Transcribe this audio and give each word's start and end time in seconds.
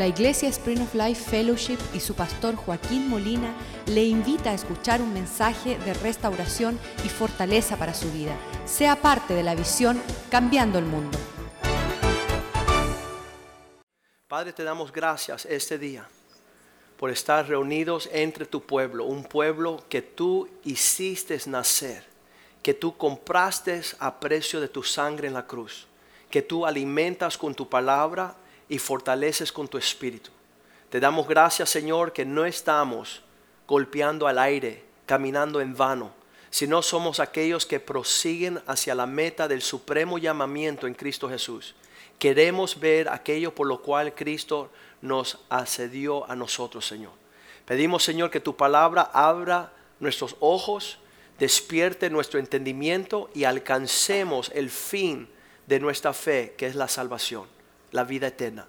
La 0.00 0.06
Iglesia 0.06 0.48
Spring 0.48 0.80
of 0.80 0.94
Life 0.94 1.28
Fellowship 1.30 1.76
y 1.92 2.00
su 2.00 2.14
pastor 2.14 2.56
Joaquín 2.56 3.10
Molina 3.10 3.54
le 3.84 4.02
invita 4.02 4.48
a 4.48 4.54
escuchar 4.54 5.02
un 5.02 5.12
mensaje 5.12 5.76
de 5.76 5.92
restauración 5.92 6.78
y 7.04 7.10
fortaleza 7.10 7.76
para 7.76 7.92
su 7.92 8.10
vida. 8.10 8.34
Sea 8.64 8.96
parte 8.96 9.34
de 9.34 9.42
la 9.42 9.54
visión 9.54 10.00
Cambiando 10.30 10.78
el 10.78 10.86
Mundo. 10.86 11.18
Padre, 14.26 14.54
te 14.54 14.64
damos 14.64 14.90
gracias 14.90 15.44
este 15.44 15.76
día 15.76 16.08
por 16.96 17.10
estar 17.10 17.46
reunidos 17.46 18.08
entre 18.10 18.46
tu 18.46 18.62
pueblo, 18.62 19.04
un 19.04 19.22
pueblo 19.22 19.84
que 19.90 20.00
tú 20.00 20.48
hiciste 20.64 21.38
nacer, 21.44 22.06
que 22.62 22.72
tú 22.72 22.96
compraste 22.96 23.82
a 23.98 24.18
precio 24.18 24.62
de 24.62 24.68
tu 24.68 24.82
sangre 24.82 25.28
en 25.28 25.34
la 25.34 25.46
cruz, 25.46 25.86
que 26.30 26.40
tú 26.40 26.64
alimentas 26.64 27.36
con 27.36 27.54
tu 27.54 27.68
palabra 27.68 28.34
y 28.70 28.78
fortaleces 28.78 29.52
con 29.52 29.68
tu 29.68 29.76
espíritu. 29.76 30.30
Te 30.88 31.00
damos 31.00 31.28
gracias, 31.28 31.68
Señor, 31.68 32.12
que 32.12 32.24
no 32.24 32.46
estamos 32.46 33.20
golpeando 33.66 34.26
al 34.26 34.38
aire, 34.38 34.84
caminando 35.06 35.60
en 35.60 35.76
vano, 35.76 36.12
sino 36.50 36.80
somos 36.80 37.20
aquellos 37.20 37.66
que 37.66 37.80
prosiguen 37.80 38.62
hacia 38.66 38.94
la 38.94 39.06
meta 39.06 39.48
del 39.48 39.60
supremo 39.60 40.18
llamamiento 40.18 40.86
en 40.86 40.94
Cristo 40.94 41.28
Jesús. 41.28 41.74
Queremos 42.18 42.78
ver 42.78 43.08
aquello 43.08 43.54
por 43.54 43.66
lo 43.66 43.82
cual 43.82 44.14
Cristo 44.14 44.70
nos 45.02 45.38
accedió 45.48 46.28
a 46.30 46.36
nosotros, 46.36 46.86
Señor. 46.86 47.12
Pedimos, 47.64 48.04
Señor, 48.04 48.30
que 48.30 48.40
tu 48.40 48.56
palabra 48.56 49.10
abra 49.12 49.72
nuestros 49.98 50.36
ojos, 50.38 50.98
despierte 51.40 52.08
nuestro 52.08 52.38
entendimiento 52.38 53.30
y 53.34 53.44
alcancemos 53.44 54.50
el 54.54 54.70
fin 54.70 55.28
de 55.66 55.80
nuestra 55.80 56.12
fe, 56.12 56.54
que 56.56 56.66
es 56.66 56.76
la 56.76 56.86
salvación 56.86 57.59
la 57.92 58.04
vida 58.04 58.28
eterna. 58.28 58.66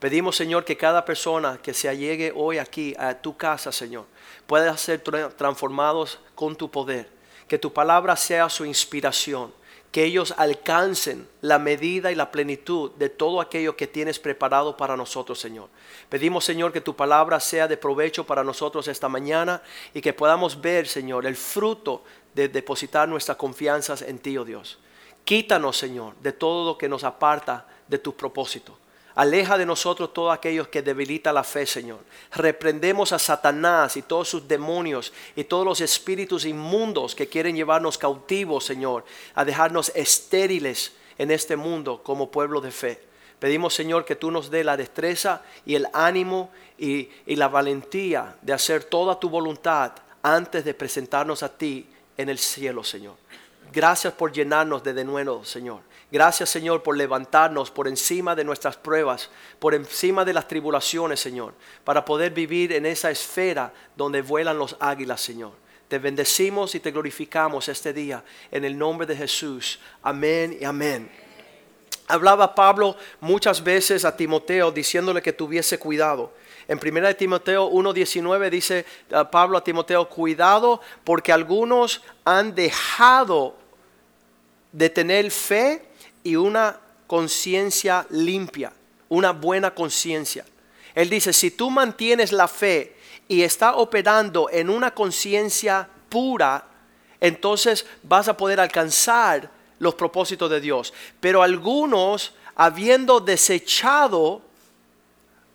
Pedimos, 0.00 0.34
Señor, 0.34 0.64
que 0.64 0.78
cada 0.78 1.04
persona 1.04 1.58
que 1.62 1.74
se 1.74 1.86
allegue 1.86 2.32
hoy 2.34 2.56
aquí 2.56 2.94
a 2.98 3.20
tu 3.20 3.36
casa, 3.36 3.70
Señor, 3.70 4.06
pueda 4.46 4.74
ser 4.78 5.02
transformados 5.36 6.18
con 6.34 6.56
tu 6.56 6.70
poder. 6.70 7.10
Que 7.46 7.58
tu 7.58 7.70
palabra 7.72 8.16
sea 8.16 8.48
su 8.48 8.64
inspiración. 8.64 9.52
Que 9.92 10.04
ellos 10.04 10.32
alcancen 10.38 11.28
la 11.42 11.58
medida 11.58 12.10
y 12.10 12.14
la 12.14 12.30
plenitud 12.30 12.92
de 12.92 13.10
todo 13.10 13.40
aquello 13.42 13.76
que 13.76 13.86
tienes 13.88 14.18
preparado 14.18 14.76
para 14.76 14.96
nosotros, 14.96 15.38
Señor. 15.38 15.68
Pedimos, 16.08 16.44
Señor, 16.44 16.72
que 16.72 16.80
tu 16.80 16.96
palabra 16.96 17.38
sea 17.38 17.68
de 17.68 17.76
provecho 17.76 18.24
para 18.24 18.42
nosotros 18.42 18.88
esta 18.88 19.08
mañana 19.08 19.62
y 19.92 20.00
que 20.00 20.14
podamos 20.14 20.60
ver, 20.60 20.86
Señor, 20.86 21.26
el 21.26 21.36
fruto 21.36 22.04
de 22.34 22.48
depositar 22.48 23.06
nuestras 23.08 23.36
confianzas 23.36 24.00
en 24.00 24.18
ti, 24.18 24.38
oh 24.38 24.44
Dios. 24.44 24.78
Quítanos, 25.24 25.76
Señor, 25.76 26.14
de 26.22 26.32
todo 26.32 26.64
lo 26.64 26.78
que 26.78 26.88
nos 26.88 27.04
aparta 27.04 27.66
de 27.90 27.98
tu 27.98 28.14
propósito. 28.14 28.78
Aleja 29.16 29.58
de 29.58 29.66
nosotros 29.66 30.14
todos 30.14 30.32
aquellos 30.32 30.68
que 30.68 30.82
debilita 30.82 31.32
la 31.32 31.42
fe, 31.42 31.66
Señor. 31.66 31.98
Reprendemos 32.32 33.12
a 33.12 33.18
Satanás 33.18 33.96
y 33.96 34.02
todos 34.02 34.28
sus 34.28 34.46
demonios 34.46 35.12
y 35.34 35.44
todos 35.44 35.66
los 35.66 35.80
espíritus 35.80 36.44
inmundos 36.44 37.14
que 37.14 37.26
quieren 37.26 37.56
llevarnos 37.56 37.98
cautivos, 37.98 38.64
Señor, 38.64 39.04
a 39.34 39.44
dejarnos 39.44 39.90
estériles 39.94 40.92
en 41.18 41.32
este 41.32 41.56
mundo 41.56 42.02
como 42.02 42.30
pueblo 42.30 42.60
de 42.60 42.70
fe. 42.70 43.02
Pedimos, 43.40 43.74
Señor, 43.74 44.04
que 44.04 44.16
tú 44.16 44.30
nos 44.30 44.50
dé 44.50 44.62
la 44.62 44.76
destreza 44.76 45.42
y 45.66 45.74
el 45.74 45.88
ánimo 45.92 46.50
y, 46.78 47.08
y 47.26 47.36
la 47.36 47.48
valentía 47.48 48.36
de 48.42 48.52
hacer 48.52 48.84
toda 48.84 49.18
tu 49.18 49.28
voluntad 49.28 49.92
antes 50.22 50.64
de 50.64 50.74
presentarnos 50.74 51.42
a 51.42 51.48
ti 51.48 51.86
en 52.16 52.28
el 52.28 52.38
cielo, 52.38 52.84
Señor. 52.84 53.16
Gracias 53.72 54.12
por 54.12 54.32
llenarnos 54.32 54.82
de 54.82 54.92
de 54.92 55.04
nuevo, 55.04 55.44
Señor. 55.44 55.80
Gracias 56.12 56.50
Señor 56.50 56.82
por 56.82 56.96
levantarnos 56.96 57.70
por 57.70 57.86
encima 57.86 58.34
de 58.34 58.44
nuestras 58.44 58.76
pruebas, 58.76 59.30
por 59.60 59.74
encima 59.74 60.24
de 60.24 60.32
las 60.32 60.48
tribulaciones 60.48 61.20
Señor, 61.20 61.54
para 61.84 62.04
poder 62.04 62.32
vivir 62.32 62.72
en 62.72 62.84
esa 62.84 63.10
esfera 63.10 63.72
donde 63.96 64.22
vuelan 64.22 64.58
los 64.58 64.76
águilas 64.80 65.20
Señor. 65.20 65.52
Te 65.86 65.98
bendecimos 65.98 66.74
y 66.74 66.80
te 66.80 66.90
glorificamos 66.90 67.68
este 67.68 67.92
día 67.92 68.24
en 68.50 68.64
el 68.64 68.78
nombre 68.78 69.06
de 69.06 69.16
Jesús. 69.16 69.80
Amén 70.02 70.56
y 70.60 70.64
amén. 70.64 71.10
Hablaba 72.06 72.54
Pablo 72.54 72.96
muchas 73.20 73.62
veces 73.62 74.04
a 74.04 74.16
Timoteo 74.16 74.72
diciéndole 74.72 75.22
que 75.22 75.32
tuviese 75.32 75.78
cuidado. 75.78 76.32
En 76.66 76.78
1 76.78 77.16
Timoteo 77.16 77.70
1.19 77.70 78.50
dice 78.50 78.84
Pablo 79.30 79.58
a 79.58 79.64
Timoteo, 79.64 80.08
cuidado 80.08 80.80
porque 81.04 81.32
algunos 81.32 82.02
han 82.24 82.54
dejado 82.54 83.56
de 84.72 84.90
tener 84.90 85.30
fe 85.30 85.89
y 86.22 86.36
una 86.36 86.78
conciencia 87.06 88.06
limpia, 88.10 88.72
una 89.08 89.32
buena 89.32 89.74
conciencia. 89.74 90.44
Él 90.94 91.08
dice, 91.08 91.32
si 91.32 91.50
tú 91.50 91.70
mantienes 91.70 92.32
la 92.32 92.48
fe 92.48 92.96
y 93.28 93.42
está 93.42 93.76
operando 93.76 94.48
en 94.50 94.70
una 94.70 94.92
conciencia 94.92 95.88
pura, 96.08 96.64
entonces 97.20 97.86
vas 98.02 98.28
a 98.28 98.36
poder 98.36 98.60
alcanzar 98.60 99.50
los 99.78 99.94
propósitos 99.94 100.50
de 100.50 100.60
Dios. 100.60 100.92
Pero 101.20 101.42
algunos, 101.42 102.34
habiendo 102.54 103.20
desechado, 103.20 104.42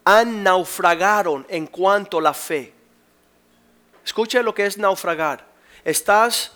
han 0.04 0.44
naufragaron 0.44 1.46
en 1.50 1.68
cuanto 1.68 2.20
a 2.20 2.22
la 2.22 2.34
fe. 2.34 2.74
Escuche 4.04 4.42
lo 4.44 4.54
que 4.54 4.66
es 4.66 4.78
naufragar. 4.78 5.46
Estás 5.84 6.52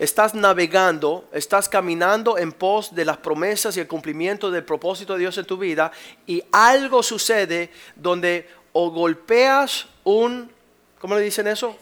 estás 0.00 0.34
navegando, 0.34 1.28
estás 1.30 1.68
caminando 1.68 2.38
en 2.38 2.52
pos 2.52 2.94
de 2.94 3.04
las 3.04 3.18
promesas 3.18 3.76
y 3.76 3.80
el 3.80 3.86
cumplimiento 3.86 4.50
del 4.50 4.64
propósito 4.64 5.12
de 5.12 5.20
Dios 5.20 5.36
en 5.36 5.44
tu 5.44 5.58
vida 5.58 5.92
y 6.26 6.42
algo 6.50 7.02
sucede 7.02 7.70
donde 7.94 8.48
o 8.72 8.90
golpeas 8.90 9.86
un, 10.04 10.50
¿cómo 10.98 11.16
le 11.16 11.20
dicen 11.20 11.46
eso? 11.46 11.76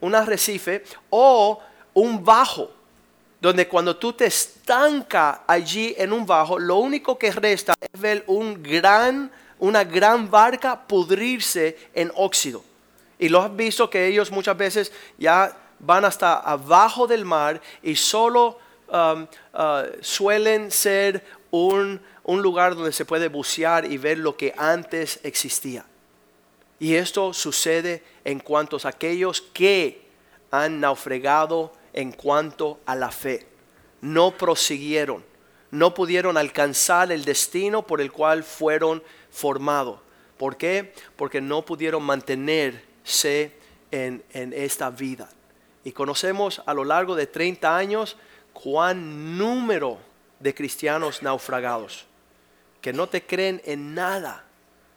Un 0.00 0.14
arrecife 0.14 0.84
o 1.10 1.60
un 1.94 2.24
bajo, 2.24 2.70
donde 3.40 3.66
cuando 3.66 3.96
tú 3.96 4.12
te 4.12 4.26
estanca 4.26 5.42
allí 5.44 5.96
en 5.98 6.12
un 6.12 6.24
bajo, 6.24 6.60
lo 6.60 6.76
único 6.76 7.18
que 7.18 7.32
resta 7.32 7.74
es 7.80 8.00
ver 8.00 8.22
un 8.28 8.62
gran, 8.62 9.32
una 9.58 9.82
gran 9.82 10.30
barca 10.30 10.86
pudrirse 10.86 11.76
en 11.92 12.12
óxido. 12.14 12.62
Y 13.18 13.28
lo 13.28 13.42
has 13.42 13.54
visto 13.54 13.90
que 13.90 14.06
ellos 14.06 14.30
muchas 14.30 14.56
veces 14.56 14.92
ya 15.18 15.56
van 15.84 16.04
hasta 16.04 16.34
abajo 16.34 17.06
del 17.06 17.24
mar 17.24 17.60
y 17.82 17.96
solo 17.96 18.58
um, 18.88 19.26
uh, 19.54 19.82
suelen 20.00 20.70
ser 20.70 21.24
un, 21.50 22.00
un 22.24 22.42
lugar 22.42 22.74
donde 22.74 22.92
se 22.92 23.04
puede 23.04 23.28
bucear 23.28 23.84
y 23.84 23.98
ver 23.98 24.18
lo 24.18 24.36
que 24.36 24.54
antes 24.56 25.20
existía. 25.22 25.84
Y 26.78 26.94
esto 26.94 27.32
sucede 27.32 28.02
en 28.24 28.40
cuanto 28.40 28.78
a 28.82 28.88
aquellos 28.88 29.40
que 29.40 30.02
han 30.50 30.80
naufragado 30.80 31.72
en 31.92 32.12
cuanto 32.12 32.80
a 32.86 32.94
la 32.94 33.10
fe. 33.10 33.46
No 34.00 34.32
prosiguieron, 34.36 35.24
no 35.70 35.94
pudieron 35.94 36.36
alcanzar 36.36 37.10
el 37.12 37.24
destino 37.24 37.86
por 37.86 38.00
el 38.00 38.12
cual 38.12 38.42
fueron 38.42 39.02
formados. 39.30 40.00
¿Por 40.36 40.56
qué? 40.56 40.92
Porque 41.16 41.40
no 41.40 41.64
pudieron 41.64 42.02
mantenerse 42.02 43.52
en, 43.90 44.22
en 44.32 44.52
esta 44.52 44.90
vida. 44.90 45.28
Y 45.84 45.92
conocemos 45.92 46.62
a 46.66 46.74
lo 46.74 46.84
largo 46.84 47.14
de 47.14 47.26
30 47.26 47.76
años 47.76 48.16
cuán 48.52 49.36
número 49.36 49.98
de 50.40 50.54
cristianos 50.54 51.22
naufragados, 51.22 52.06
que 52.80 52.92
no 52.92 53.08
te 53.08 53.24
creen 53.24 53.60
en 53.64 53.94
nada, 53.94 54.44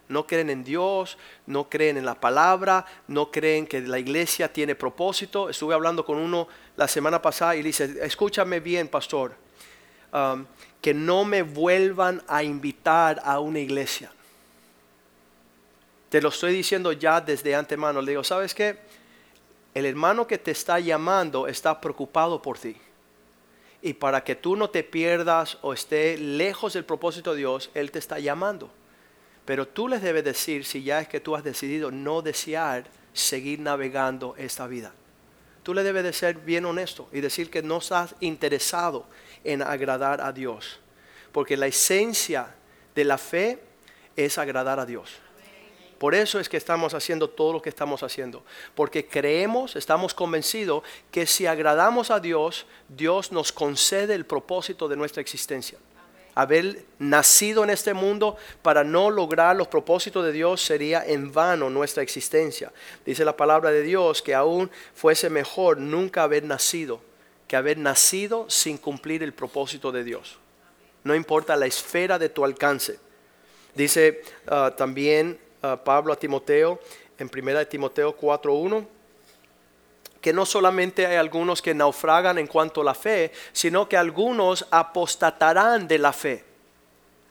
no 0.09 0.25
creen 0.25 0.50
en 0.50 0.64
Dios, 0.64 1.18
no 1.46 1.70
creen 1.70 1.98
en 1.98 2.06
la 2.06 2.16
palabra, 2.16 2.86
no 3.08 3.30
creen 3.31 3.68
que 3.68 3.81
la 3.81 4.00
iglesia 4.00 4.52
tiene 4.52 4.75
propósito. 4.75 5.50
Estuve 5.50 5.74
hablando 5.74 6.06
con 6.06 6.18
uno 6.18 6.48
la 6.78 6.88
semana 6.88 7.22
pasada 7.22 7.56
y 7.56 7.59
le 7.59 7.68
dice, 7.68 7.98
escúchame 8.02 8.59
bien, 8.59 8.88
pastor, 8.88 9.36
um, 10.14 10.46
que 10.81 10.94
no 10.94 11.25
me 11.25 11.42
vuelvan 11.42 12.24
a 12.28 12.44
invitar 12.44 13.22
a 13.24 13.40
una 13.40 13.59
iglesia. 13.59 14.12
Te 16.10 16.22
lo 16.22 16.30
estoy 16.30 16.54
diciendo 16.54 16.94
ya 16.94 17.19
desde 17.19 17.54
antemano. 17.54 18.01
Le 18.01 18.12
digo, 18.12 18.24
¿sabes 18.24 18.54
qué? 18.54 18.78
El 19.77 19.85
hermano 19.85 20.25
que 20.25 20.39
te 20.39 20.50
está 20.50 20.79
llamando 20.79 21.47
está 21.47 21.79
preocupado 21.79 22.41
por 22.41 22.57
ti. 22.57 22.75
Y 23.83 23.94
para 23.94 24.24
que 24.24 24.33
tú 24.33 24.56
no 24.56 24.71
te 24.71 24.83
pierdas 24.83 25.59
o 25.62 25.71
esté 25.71 26.18
lejos 26.18 26.74
del 26.74 26.83
propósito 26.83 27.33
de 27.33 27.38
Dios, 27.38 27.69
Él 27.75 27.91
te 27.91 28.00
está 28.00 28.18
llamando. 28.18 28.71
Pero 29.45 29.68
tú 29.68 29.88
les 29.88 30.01
debes 30.01 30.24
decir 30.24 30.65
si 30.65 30.81
ya 30.81 31.00
es 31.00 31.07
que 31.07 31.19
tú 31.19 31.35
has 31.35 31.44
decidido 31.44 31.91
no 31.91 32.24
desear 32.24 32.85
seguir 33.13 33.59
navegando 33.59 34.33
esta 34.39 34.65
vida. 34.65 34.94
Tú 35.62 35.75
le 35.75 35.83
debes 35.83 36.03
de 36.03 36.13
ser 36.13 36.38
bien 36.38 36.65
honesto 36.65 37.07
y 37.12 37.21
decir 37.21 37.51
que 37.51 37.62
no 37.62 37.77
estás 37.77 38.15
interesado 38.19 39.06
en 39.44 39.62
agradar 39.62 40.21
a 40.21 40.31
Dios. 40.31 40.79
Porque 41.31 41.56
la 41.56 41.68
esencia 41.68 42.56
de 42.95 43.03
la 43.03 43.19
fe 43.19 43.59
es 44.15 44.39
agradar 44.39 44.79
a 44.79 44.88
Dios. 44.88 45.19
Por 45.98 46.14
eso 46.16 46.40
es 46.40 46.50
que 46.50 46.58
estamos 46.58 46.94
haciendo 46.94 47.30
todo 47.30 47.54
lo 47.54 47.62
que 47.62 47.70
estamos 47.70 48.04
haciendo. 48.04 48.44
Porque 48.76 49.08
creemos, 49.08 49.76
estamos 49.76 50.14
convencidos 50.14 50.84
que 51.12 51.26
si 51.26 51.46
agradamos 51.46 52.12
a 52.12 52.20
Dios, 52.20 52.66
Dios 52.88 53.32
nos 53.32 53.52
concede 53.52 54.14
el 54.14 54.26
propósito 54.26 54.88
de 54.88 54.96
nuestra 54.96 55.22
existencia. 55.22 55.78
haber 56.36 56.86
nacido 57.00 57.64
en 57.64 57.72
este 57.72 57.96
mundo 57.96 58.38
para 58.62 58.84
no 58.84 59.10
lograr 59.10 59.56
los 59.56 59.68
propósitos 59.68 60.24
de 60.24 60.32
Dios 60.32 60.62
sería 60.62 61.04
en 61.04 61.34
vano 61.34 61.68
nuestra 61.72 62.04
existencia. 62.04 62.72
Dice 63.04 63.26
la 63.26 63.36
palabra 63.36 63.72
de 63.72 63.82
Dios 63.82 64.22
que 64.22 64.36
aún 64.36 64.70
fuese 64.94 65.32
mejor 65.32 65.80
nunca 65.80 66.22
haber 66.22 66.44
nacido 66.44 67.02
que 67.48 67.56
haber 67.56 67.78
nacido 67.78 68.50
sin 68.50 68.78
cumplir 68.78 69.24
el 69.24 69.34
propósito 69.34 69.92
de 69.92 70.04
Dios. 70.04 70.38
No 71.04 71.16
importa 71.16 71.56
la 71.56 71.66
esfera 71.66 72.20
de 72.20 72.30
tu 72.30 72.44
alcance. 72.44 73.00
Dice 73.74 74.22
ah, 74.48 74.74
también 74.76 75.40
Pablo 75.83 76.13
a 76.13 76.15
Timoteo 76.15 76.80
en 77.18 77.30
1 77.33 77.68
Timoteo 77.68 78.18
4.1 78.18 78.86
que 80.21 80.33
no 80.33 80.45
solamente 80.45 81.06
hay 81.06 81.15
algunos 81.15 81.62
que 81.62 81.74
naufragan 81.74 82.38
en 82.38 82.48
cuanto 82.48 82.81
a 82.81 82.83
la 82.83 82.94
fe, 82.94 83.31
sino 83.54 83.88
que 83.88 83.95
algunos 83.95 84.65
apostatarán 84.71 85.88
de 85.88 85.98
la 85.98 86.12
fe. 86.12 86.44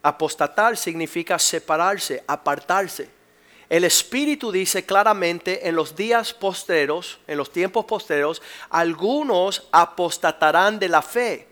Apostatar 0.02 0.76
significa 0.76 1.38
separarse, 1.38 2.22
apartarse. 2.26 3.10
El 3.68 3.84
Espíritu 3.84 4.52
dice 4.52 4.86
claramente 4.86 5.68
en 5.68 5.74
los 5.74 5.96
días 5.96 6.32
posteros, 6.32 7.18
en 7.26 7.36
los 7.36 7.50
tiempos 7.50 7.84
posteros, 7.84 8.40
algunos 8.70 9.66
apostatarán 9.72 10.78
de 10.78 10.88
la 10.88 11.02
fe. 11.02 11.48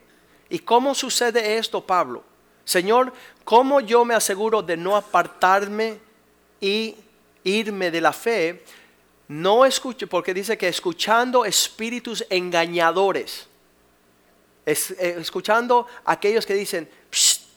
¿Y 0.49 0.61
cómo 0.61 0.95
sucede 0.95 1.59
esto, 1.59 1.85
Pablo? 1.85 2.23
Señor, 2.65 3.13
¿cómo 3.45 3.81
yo 3.81 4.05
me 4.05 4.15
aseguro 4.15 4.63
de 4.63 4.77
no 4.77 4.97
apartarme 4.97 5.99
y 6.65 6.97
irme 7.45 7.91
de 7.91 8.01
la 8.01 8.13
fe? 8.13 8.65
No 9.29 9.67
escucho, 9.67 10.07
porque 10.07 10.33
dice 10.33 10.57
que 10.57 10.67
escuchando 10.67 11.45
espíritus 11.45 12.25
engañadores, 12.31 13.47
es, 14.65 14.93
eh, 14.93 15.17
escuchando 15.19 15.87
aquellos 16.07 16.47
que 16.47 16.55
dicen, 16.55 16.89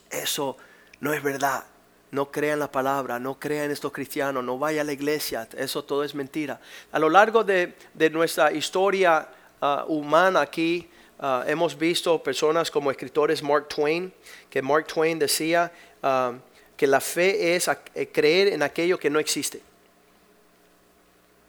eso 0.09 0.57
no 1.00 1.13
es 1.13 1.24
verdad, 1.24 1.63
no 2.12 2.31
crean 2.31 2.59
la 2.59 2.69
palabra, 2.69 3.18
no 3.18 3.39
crean 3.39 3.71
estos 3.71 3.94
cristianos, 3.94 4.44
no 4.44 4.57
vaya 4.57 4.81
a 4.81 4.83
la 4.83 4.92
iglesia, 4.92 5.48
eso 5.57 5.83
todo 5.86 6.04
es 6.04 6.13
mentira. 6.13 6.59
A 6.92 7.00
lo 7.00 7.09
largo 7.09 7.45
de, 7.45 7.75
nuestra 8.12 8.51
historia 8.51 9.30
ah, 9.62 9.86
humana 9.88 10.42
aquí, 10.42 10.89
ah, 11.19 11.45
hemos 11.48 11.77
visto 11.77 12.21
personas 12.21 12.69
como 12.69 12.92
escritores 12.92 13.42
Mark 13.42 13.69
Twain, 13.69 14.13
que 14.50 14.62
Mark 14.62 14.88
Twain 14.88 15.18
decía 15.18 15.71
ah, 16.04 16.33
que 16.77 16.88
la 16.88 17.01
fe 17.01 17.56
es 17.56 17.68
eh, 17.68 18.09
creer 18.09 18.50
en 18.50 18.63
aquello 18.63 19.00
que 19.00 19.09
no 19.09 19.19
existe. 19.19 19.62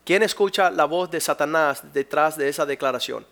¿Quién 0.04 0.22
escucha 0.22 0.70
la 0.70 0.86
voz 0.86 1.10
de 1.10 1.20
Satanás 1.20 1.82
detrás 1.92 2.38
de 2.38 2.48
esa 2.48 2.64
declaración? 2.64 3.26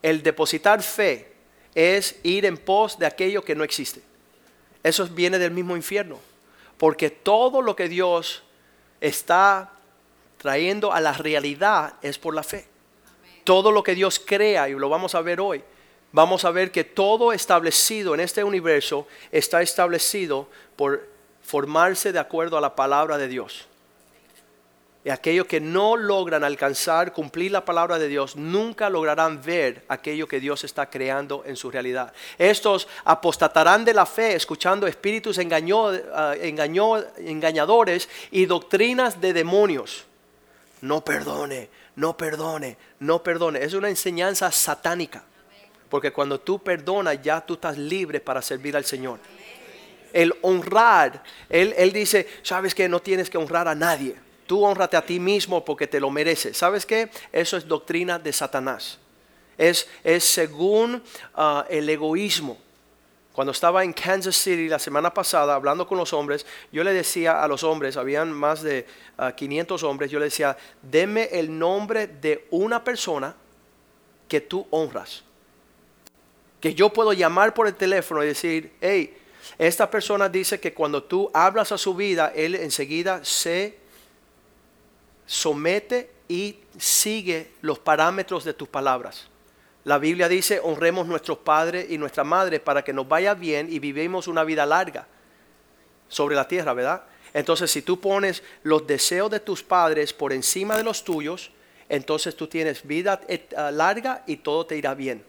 El 0.00 0.22
depositar 0.22 0.82
fe 0.82 1.32
es 1.74 2.18
ir 2.22 2.46
en 2.46 2.56
pos 2.56 2.96
de 2.96 3.06
aquello 3.06 3.42
que 3.42 3.56
no 3.56 3.64
existe. 3.64 4.00
Eso 4.84 5.06
viene 5.08 5.38
del 5.38 5.50
mismo 5.50 5.76
infierno. 5.76 6.18
Porque 6.78 7.10
todo 7.10 7.60
lo 7.60 7.76
que 7.76 7.88
Dios 7.88 8.42
está 9.00 9.72
trayendo 10.38 10.92
a 10.92 11.00
la 11.00 11.12
realidad 11.12 11.94
es 12.02 12.18
por 12.18 12.34
la 12.34 12.42
fe. 12.42 12.66
Todo 13.44 13.72
lo 13.72 13.82
que 13.82 13.94
Dios 13.94 14.22
crea, 14.24 14.68
y 14.68 14.72
lo 14.72 14.88
vamos 14.88 15.14
a 15.14 15.20
ver 15.20 15.40
hoy, 15.40 15.62
vamos 16.12 16.44
a 16.44 16.50
ver 16.50 16.70
que 16.72 16.84
todo 16.84 17.32
establecido 17.32 18.14
en 18.14 18.20
este 18.20 18.44
universo 18.44 19.06
está 19.30 19.62
establecido 19.62 20.48
por 20.76 21.08
formarse 21.42 22.12
de 22.12 22.18
acuerdo 22.18 22.56
a 22.56 22.60
la 22.60 22.76
palabra 22.76 23.18
de 23.18 23.28
Dios. 23.28 23.66
Y 25.02 25.08
aquellos 25.08 25.46
que 25.46 25.60
no 25.60 25.96
logran 25.96 26.44
alcanzar, 26.44 27.14
cumplir 27.14 27.52
la 27.52 27.64
palabra 27.64 27.98
de 27.98 28.06
Dios, 28.06 28.36
nunca 28.36 28.90
lograrán 28.90 29.40
ver 29.42 29.82
aquello 29.88 30.28
que 30.28 30.40
Dios 30.40 30.62
está 30.62 30.90
creando 30.90 31.42
en 31.46 31.56
su 31.56 31.70
realidad. 31.70 32.12
Estos 32.36 32.86
apostatarán 33.04 33.86
de 33.86 33.94
la 33.94 34.04
fe 34.04 34.34
escuchando 34.34 34.86
espíritus 34.86 35.38
ah, 35.38 36.34
engañadores 36.38 38.08
y 38.30 38.44
doctrinas 38.44 39.18
de 39.22 39.32
demonios. 39.32 40.04
No 40.82 41.02
perdone, 41.02 41.70
no 41.96 42.14
perdone, 42.18 42.76
no 42.98 43.22
perdone. 43.22 43.64
Es 43.64 43.72
una 43.72 43.88
enseñanza 43.88 44.52
satánica. 44.52 45.24
Porque 45.90 46.12
cuando 46.12 46.40
tú 46.40 46.58
perdonas 46.58 47.20
ya 47.20 47.44
tú 47.44 47.54
estás 47.54 47.76
libre 47.76 48.20
para 48.20 48.40
servir 48.40 48.76
al 48.76 48.86
Señor. 48.86 49.18
El 50.12 50.34
honrar, 50.40 51.22
él, 51.48 51.74
él 51.76 51.92
dice, 51.92 52.26
sabes 52.42 52.74
que 52.74 52.88
no 52.88 53.00
tienes 53.00 53.28
que 53.28 53.36
honrar 53.36 53.68
a 53.68 53.74
nadie 53.74 54.16
Tú 54.50 54.64
honrate 54.64 54.96
a 54.96 55.06
ti 55.06 55.20
mismo 55.20 55.64
porque 55.64 55.86
te 55.86 56.00
lo 56.00 56.10
mereces. 56.10 56.56
¿Sabes 56.56 56.84
qué? 56.84 57.08
Eso 57.30 57.56
es 57.56 57.68
doctrina 57.68 58.18
de 58.18 58.32
Satanás. 58.32 58.98
Es, 59.56 59.86
es 60.02 60.24
según 60.24 61.04
ah, 61.36 61.64
el 61.70 61.88
egoísmo. 61.88 62.58
Cuando 63.32 63.52
estaba 63.52 63.84
en 63.84 63.92
Kansas 63.92 64.34
City 64.34 64.68
la 64.68 64.80
semana 64.80 65.14
pasada 65.14 65.54
hablando 65.54 65.86
con 65.86 65.98
los 65.98 66.12
hombres, 66.12 66.44
yo 66.72 66.82
le 66.82 66.92
decía 66.92 67.44
a 67.44 67.46
los 67.46 67.62
hombres, 67.62 67.96
habían 67.96 68.32
más 68.32 68.60
de 68.62 68.88
500 69.36 69.84
ah, 69.84 69.86
hombres, 69.86 70.10
yo 70.10 70.18
le 70.18 70.24
decía, 70.24 70.56
deme 70.82 71.28
el 71.30 71.56
nombre 71.56 72.08
de 72.08 72.48
una 72.50 72.82
persona 72.82 73.36
que 74.26 74.40
tú 74.40 74.66
honras. 74.70 75.22
Que 76.60 76.74
yo 76.74 76.92
puedo 76.92 77.12
llamar 77.12 77.54
por 77.54 77.66
el 77.66 77.74
teléfono 77.74 78.22
y 78.22 78.28
decir, 78.28 78.72
hey, 78.80 79.16
esta 79.58 79.90
persona 79.90 80.28
dice 80.28 80.60
que 80.60 80.72
cuando 80.72 81.02
tú 81.02 81.30
hablas 81.32 81.72
a 81.72 81.78
su 81.78 81.94
vida, 81.94 82.32
él 82.34 82.54
enseguida 82.54 83.24
se 83.24 83.78
somete 85.26 86.10
y 86.28 86.56
sigue 86.78 87.52
los 87.60 87.78
parámetros 87.78 88.44
de 88.44 88.54
tus 88.54 88.68
palabras. 88.68 89.28
La 89.84 89.98
Biblia 89.98 90.28
dice, 90.28 90.60
honremos 90.62 91.06
nuestros 91.06 91.38
padres 91.38 91.86
y 91.90 91.98
nuestra 91.98 92.24
madre 92.24 92.60
para 92.60 92.82
que 92.82 92.92
nos 92.92 93.08
vaya 93.08 93.34
bien 93.34 93.72
y 93.72 93.78
vivimos 93.78 94.28
una 94.28 94.44
vida 94.44 94.66
larga 94.66 95.06
sobre 96.08 96.36
la 96.36 96.46
tierra, 96.46 96.74
¿verdad? 96.74 97.04
Entonces, 97.32 97.70
si 97.70 97.82
tú 97.82 98.00
pones 98.00 98.42
los 98.62 98.86
deseos 98.86 99.30
de 99.30 99.40
tus 99.40 99.62
padres 99.62 100.12
por 100.12 100.32
encima 100.32 100.76
de 100.76 100.82
los 100.82 101.04
tuyos, 101.04 101.50
entonces 101.88 102.36
tú 102.36 102.46
tienes 102.46 102.86
vida 102.86 103.20
ah, 103.56 103.70
larga 103.70 104.22
y 104.26 104.38
todo 104.38 104.66
te 104.66 104.76
irá 104.76 104.94
bien. 104.94 105.24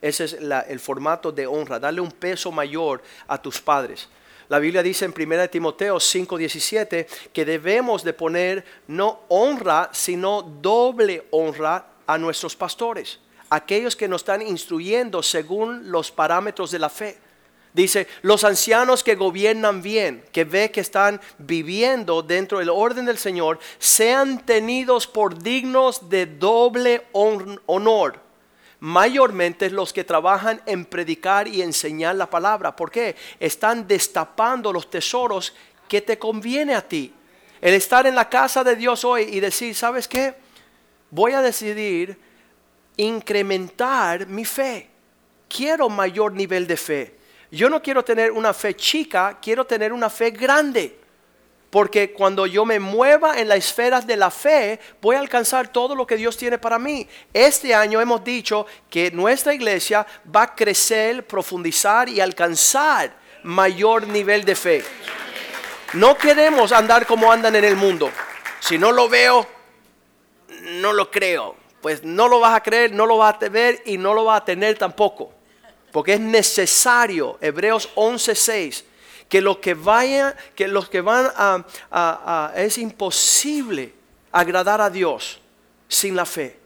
Ese 0.00 0.24
es 0.24 0.32
el 0.34 0.80
formato 0.80 1.32
de 1.32 1.46
honra, 1.46 1.78
darle 1.78 2.00
un 2.00 2.12
peso 2.12 2.52
mayor 2.52 3.02
a 3.26 3.40
tus 3.40 3.60
padres. 3.60 4.08
La 4.48 4.58
Biblia 4.58 4.82
dice 4.82 5.04
en 5.04 5.12
1 5.12 5.48
Timoteo 5.50 5.98
5:17 5.98 7.06
que 7.32 7.44
debemos 7.44 8.04
de 8.04 8.12
poner 8.12 8.64
no 8.86 9.20
honra, 9.28 9.90
sino 9.92 10.42
doble 10.42 11.26
honra 11.30 11.86
a 12.06 12.16
nuestros 12.18 12.54
pastores, 12.54 13.18
aquellos 13.50 13.96
que 13.96 14.06
nos 14.06 14.20
están 14.20 14.42
instruyendo 14.42 15.22
según 15.22 15.90
los 15.90 16.12
parámetros 16.12 16.70
de 16.70 16.78
la 16.78 16.90
fe. 16.90 17.18
Dice, 17.72 18.06
los 18.22 18.44
ancianos 18.44 19.02
que 19.02 19.16
gobiernan 19.16 19.82
bien, 19.82 20.24
que 20.32 20.44
ve 20.44 20.70
que 20.70 20.80
están 20.80 21.20
viviendo 21.36 22.22
dentro 22.22 22.58
del 22.58 22.70
orden 22.70 23.04
del 23.04 23.18
Señor, 23.18 23.58
sean 23.78 24.46
tenidos 24.46 25.06
por 25.06 25.42
dignos 25.42 26.08
de 26.08 26.24
doble 26.24 27.02
honor 27.12 28.25
mayormente 28.80 29.70
los 29.70 29.92
que 29.92 30.04
trabajan 30.04 30.60
en 30.66 30.84
predicar 30.84 31.48
y 31.48 31.62
enseñar 31.62 32.16
la 32.16 32.28
palabra. 32.28 32.74
¿Por 32.74 32.90
qué? 32.90 33.16
Están 33.40 33.86
destapando 33.86 34.72
los 34.72 34.90
tesoros 34.90 35.54
que 35.88 36.00
te 36.00 36.18
conviene 36.18 36.74
a 36.74 36.86
ti. 36.86 37.12
El 37.60 37.74
estar 37.74 38.06
en 38.06 38.14
la 38.14 38.28
casa 38.28 38.62
de 38.62 38.76
Dios 38.76 39.04
hoy 39.04 39.22
y 39.22 39.40
decir, 39.40 39.74
¿sabes 39.74 40.06
qué? 40.06 40.34
Voy 41.10 41.32
a 41.32 41.42
decidir 41.42 42.18
incrementar 42.96 44.26
mi 44.26 44.44
fe. 44.44 44.90
Quiero 45.48 45.88
mayor 45.88 46.32
nivel 46.32 46.66
de 46.66 46.76
fe. 46.76 47.16
Yo 47.50 47.70
no 47.70 47.80
quiero 47.80 48.04
tener 48.04 48.32
una 48.32 48.52
fe 48.52 48.74
chica, 48.74 49.38
quiero 49.40 49.64
tener 49.64 49.92
una 49.92 50.10
fe 50.10 50.30
grande. 50.30 50.98
Porque 51.70 52.12
cuando 52.12 52.46
yo 52.46 52.64
me 52.64 52.78
mueva 52.78 53.38
en 53.38 53.48
las 53.48 53.58
esferas 53.58 54.06
de 54.06 54.16
la 54.16 54.30
fe, 54.30 54.78
voy 55.02 55.16
a 55.16 55.20
alcanzar 55.20 55.68
todo 55.68 55.94
lo 55.94 56.06
que 56.06 56.16
Dios 56.16 56.36
tiene 56.36 56.58
para 56.58 56.78
mí. 56.78 57.06
Este 57.32 57.74
año 57.74 58.00
hemos 58.00 58.22
dicho 58.22 58.66
que 58.88 59.10
nuestra 59.10 59.52
iglesia 59.52 60.06
va 60.34 60.42
a 60.42 60.54
crecer, 60.54 61.26
profundizar 61.26 62.08
y 62.08 62.20
alcanzar 62.20 63.16
mayor 63.42 64.06
nivel 64.06 64.44
de 64.44 64.54
fe. 64.54 64.84
No 65.94 66.16
queremos 66.16 66.72
andar 66.72 67.06
como 67.06 67.30
andan 67.30 67.56
en 67.56 67.64
el 67.64 67.76
mundo. 67.76 68.10
Si 68.60 68.78
no 68.78 68.92
lo 68.92 69.08
veo, 69.08 69.46
no 70.62 70.92
lo 70.92 71.10
creo. 71.10 71.56
Pues 71.80 72.02
no 72.02 72.28
lo 72.28 72.40
vas 72.40 72.56
a 72.56 72.62
creer, 72.62 72.92
no 72.92 73.06
lo 73.06 73.18
vas 73.18 73.36
a 73.40 73.48
ver 73.48 73.82
y 73.86 73.98
no 73.98 74.14
lo 74.14 74.24
vas 74.24 74.40
a 74.40 74.44
tener 74.44 74.76
tampoco. 74.78 75.32
Porque 75.92 76.14
es 76.14 76.20
necesario, 76.20 77.38
Hebreos 77.40 77.88
11:6 77.94 78.84
que 79.28 79.40
los 79.40 79.58
que 79.58 79.74
vayan, 79.74 80.34
que 80.54 80.68
los 80.68 80.88
que 80.88 81.00
van 81.00 81.30
a, 81.36 82.52
es 82.56 82.78
imposible 82.78 83.92
agradar 84.30 84.80
a 84.80 84.90
Dios 84.90 85.40
sin 85.88 86.14
la 86.14 86.24
fe. 86.24 86.58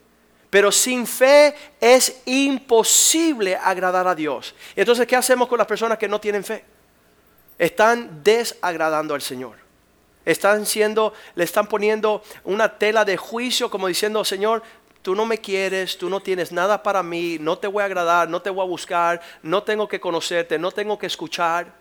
Pero 0.50 0.72
sin 0.72 1.06
fe 1.06 1.54
es 1.80 2.22
imposible 2.26 3.56
agradar 3.56 4.08
a 4.08 4.14
Dios. 4.14 4.54
Entonces, 4.74 5.06
¿qué 5.06 5.16
hacemos 5.16 5.48
con 5.48 5.58
las 5.58 5.66
personas 5.66 5.96
que 5.96 6.08
no 6.08 6.20
tienen 6.20 6.42
fe? 6.42 6.64
Están 7.56 8.22
desagradando 8.24 9.14
al 9.14 9.22
Señor. 9.22 9.56
Están 10.24 10.66
siendo, 10.66 11.14
le 11.34 11.44
están 11.44 11.66
poniendo 11.66 12.22
una 12.44 12.78
tela 12.78 13.04
de 13.04 13.16
juicio 13.16 13.70
como 13.70 13.86
diciendo, 13.86 14.24
Señor, 14.24 14.62
tú 15.02 15.14
no 15.14 15.24
me 15.24 15.38
quieres, 15.38 15.96
tú 15.96 16.10
no 16.10 16.20
tienes 16.20 16.52
nada 16.52 16.82
para 16.82 17.02
mí, 17.02 17.38
no 17.40 17.56
te 17.56 17.68
voy 17.68 17.82
a 17.82 17.86
agradar, 17.86 18.28
no 18.28 18.42
te 18.42 18.50
voy 18.50 18.62
a 18.62 18.68
buscar, 18.68 19.20
no 19.42 19.62
tengo 19.62 19.88
que 19.88 20.00
conocerte, 20.00 20.58
no 20.58 20.72
tengo 20.72 20.98
que 20.98 21.06
escuchar. 21.06 21.79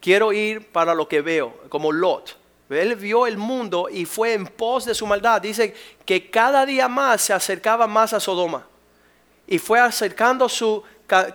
Quiero 0.00 0.32
ir 0.32 0.70
para 0.70 0.94
lo 0.94 1.08
que 1.08 1.20
veo, 1.20 1.54
como 1.68 1.92
Lot. 1.92 2.36
Él 2.70 2.96
vio 2.96 3.26
el 3.26 3.38
mundo 3.38 3.88
y 3.90 4.04
fue 4.04 4.34
en 4.34 4.46
pos 4.46 4.84
de 4.84 4.94
su 4.94 5.06
maldad. 5.06 5.40
Dice 5.40 5.74
que 6.04 6.30
cada 6.30 6.66
día 6.66 6.86
más 6.88 7.22
se 7.22 7.32
acercaba 7.32 7.86
más 7.86 8.12
a 8.12 8.20
Sodoma. 8.20 8.66
Y 9.46 9.58
fue 9.58 9.80
acercando 9.80 10.48
su 10.48 10.82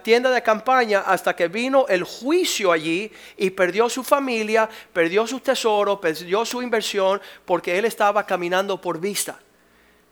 tienda 0.04 0.30
de 0.30 0.44
campaña 0.44 1.00
hasta 1.00 1.36
que 1.36 1.48
vino 1.48 1.88
el 1.88 2.04
juicio 2.04 2.72
allí 2.72 3.12
y 3.38 3.50
perdió 3.50 3.90
su 3.90 4.04
familia, 4.04 4.70
perdió 4.94 5.26
su 5.26 5.40
tesoro, 5.40 6.00
perdió 6.00 6.46
su 6.46 6.62
inversión 6.62 7.20
porque 7.44 7.78
él 7.78 7.86
estaba 7.86 8.26
caminando 8.26 8.80
por 8.80 9.00
vista. 9.00 9.40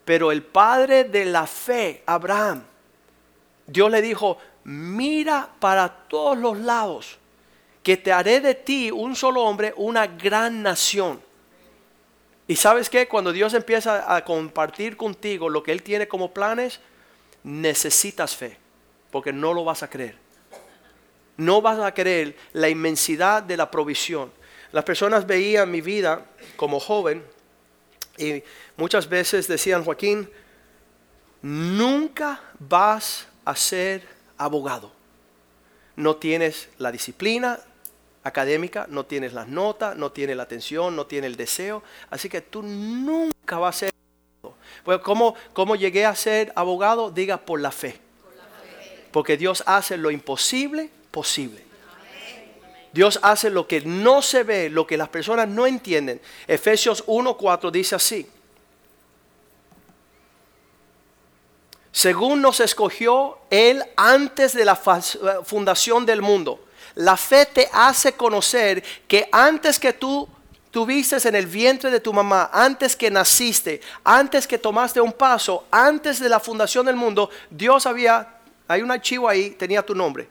Pero 0.04 0.32
el 0.32 0.42
padre 0.42 1.04
de 1.04 1.26
la 1.26 1.46
fe, 1.46 2.02
Abraham, 2.08 2.64
Dios 3.68 3.92
le 3.92 4.02
dijo, 4.02 4.40
mira 4.64 5.48
para 5.60 5.88
todos 6.08 6.40
los 6.40 6.58
lados, 6.58 7.20
que 7.84 7.98
te 7.98 8.12
haré 8.12 8.40
de 8.42 8.56
ti 8.56 8.92
un 8.92 9.16
solo 9.16 9.44
hombre, 9.44 9.74
una 9.76 10.08
gran 10.08 10.62
nación. 10.62 11.22
Y 12.48 12.56
sabes 12.56 12.90
que 12.90 13.08
cuando 13.08 13.32
Dios 13.32 13.54
empieza 13.54 14.14
a 14.14 14.24
compartir 14.24 14.98
contigo 14.98 15.50
lo 15.50 15.64
que 15.64 15.72
Él 15.72 15.84
tiene 15.84 16.08
como 16.08 16.34
planes, 16.34 16.80
necesitas 17.44 18.36
fe, 18.36 18.58
porque 19.10 19.34
no 19.34 19.54
lo 19.54 19.64
vas 19.64 19.84
a 19.84 19.90
creer. 19.90 20.16
No 21.38 21.62
vas 21.62 21.80
a 21.80 21.94
creer 21.94 22.36
la 22.54 22.70
inmensidad 22.70 23.42
de 23.42 23.58
la 23.58 23.72
provisión. 23.72 24.32
Las 24.72 24.84
personas 24.84 25.26
veían 25.26 25.72
mi 25.72 25.82
vida 25.82 26.26
como 26.56 26.80
joven 26.80 27.24
y 28.18 28.44
muchas 28.78 29.10
veces 29.10 29.48
decían, 29.48 29.84
Joaquín, 29.84 30.30
nunca 31.42 32.42
vas 32.60 33.28
a 33.44 33.56
ser 33.56 34.08
abogado. 34.38 34.92
No 35.96 36.18
tienes 36.18 36.70
la 36.78 36.92
disciplina 36.92 37.60
académica, 38.24 38.86
no 38.90 39.06
tienes 39.06 39.34
las 39.34 39.48
notas, 39.48 39.96
no 39.98 40.12
tienes 40.12 40.38
la 40.38 40.44
atención, 40.44 40.96
no 40.96 41.06
tienes 41.06 41.30
el 41.32 41.38
deseo. 41.38 41.84
Así 42.10 42.30
que 42.30 42.42
tú 42.42 42.62
nunca 42.64 43.58
vas 43.58 43.76
a 43.76 43.80
ser 43.80 43.94
abogado. 44.44 44.58
Pues, 44.84 45.00
¿cómo, 45.00 45.36
¿Cómo 45.54 45.76
llegué 45.76 46.06
a 46.06 46.16
ser 46.16 46.52
abogado? 46.56 47.12
Diga 47.12 47.38
por 47.38 47.60
la 47.60 47.72
fe. 47.72 48.00
Porque 49.12 49.38
Dios 49.38 49.64
hace 49.66 49.98
lo 49.98 50.12
imposible 50.12 50.90
posible. 51.12 51.64
Dios 52.94 53.20
hace 53.22 53.50
lo 53.50 53.68
que 53.68 53.82
no 53.82 54.22
se 54.22 54.44
ve, 54.44 54.70
lo 54.70 54.86
que 54.86 54.98
las 54.98 55.10
personas 55.10 55.48
no 55.48 55.66
entienden. 55.66 56.22
Efesios 56.48 57.04
1:4 57.08 57.72
dice 57.72 57.96
así. 57.96 58.28
Según 61.94 62.42
nos 62.42 62.60
escogió 62.60 63.38
Él 63.50 63.84
antes 63.98 64.54
de 64.54 64.66
la 64.66 64.76
fundación 64.76 66.06
del 66.06 66.22
mundo. 66.22 66.60
La 67.02 67.18
fe 67.18 67.48
te 67.48 67.68
hace 67.74 68.14
conocer 68.14 68.84
que 69.08 69.28
antes 69.32 69.80
que 69.80 69.92
tú 69.92 70.28
tuviste 70.70 71.18
en 71.28 71.36
el 71.36 71.48
vientre 71.48 71.90
de 71.90 72.00
tu 72.00 72.14
mamá, 72.14 72.52
antes 72.54 72.96
que 72.96 73.10
naciste, 73.10 73.82
antes 74.04 74.46
que 74.46 74.60
tomaste 74.60 75.02
un 75.02 75.12
paso, 75.12 75.66
antes 75.72 76.20
de 76.20 76.30
la 76.30 76.40
fundación 76.40 76.86
del 76.86 76.96
mundo, 76.96 77.32
Dios 77.50 77.88
había, 77.88 78.38
hay 78.68 78.84
un 78.84 78.92
archivo 78.92 79.28
ahí, 79.28 79.50
tenía 79.50 79.84
tu 79.84 79.96
nombre. 79.96 80.30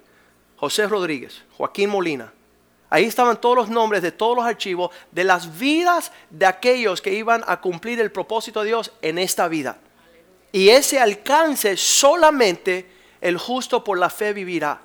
José 0.57 0.87
Rodríguez, 0.87 1.43
Joaquín 1.57 1.91
Molina, 1.91 2.33
Ahí 2.93 3.05
estaban 3.05 3.41
todos 3.41 3.55
los 3.55 3.69
nombres 3.69 4.03
de 4.03 4.11
todos 4.11 4.37
los 4.37 4.45
archivos 4.45 4.91
de 5.13 5.23
las 5.23 5.59
vidas 5.59 6.11
de 6.29 6.45
aquellos 6.45 7.01
que 7.01 7.15
iban 7.15 7.45
a 7.47 7.61
cumplir 7.61 8.01
el 8.01 8.11
propósito 8.11 8.61
de 8.61 8.67
Dios 8.67 8.93
en 9.01 9.19
esta 9.19 9.47
vida. 9.47 9.79
Y 10.51 10.71
ese 10.71 10.99
alcance 10.99 11.77
solamente 11.77 12.91
el 13.21 13.39
justo 13.39 13.85
por 13.85 13.97
la 13.97 14.11
fe 14.11 14.33
vivirá. 14.33 14.81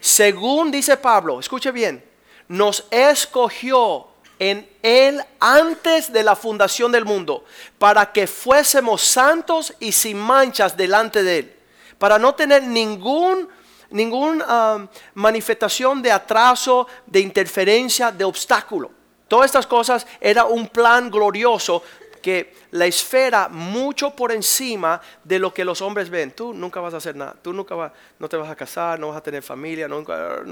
Según 0.00 0.70
dice 0.70 0.96
Pablo, 0.96 1.40
escuche 1.40 1.70
bien, 1.70 2.04
nos 2.48 2.84
escogió 2.90 4.06
en 4.38 4.68
Él 4.82 5.22
antes 5.40 6.12
de 6.12 6.22
la 6.22 6.36
fundación 6.36 6.92
del 6.92 7.04
mundo, 7.04 7.44
para 7.78 8.12
que 8.12 8.26
fuésemos 8.26 9.02
santos 9.02 9.74
y 9.80 9.92
sin 9.92 10.18
manchas 10.18 10.76
delante 10.76 11.22
de 11.22 11.38
Él, 11.38 11.56
para 11.98 12.18
no 12.18 12.34
tener 12.34 12.62
ningún 12.62 13.48
ninguna 13.90 14.76
um, 14.76 14.88
manifestación 15.14 16.02
de 16.02 16.12
atraso, 16.12 16.86
de 17.06 17.20
interferencia, 17.20 18.12
de 18.12 18.24
obstáculo. 18.24 18.90
Todas 19.28 19.46
estas 19.46 19.66
cosas 19.66 20.06
era 20.20 20.44
un 20.44 20.68
plan 20.68 21.10
glorioso 21.10 21.82
que 22.18 22.54
la 22.70 22.86
esfera 22.86 23.48
mucho 23.48 24.10
por 24.14 24.32
encima 24.32 25.00
de 25.24 25.38
lo 25.38 25.52
que 25.52 25.64
los 25.64 25.80
hombres 25.80 26.10
ven. 26.10 26.32
Tú 26.32 26.52
nunca 26.52 26.80
vas 26.80 26.94
a 26.94 26.98
hacer 26.98 27.16
nada, 27.16 27.34
tú 27.40 27.52
nunca 27.52 27.74
vas, 27.74 27.92
no 28.18 28.28
te 28.28 28.36
vas 28.36 28.50
a 28.50 28.56
casar, 28.56 28.98
no 28.98 29.08
vas 29.08 29.16
a 29.16 29.22
tener 29.22 29.42
familia, 29.42 29.88
nunca, 29.88 30.42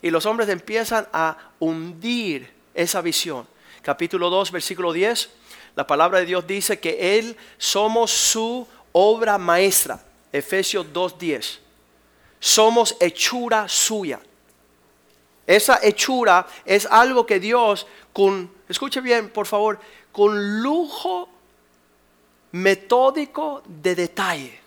y 0.00 0.10
los 0.10 0.26
hombres 0.26 0.48
empiezan 0.48 1.06
a 1.12 1.36
hundir 1.58 2.52
esa 2.74 3.00
visión. 3.00 3.46
Capítulo 3.82 4.30
2, 4.30 4.50
versículo 4.50 4.92
10, 4.92 5.30
la 5.76 5.86
palabra 5.86 6.20
de 6.20 6.26
Dios 6.26 6.46
dice 6.46 6.78
que 6.80 7.18
Él 7.18 7.36
somos 7.58 8.10
su 8.10 8.66
obra 8.92 9.38
maestra. 9.38 10.00
Efesios 10.32 10.92
2, 10.92 11.18
10 11.18 11.64
somos 12.44 12.94
hechura 13.00 13.66
suya. 13.70 14.20
Esa 15.46 15.78
hechura 15.82 16.46
es 16.66 16.84
algo 16.84 17.24
que 17.24 17.40
Dios 17.40 17.86
con, 18.12 18.52
escuche 18.68 19.00
bien 19.00 19.30
por 19.30 19.46
favor, 19.46 19.80
con 20.14 20.62
lujo 20.62 21.28
metódico 22.52 23.64
de 23.66 23.96
detalle, 23.96 24.60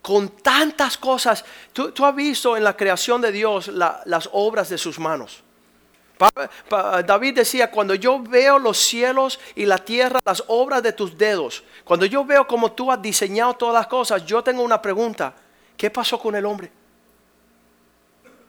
con 0.00 0.30
tantas 0.30 0.96
cosas. 0.96 1.44
Tú, 1.74 1.92
has 2.02 2.16
visto 2.16 2.56
en 2.56 2.64
la 2.64 2.74
creación 2.74 3.20
de 3.20 3.30
Dios 3.32 3.68
las 3.68 4.30
obras 4.32 4.70
de 4.70 4.78
sus 4.78 4.98
manos. 4.98 5.42
David 7.06 7.34
decía, 7.34 7.70
cuando 7.70 7.94
yo 7.94 8.18
veo 8.22 8.58
los 8.58 8.78
cielos 8.78 9.38
y 9.54 9.66
la 9.66 9.76
tierra, 9.76 10.20
las 10.24 10.42
obras 10.46 10.82
de 10.82 10.94
tus 10.94 11.18
dedos, 11.18 11.62
cuando 11.84 12.06
yo 12.06 12.24
veo 12.24 12.46
cómo 12.46 12.72
tú 12.72 12.90
has 12.90 13.02
diseñado 13.02 13.52
todas 13.52 13.74
las 13.74 13.88
cosas, 13.88 14.24
yo 14.24 14.42
tengo 14.42 14.62
una 14.62 14.80
pregunta. 14.80 15.34
¿Qué 15.76 15.90
pasó 15.90 16.18
con 16.18 16.34
el 16.34 16.46
hombre? 16.46 16.72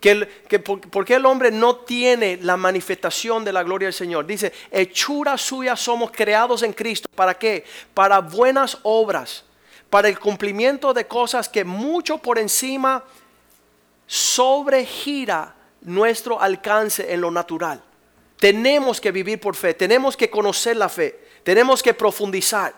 Que, 0.03 0.60
por, 0.60 1.05
qué 1.05 1.15
el 1.15 1.25
hombre 1.25 1.50
no 1.50 1.77
tiene 1.77 2.38
la 2.41 2.57
manifestación 2.57 3.45
de 3.45 3.53
la 3.53 3.63
gloria 3.63 3.86
del 3.86 3.93
Señor. 3.93 4.25
Dice, 4.25 4.51
hechura 4.69 5.38
suya 5.38 5.77
somos 5.77 6.12
creados 6.12 6.62
en 6.63 6.74
Cristo. 6.74 7.07
¿Para 7.15 7.36
qué? 7.36 7.63
Para 7.93 8.19
buenas 8.19 8.77
obras, 8.83 9.45
para 9.89 10.10
el 10.10 10.19
cumplimiento 10.19 10.93
de 10.93 11.07
cosas 11.07 11.48
que 11.48 11.63
mucho 11.63 12.17
por 12.17 12.38
encima 12.38 13.05
sobregira 14.05 15.55
nuestro 15.79 16.41
alcance 16.41 17.13
en 17.13 17.22
lo 17.22 17.31
natural. 17.31 17.81
Tenemos 18.36 19.00
que 19.00 19.12
vivir 19.12 19.39
por 19.39 19.55
fe, 19.55 19.74
tenemos 19.74 20.17
que 20.17 20.29
conocer 20.29 20.75
la 20.75 20.89
fe, 20.89 21.17
tenemos 21.43 21.81
que 21.81 21.93
profundizar 21.93 22.74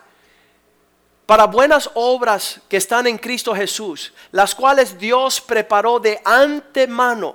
para 1.26 1.46
buenas 1.46 1.90
obras 1.94 2.60
que 2.68 2.76
están 2.76 3.08
en 3.08 3.18
Cristo 3.18 3.54
Jesús, 3.54 4.12
las 4.30 4.54
cuales 4.54 4.96
Dios 4.96 5.40
preparó 5.40 5.98
de 5.98 6.20
antemano 6.24 7.34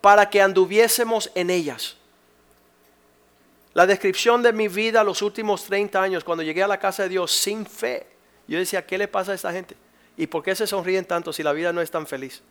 para 0.00 0.30
que 0.30 0.40
anduviésemos 0.40 1.30
en 1.34 1.50
ellas. 1.50 1.96
La 3.74 3.86
descripción 3.86 4.42
de 4.42 4.52
mi 4.52 4.68
vida 4.68 5.02
los 5.02 5.22
últimos 5.22 5.64
30 5.64 6.00
años, 6.00 6.24
cuando 6.24 6.44
llegué 6.44 6.62
a 6.62 6.68
la 6.68 6.78
casa 6.78 7.02
de 7.02 7.08
Dios 7.08 7.32
sin 7.32 7.66
fe, 7.66 8.06
yo 8.46 8.58
decía, 8.58 8.86
¿qué 8.86 8.96
le 8.96 9.08
pasa 9.08 9.32
a 9.32 9.34
esta 9.34 9.52
gente? 9.52 9.76
¿Y 10.16 10.26
por 10.28 10.42
qué 10.42 10.54
se 10.54 10.66
sonríen 10.66 11.04
tanto 11.04 11.32
si 11.32 11.42
la 11.42 11.52
vida 11.52 11.72
no 11.72 11.80
es 11.80 11.90
tan 11.90 12.06
feliz? 12.06 12.42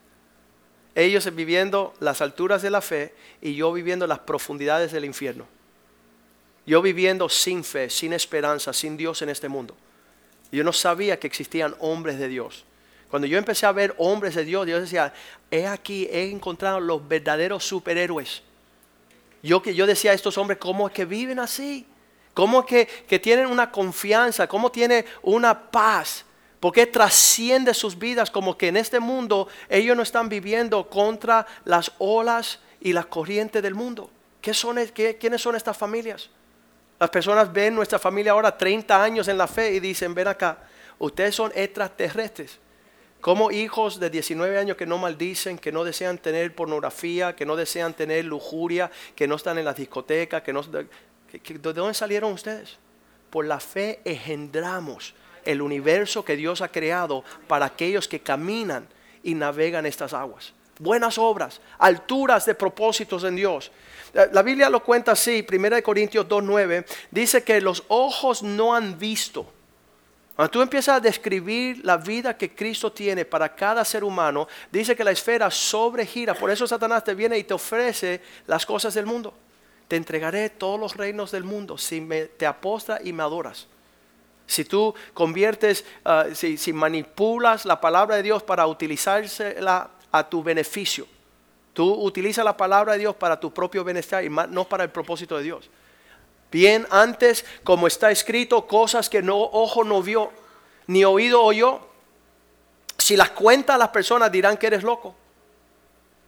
Ellos 0.94 1.34
viviendo 1.34 1.94
las 2.00 2.20
alturas 2.20 2.60
de 2.60 2.70
la 2.70 2.82
fe 2.82 3.14
y 3.40 3.54
yo 3.54 3.72
viviendo 3.72 4.06
las 4.06 4.18
profundidades 4.18 4.92
del 4.92 5.06
infierno. 5.06 5.46
Yo 6.66 6.82
viviendo 6.82 7.28
sin 7.28 7.64
fe, 7.64 7.88
sin 7.88 8.12
esperanza, 8.12 8.72
sin 8.72 8.96
Dios 8.96 9.22
en 9.22 9.30
este 9.30 9.48
mundo. 9.48 9.74
Yo 10.52 10.62
no 10.62 10.72
sabía 10.72 11.18
que 11.18 11.26
existían 11.26 11.74
hombres 11.80 12.18
de 12.18 12.28
Dios. 12.28 12.64
Cuando 13.10 13.26
yo 13.26 13.38
empecé 13.38 13.66
a 13.66 13.72
ver 13.72 13.94
hombres 13.98 14.34
de 14.34 14.44
Dios, 14.44 14.66
Dios 14.66 14.82
decía, 14.82 15.12
he 15.50 15.66
aquí, 15.66 16.08
he 16.10 16.30
encontrado 16.30 16.78
los 16.78 17.06
verdaderos 17.06 17.64
superhéroes. 17.64 18.42
Yo, 19.42 19.62
yo 19.64 19.86
decía 19.86 20.12
a 20.12 20.14
estos 20.14 20.38
hombres, 20.38 20.58
¿cómo 20.58 20.86
es 20.86 20.94
que 20.94 21.04
viven 21.04 21.38
así? 21.38 21.86
¿Cómo 22.34 22.60
es 22.60 22.66
que, 22.66 22.86
que 22.86 23.18
tienen 23.18 23.46
una 23.46 23.70
confianza? 23.70 24.46
¿Cómo 24.46 24.70
tienen 24.70 25.04
una 25.22 25.70
paz? 25.70 26.24
Porque 26.60 26.86
trasciende 26.86 27.74
sus 27.74 27.98
vidas 27.98 28.30
como 28.30 28.56
que 28.56 28.68
en 28.68 28.76
este 28.76 29.00
mundo 29.00 29.48
ellos 29.68 29.96
no 29.96 30.02
están 30.02 30.28
viviendo 30.28 30.88
contra 30.88 31.46
las 31.64 31.92
olas 31.98 32.60
y 32.80 32.92
las 32.92 33.06
corrientes 33.06 33.62
del 33.62 33.74
mundo. 33.74 34.10
¿Qué 34.40 34.54
son, 34.54 34.78
qué, 34.94 35.16
¿Quiénes 35.16 35.42
son 35.42 35.56
estas 35.56 35.76
familias? 35.76 36.30
Las 37.02 37.10
personas 37.10 37.52
ven 37.52 37.74
nuestra 37.74 37.98
familia 37.98 38.30
ahora 38.30 38.56
30 38.56 39.02
años 39.02 39.26
en 39.26 39.36
la 39.36 39.48
fe 39.48 39.74
y 39.74 39.80
dicen, 39.80 40.14
ven 40.14 40.28
acá, 40.28 40.58
ustedes 41.00 41.34
son 41.34 41.50
extraterrestres. 41.52 42.60
Como 43.20 43.50
hijos 43.50 43.98
de 43.98 44.08
19 44.08 44.56
años 44.56 44.76
que 44.76 44.86
no 44.86 44.98
maldicen, 44.98 45.58
que 45.58 45.72
no 45.72 45.82
desean 45.82 46.18
tener 46.18 46.54
pornografía, 46.54 47.34
que 47.34 47.44
no 47.44 47.56
desean 47.56 47.94
tener 47.94 48.24
lujuria, 48.24 48.88
que 49.16 49.26
no 49.26 49.34
están 49.34 49.58
en 49.58 49.64
las 49.64 49.74
discotecas, 49.74 50.42
que 50.42 50.52
no... 50.52 50.62
¿De 50.62 51.72
dónde 51.72 51.94
salieron 51.94 52.34
ustedes? 52.34 52.78
Por 53.30 53.46
la 53.46 53.58
fe 53.58 54.00
engendramos 54.04 55.16
el 55.44 55.60
universo 55.60 56.24
que 56.24 56.36
Dios 56.36 56.60
ha 56.60 56.68
creado 56.68 57.24
para 57.48 57.66
aquellos 57.66 58.06
que 58.06 58.20
caminan 58.20 58.86
y 59.24 59.34
navegan 59.34 59.86
estas 59.86 60.14
aguas. 60.14 60.54
Buenas 60.78 61.18
obras, 61.18 61.60
alturas 61.78 62.46
de 62.46 62.54
propósitos 62.54 63.24
en 63.24 63.36
Dios. 63.36 63.70
La 64.32 64.42
Biblia 64.42 64.68
lo 64.68 64.82
cuenta 64.82 65.12
así, 65.12 65.46
1 65.50 65.82
Corintios 65.82 66.26
2.9, 66.26 66.84
dice 67.10 67.42
que 67.42 67.60
los 67.60 67.84
ojos 67.88 68.42
no 68.42 68.74
han 68.74 68.98
visto. 68.98 69.46
Cuando 70.36 70.50
tú 70.50 70.62
empiezas 70.62 70.96
a 70.96 71.00
describir 71.00 71.84
la 71.84 71.98
vida 71.98 72.36
que 72.36 72.54
Cristo 72.54 72.90
tiene 72.90 73.24
para 73.24 73.54
cada 73.54 73.84
ser 73.84 74.02
humano, 74.02 74.48
dice 74.70 74.96
que 74.96 75.04
la 75.04 75.10
esfera 75.10 75.50
sobregira. 75.50 76.34
Por 76.34 76.50
eso 76.50 76.66
Satanás 76.66 77.04
te 77.04 77.14
viene 77.14 77.38
y 77.38 77.44
te 77.44 77.54
ofrece 77.54 78.20
las 78.46 78.64
cosas 78.64 78.94
del 78.94 79.06
mundo. 79.06 79.34
Te 79.88 79.96
entregaré 79.96 80.48
todos 80.50 80.80
los 80.80 80.96
reinos 80.96 81.30
del 81.32 81.44
mundo 81.44 81.76
si 81.76 82.00
me, 82.00 82.24
te 82.24 82.46
apostas 82.46 83.00
y 83.04 83.12
me 83.12 83.22
adoras. 83.22 83.66
Si 84.46 84.64
tú 84.64 84.94
conviertes, 85.12 85.84
ah, 86.04 86.26
si, 86.32 86.56
si 86.56 86.72
manipulas 86.72 87.64
la 87.64 87.80
palabra 87.80 88.16
de 88.16 88.22
Dios 88.22 88.42
para 88.42 88.66
utilizársela 88.66 89.90
a 90.12 90.28
tu 90.28 90.42
beneficio 90.42 91.06
Tú 91.72 91.90
utilizas 91.90 92.44
la 92.44 92.56
palabra 92.56 92.92
de 92.92 93.00
Dios 93.00 93.16
para 93.16 93.40
tu 93.40 93.52
propio 93.52 93.84
bienestar 93.84 94.24
y 94.24 94.28
no 94.28 94.68
para 94.68 94.84
el 94.84 94.90
propósito 94.90 95.38
de 95.38 95.44
Dios. 95.44 95.70
Bien 96.50 96.86
antes, 96.90 97.46
como 97.64 97.86
está 97.86 98.10
escrito, 98.10 98.66
cosas 98.66 99.08
que 99.08 99.22
no 99.22 99.38
ojo 99.40 99.84
no 99.84 100.02
vio, 100.02 100.30
ni 100.86 101.04
oído 101.04 101.42
oyó. 101.42 101.80
Si 102.98 103.16
las 103.16 103.30
cuentas 103.30 103.78
las 103.78 103.88
personas 103.88 104.30
dirán 104.30 104.58
que 104.58 104.66
eres 104.66 104.82
loco. 104.82 105.14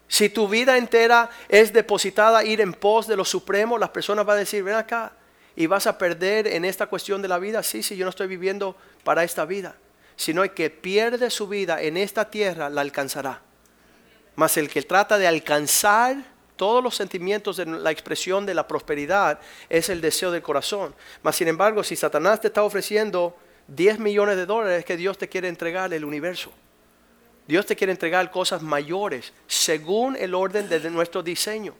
Si 0.08 0.30
tu 0.30 0.48
vida 0.48 0.78
entera 0.78 1.28
es 1.48 1.72
depositada 1.72 2.44
ir 2.44 2.60
en 2.60 2.72
pos 2.72 3.06
de 3.06 3.16
lo 3.16 3.24
supremo, 3.24 3.76
las 3.76 3.90
personas 3.90 4.24
van 4.24 4.36
a 4.36 4.40
decir, 4.40 4.62
ven 4.62 4.76
acá, 4.76 5.12
y 5.56 5.66
vas 5.66 5.86
a 5.86 5.98
perder 5.98 6.46
en 6.46 6.64
esta 6.64 6.86
cuestión 6.86 7.20
de 7.20 7.28
la 7.28 7.38
vida. 7.38 7.62
Sí, 7.62 7.82
sí, 7.82 7.96
yo 7.96 8.06
no 8.06 8.10
estoy 8.10 8.28
viviendo 8.28 8.76
para 9.02 9.24
esta 9.24 9.44
vida, 9.44 9.76
sino 10.16 10.42
el 10.42 10.52
que 10.52 10.70
pierde 10.70 11.28
su 11.28 11.48
vida 11.48 11.82
en 11.82 11.98
esta 11.98 12.30
tierra 12.30 12.70
la 12.70 12.80
alcanzará. 12.80 13.43
Mas 14.36 14.56
el 14.56 14.68
que 14.68 14.82
trata 14.82 15.18
de 15.18 15.26
alcanzar 15.26 16.16
todos 16.56 16.82
los 16.82 16.94
sentimientos 16.94 17.56
de 17.56 17.66
la 17.66 17.90
expresión 17.90 18.46
de 18.46 18.54
la 18.54 18.66
prosperidad 18.66 19.40
es 19.68 19.88
el 19.88 20.00
deseo 20.00 20.30
del 20.30 20.42
corazón. 20.42 20.94
Mas 21.22 21.36
sin 21.36 21.48
embargo, 21.48 21.82
si 21.82 21.96
Satanás 21.96 22.40
te 22.40 22.48
está 22.48 22.62
ofreciendo 22.62 23.36
10 23.68 23.98
millones 23.98 24.36
de 24.36 24.46
dólares, 24.46 24.80
es 24.80 24.84
que 24.84 24.96
Dios 24.96 25.18
te 25.18 25.28
quiere 25.28 25.48
entregar 25.48 25.92
el 25.92 26.04
universo. 26.04 26.52
Dios 27.46 27.66
te 27.66 27.76
quiere 27.76 27.92
entregar 27.92 28.30
cosas 28.30 28.62
mayores 28.62 29.32
según 29.46 30.16
el 30.16 30.34
orden 30.34 30.68
de 30.68 30.90
nuestro 30.90 31.22
diseño. 31.22 31.74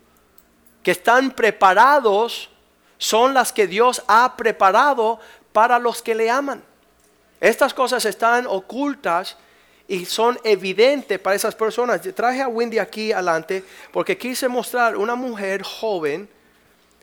Que 0.83 0.91
están 0.91 1.31
preparados 1.31 2.51
son 2.99 3.33
las 3.33 3.53
que 3.53 3.67
Dios 3.67 4.03
ha 4.07 4.37
preparado 4.37 5.21
para 5.53 5.79
los 5.79 6.03
que 6.03 6.15
le 6.15 6.31
aman. 6.31 6.63
Estas 7.41 7.73
cosas 7.73 8.05
están 8.05 8.47
ocultas 8.47 9.37
y 9.87 10.05
son 10.07 10.39
evidentes 10.45 11.19
para 11.19 11.37
esas 11.37 11.55
personas. 11.55 12.01
Traje 12.15 12.41
a 12.41 12.49
Wendy 12.49 12.79
aquí 12.79 13.13
adelante 13.13 13.65
porque 13.93 14.17
quise 14.17 14.49
mostrar 14.49 14.97
una 14.97 15.15
mujer 15.15 15.63
joven. 15.63 16.29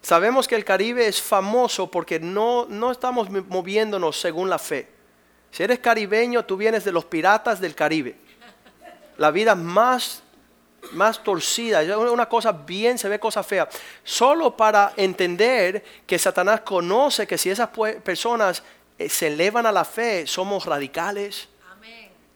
Sabemos 0.02 0.48
que 0.48 0.56
el 0.56 0.66
Caribe 0.66 1.06
es 1.06 1.22
famoso 1.22 1.90
porque 1.92 2.20
no, 2.20 2.66
no 2.68 2.92
estamos 2.92 3.30
moviéndonos 3.30 4.20
según 4.20 4.50
la 4.50 4.58
fe. 4.58 4.88
Si 5.52 5.64
eres 5.64 5.80
caribeño, 5.80 6.46
tú 6.46 6.58
vienes 6.58 6.84
de 6.86 6.92
los 6.92 7.06
piratas 7.06 7.60
del 7.60 7.76
Caribe. 7.76 8.16
La 9.18 9.30
vida 9.30 9.54
más, 9.54 10.24
más 10.94 11.22
torcida, 11.22 11.82
una 11.98 12.28
cosa 12.28 12.52
bien, 12.54 12.98
se 12.98 13.10
ve 13.10 13.20
cosa 13.20 13.44
fea. 13.44 13.68
Solo 14.04 14.56
para 14.56 14.94
entender 14.96 15.84
que 16.08 16.18
Satanás 16.18 16.62
conoce 16.62 17.28
que 17.28 17.38
si 17.38 17.50
esas 17.50 17.70
personas 18.04 18.64
eh, 18.98 19.10
se 19.10 19.28
elevan 19.28 19.66
a 19.66 19.72
la 19.72 19.84
fe, 19.84 20.26
somos 20.26 20.66
radicales, 20.66 21.50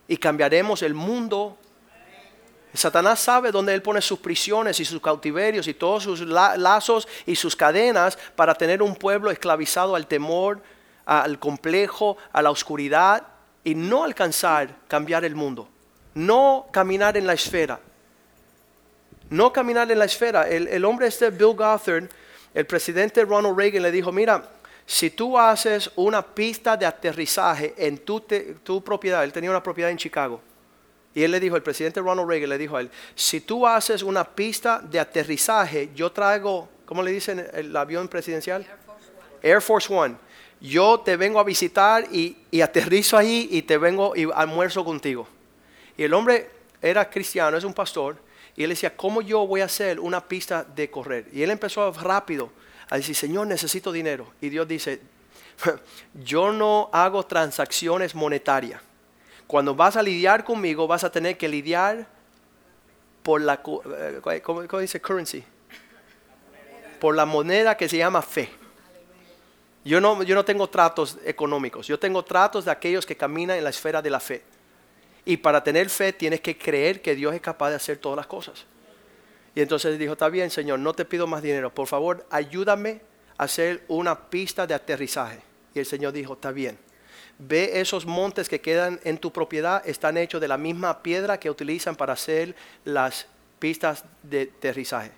y 0.07 0.17
cambiaremos 0.17 0.81
el 0.81 0.93
mundo. 0.93 1.57
Satanás 2.73 3.19
sabe 3.19 3.51
dónde 3.51 3.73
él 3.73 3.81
pone 3.81 4.01
sus 4.01 4.19
prisiones 4.19 4.79
y 4.79 4.85
sus 4.85 5.01
cautiverios 5.01 5.67
y 5.67 5.73
todos 5.73 6.03
sus 6.03 6.19
lazos 6.21 7.07
y 7.25 7.35
sus 7.35 7.55
cadenas 7.55 8.17
para 8.35 8.53
tener 8.53 8.81
un 8.81 8.95
pueblo 8.95 9.31
esclavizado 9.31 9.95
al 9.95 10.07
temor, 10.07 10.61
al 11.05 11.39
complejo, 11.39 12.17
a 12.33 12.41
la 12.41 12.51
oscuridad 12.51 13.23
y 13.63 13.75
no 13.75 14.03
alcanzar 14.03 14.75
cambiar 14.87 15.23
el 15.25 15.35
mundo. 15.35 15.69
No 16.13 16.67
caminar 16.71 17.17
en 17.17 17.27
la 17.27 17.33
esfera. 17.33 17.79
No 19.29 19.51
caminar 19.51 19.91
en 19.91 19.99
la 19.99 20.05
esfera. 20.05 20.47
El, 20.47 20.85
hombre 20.85 21.07
este, 21.07 21.29
Bill 21.29 21.55
Gothard, 21.55 22.09
el 22.53 22.65
presidente 22.65 23.23
Ronald 23.25 23.57
Reagan 23.57 23.83
le 23.83 23.91
dijo, 23.91 24.11
mira, 24.11 24.43
si 24.85 25.09
tú 25.09 25.37
haces 25.37 25.89
una 25.95 26.21
pista 26.21 26.77
de 26.77 26.85
aterrizaje 26.85 27.73
en 27.77 27.97
tu, 27.97 28.21
tu, 28.63 28.83
propiedad, 28.83 29.23
él 29.23 29.33
tenía 29.33 29.49
una 29.49 29.63
propiedad 29.63 29.89
en 29.89 29.97
Chicago, 29.97 30.41
y 31.13 31.23
él 31.23 31.31
le 31.31 31.39
dijo, 31.39 31.55
el 31.55 31.63
presidente 31.63 32.01
Ronald 32.01 32.29
Reagan 32.29 32.49
le 32.49 32.57
dijo 32.57 32.77
a 32.77 32.81
él, 32.81 32.91
si 33.15 33.41
tú 33.41 33.65
haces 33.65 34.03
una 34.03 34.23
pista 34.23 34.79
de 34.79 34.99
aterrizaje, 34.99 35.89
yo 35.95 36.11
traigo, 36.11 36.69
¿cómo 36.85 37.01
le 37.01 37.11
dicen 37.11 37.47
el 37.53 37.75
avión 37.75 38.07
presidencial? 38.07 38.65
Air 39.41 39.61
Force 39.61 39.93
One. 39.93 40.15
Yo 40.59 40.99
te 40.99 41.15
vengo 41.15 41.39
a 41.39 41.43
visitar 41.43 42.05
y, 42.11 42.37
y 42.51 42.61
aterrizo 42.61 43.17
ahí 43.17 43.47
y 43.51 43.61
te 43.61 43.77
vengo 43.77 44.15
y 44.15 44.27
almuerzo 44.33 44.83
contigo. 44.83 45.27
Y 45.97 46.03
el 46.03 46.13
hombre 46.13 46.49
era 46.81 47.09
cristiano, 47.09 47.55
es 47.55 47.63
un 47.63 47.73
pastor, 47.73 48.17
y 48.55 48.63
él 48.63 48.69
decía, 48.69 48.95
¿cómo 48.95 49.21
yo 49.21 49.47
voy 49.47 49.61
a 49.61 49.65
hacer 49.65 49.99
una 49.99 50.25
pista 50.27 50.63
de 50.63 50.89
correr? 50.89 51.27
Y 51.31 51.43
él 51.43 51.51
empezó 51.51 51.91
rápido 51.91 52.51
a 52.89 52.97
decir, 52.97 53.15
Señor, 53.15 53.47
necesito 53.47 53.91
dinero. 53.91 54.27
Y 54.41 54.49
Dios 54.49 54.67
dice, 54.67 55.01
yo 56.13 56.51
no 56.51 56.89
hago 56.93 57.25
transacciones 57.25 58.15
monetarias. 58.15 58.81
Cuando 59.47 59.75
vas 59.75 59.95
a 59.95 60.03
lidiar 60.03 60.43
conmigo, 60.43 60.87
vas 60.87 61.03
a 61.03 61.11
tener 61.11 61.37
que 61.37 61.47
lidiar 61.47 62.07
por 63.21 63.41
la, 63.41 63.61
eh, 64.33 64.41
¿cómo, 64.41 64.61
dice 64.79 65.01
currency? 65.01 65.43
Por 66.99 67.15
la 67.15 67.25
moneda 67.25 67.75
que 67.75 67.87
se 67.87 67.97
llama 67.97 68.21
fe. 68.21 68.49
Yo 69.83 70.01
no, 70.01 70.23
yo 70.23 70.33
no 70.33 70.43
tengo 70.43 70.67
tratos 70.67 71.19
económicos, 71.23 71.85
yo 71.85 71.99
tengo 71.99 72.23
tratos 72.23 72.65
de 72.65 72.71
aquellos 72.71 73.05
que 73.05 73.15
caminan 73.15 73.57
en 73.57 73.63
la 73.63 73.69
esfera 73.69 74.01
de 74.01 74.09
la 74.09 74.19
fe. 74.19 74.41
Y 75.25 75.37
para 75.37 75.63
tener 75.63 75.89
fe 75.89 76.11
tienes 76.13 76.41
que 76.41 76.57
creer 76.57 77.01
que 77.01 77.13
Dios 77.13 77.33
es 77.35 77.41
capaz 77.41 77.69
de 77.69 77.75
hacer 77.75 77.97
todas 77.97 78.17
las 78.17 78.27
cosas. 78.27 78.65
Y 79.55 79.61
entonces 79.61 79.97
dijo, 79.97 80.13
está 80.13 80.27
bien, 80.27 80.51
Señor, 80.51 80.79
no 80.79 80.93
te 80.93 81.05
pido 81.05 81.27
más 81.27 81.41
dinero. 81.41 81.73
Por 81.73 81.87
favor, 81.87 82.25
ayúdame 82.29 83.01
a 83.37 83.45
hacer 83.45 83.85
una 83.87 84.29
pista 84.29 84.67
de 84.67 84.73
aterrizaje. 84.73 85.39
Y 85.73 85.79
el 85.79 85.85
Señor 85.85 86.11
dijo, 86.11 86.33
está 86.33 86.51
bien. 86.51 86.77
Ve 87.39 87.79
esos 87.79 88.05
montes 88.05 88.49
que 88.49 88.59
quedan 88.59 88.99
en 89.03 89.17
tu 89.17 89.31
propiedad, 89.31 89.81
están 89.87 90.17
hechos 90.17 90.41
de 90.41 90.49
la 90.49 90.57
misma 90.57 91.01
piedra 91.01 91.39
que 91.39 91.49
utilizan 91.49 91.95
para 91.95 92.13
hacer 92.13 92.53
las 92.83 93.27
pistas 93.59 94.03
de 94.23 94.51
aterrizaje. 94.57 95.11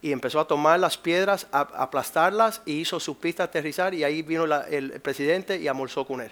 Y 0.00 0.12
empezó 0.12 0.40
a 0.40 0.46
tomar 0.46 0.80
las 0.80 0.96
piedras, 0.96 1.46
a 1.52 1.60
aplastarlas 1.60 2.62
y 2.66 2.80
hizo 2.80 3.00
su 3.00 3.18
pista 3.18 3.44
aterrizar 3.44 3.94
y 3.94 4.04
ahí 4.04 4.22
vino 4.22 4.44
el 4.44 5.00
presidente 5.00 5.58
y 5.58 5.68
almorzó 5.68 6.06
con 6.06 6.20
él. 6.20 6.30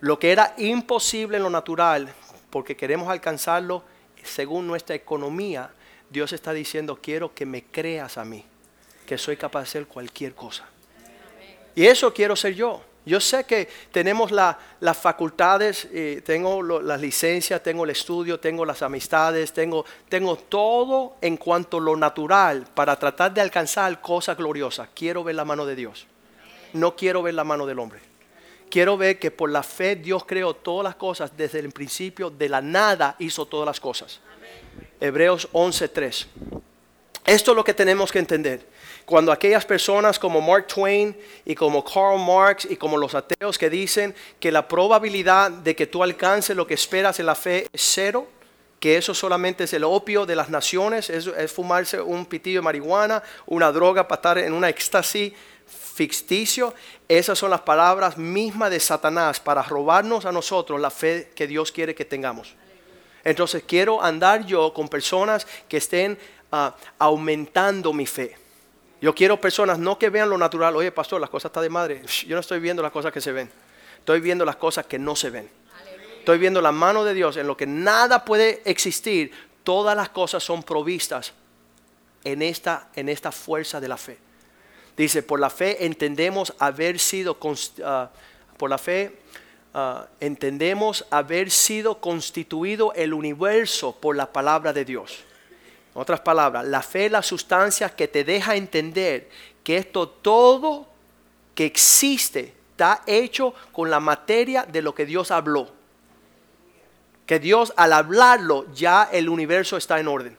Lo 0.00 0.18
que 0.18 0.32
era 0.32 0.54
imposible 0.58 1.36
en 1.36 1.44
lo 1.44 1.50
natural, 1.50 2.12
porque 2.50 2.76
queremos 2.76 3.08
alcanzarlo 3.08 3.84
según 4.22 4.66
nuestra 4.66 4.96
economía, 4.96 5.70
Dios 6.10 6.32
está 6.32 6.52
diciendo, 6.52 6.98
quiero 7.00 7.34
que 7.34 7.46
me 7.46 7.64
creas 7.64 8.18
a 8.18 8.24
mí, 8.24 8.44
que 9.06 9.18
soy 9.18 9.36
capaz 9.36 9.60
de 9.60 9.64
hacer 9.64 9.86
cualquier 9.86 10.34
cosa. 10.34 10.66
Y 11.74 11.86
eso 11.86 12.12
quiero 12.12 12.36
ser 12.36 12.54
yo. 12.54 12.82
Yo 13.06 13.20
sé 13.20 13.44
que 13.44 13.68
tenemos 13.92 14.32
las 14.32 14.96
facultades, 15.00 15.86
eh, 15.92 16.22
tengo 16.26 16.60
las 16.60 17.00
licencias, 17.00 17.62
tengo 17.62 17.84
el 17.84 17.90
estudio, 17.90 18.40
tengo 18.40 18.64
las 18.66 18.82
amistades, 18.82 19.52
tengo, 19.52 19.84
tengo 20.08 20.36
todo 20.36 21.14
en 21.20 21.36
cuanto 21.36 21.76
a 21.76 21.80
lo 21.80 21.96
natural 21.96 22.66
para 22.74 22.98
tratar 22.98 23.32
de 23.32 23.40
alcanzar 23.40 24.00
cosas 24.00 24.36
gloriosas. 24.36 24.88
Quiero 24.92 25.22
ver 25.22 25.36
la 25.36 25.44
mano 25.44 25.64
de 25.64 25.76
Dios. 25.76 26.08
No 26.72 26.96
quiero 26.96 27.22
ver 27.22 27.34
la 27.34 27.44
mano 27.44 27.64
del 27.64 27.78
hombre. 27.78 28.00
Quiero 28.68 28.96
ver 28.96 29.20
que 29.20 29.30
por 29.30 29.50
la 29.50 29.62
fe 29.62 29.94
Dios 29.94 30.24
creó 30.26 30.54
todas 30.54 30.82
las 30.82 30.96
cosas 30.96 31.36
desde 31.36 31.60
el 31.60 31.70
principio, 31.70 32.30
de 32.30 32.48
la 32.48 32.60
nada 32.60 33.14
hizo 33.20 33.46
todas 33.46 33.66
las 33.66 33.78
cosas. 33.78 34.20
Hebreos 35.00 35.48
11:3. 35.52 36.26
Esto 37.26 37.50
es 37.50 37.56
lo 37.56 37.64
que 37.64 37.74
tenemos 37.74 38.12
que 38.12 38.20
entender. 38.20 38.64
Cuando 39.04 39.32
aquellas 39.32 39.64
personas 39.64 40.18
como 40.18 40.40
Mark 40.40 40.68
Twain 40.68 41.16
y 41.44 41.54
como 41.54 41.84
Karl 41.84 42.18
Marx 42.18 42.66
y 42.68 42.76
como 42.76 42.96
los 42.96 43.14
ateos 43.14 43.58
que 43.58 43.68
dicen 43.68 44.14
que 44.38 44.52
la 44.52 44.66
probabilidad 44.66 45.50
de 45.50 45.74
que 45.74 45.86
tú 45.86 46.02
alcances 46.02 46.56
lo 46.56 46.66
que 46.66 46.74
esperas 46.74 47.18
en 47.18 47.26
la 47.26 47.34
fe 47.34 47.66
es 47.72 47.82
cero, 47.82 48.28
que 48.78 48.96
eso 48.96 49.14
solamente 49.14 49.64
es 49.64 49.72
el 49.72 49.84
opio 49.84 50.26
de 50.26 50.36
las 50.36 50.50
naciones, 50.50 51.10
es, 51.10 51.28
fumarse 51.52 52.00
un 52.00 52.26
pitillo 52.26 52.60
de 52.60 52.64
marihuana, 52.64 53.22
una 53.46 53.72
droga 53.72 54.06
para 54.06 54.18
estar 54.18 54.38
en 54.38 54.52
una 54.52 54.68
éxtasis 54.68 55.32
ficticio, 55.66 56.74
esas 57.08 57.38
son 57.38 57.50
las 57.50 57.62
palabras 57.62 58.16
mismas 58.18 58.70
de 58.70 58.78
Satanás 58.78 59.40
para 59.40 59.62
robarnos 59.62 60.26
a 60.26 60.32
nosotros 60.32 60.80
la 60.80 60.90
fe 60.90 61.32
que 61.34 61.46
Dios 61.46 61.72
quiere 61.72 61.94
que 61.94 62.04
tengamos. 62.04 62.54
Entonces 63.26 63.64
quiero 63.66 64.00
andar 64.00 64.46
yo 64.46 64.72
con 64.72 64.88
personas 64.88 65.48
que 65.68 65.78
estén 65.78 66.16
ah, 66.52 66.76
aumentando 66.96 67.92
mi 67.92 68.06
fe. 68.06 68.36
Yo 69.00 69.12
quiero 69.16 69.40
personas 69.40 69.80
no 69.80 69.98
que 69.98 70.10
vean 70.10 70.30
lo 70.30 70.38
natural, 70.38 70.76
oye 70.76 70.92
pastor, 70.92 71.20
las 71.20 71.28
cosas 71.28 71.48
están 71.48 71.64
de 71.64 71.68
madre, 71.68 72.02
yo 72.24 72.36
no 72.36 72.40
estoy 72.40 72.60
viendo 72.60 72.84
las 72.84 72.92
cosas 72.92 73.12
que 73.12 73.20
se 73.20 73.32
ven. 73.32 73.50
Estoy 73.98 74.20
viendo 74.20 74.44
las 74.44 74.54
cosas 74.54 74.86
que 74.86 75.00
no 75.00 75.16
se 75.16 75.30
ven. 75.30 75.50
Estoy 76.20 76.38
viendo 76.38 76.62
la 76.62 76.70
mano 76.70 77.02
de 77.02 77.14
Dios 77.14 77.36
en 77.36 77.48
lo 77.48 77.56
que 77.56 77.66
nada 77.66 78.24
puede 78.24 78.62
existir. 78.64 79.32
Todas 79.64 79.96
las 79.96 80.10
cosas 80.10 80.44
son 80.44 80.62
provistas 80.62 81.32
en 82.22 82.42
esta, 82.42 82.90
en 82.94 83.08
esta 83.08 83.32
fuerza 83.32 83.80
de 83.80 83.88
la 83.88 83.96
fe. 83.96 84.18
Dice, 84.96 85.24
por 85.24 85.40
la 85.40 85.50
fe 85.50 85.84
entendemos 85.84 86.54
haber 86.60 87.00
sido, 87.00 87.36
ah, 87.84 88.08
por 88.56 88.70
la 88.70 88.78
fe 88.78 89.18
ah, 89.76 90.06
entendemos 90.18 91.06
haber 91.10 91.50
sido 91.50 92.00
constituido 92.00 92.92
el 92.94 93.14
universo 93.14 93.94
por 93.94 94.16
la 94.16 94.32
palabra 94.32 94.72
de 94.72 94.84
Dios. 94.84 95.24
En 95.94 96.00
otras 96.00 96.20
palabras, 96.20 96.66
la 96.66 96.82
fe 96.82 97.06
es 97.06 97.12
la 97.12 97.22
sustancia 97.22 97.94
que 97.94 98.08
te 98.08 98.24
deja 98.24 98.56
entender 98.56 99.28
que 99.62 99.76
esto 99.76 100.08
todo 100.08 100.88
que 101.54 101.66
existe 101.66 102.54
está 102.72 103.02
hecho 103.06 103.54
con 103.72 103.88
la 103.88 104.00
materia 104.00 104.64
de 104.64 104.82
lo 104.82 104.94
que 104.94 105.06
Dios 105.06 105.30
habló. 105.30 105.70
Que 107.24 107.38
Dios 107.38 107.72
al 107.76 107.92
hablarlo 107.92 108.66
ya 108.74 109.08
el 109.10 109.28
universo 109.28 109.76
está 109.76 109.98
en 109.98 110.08
orden. 110.08 110.36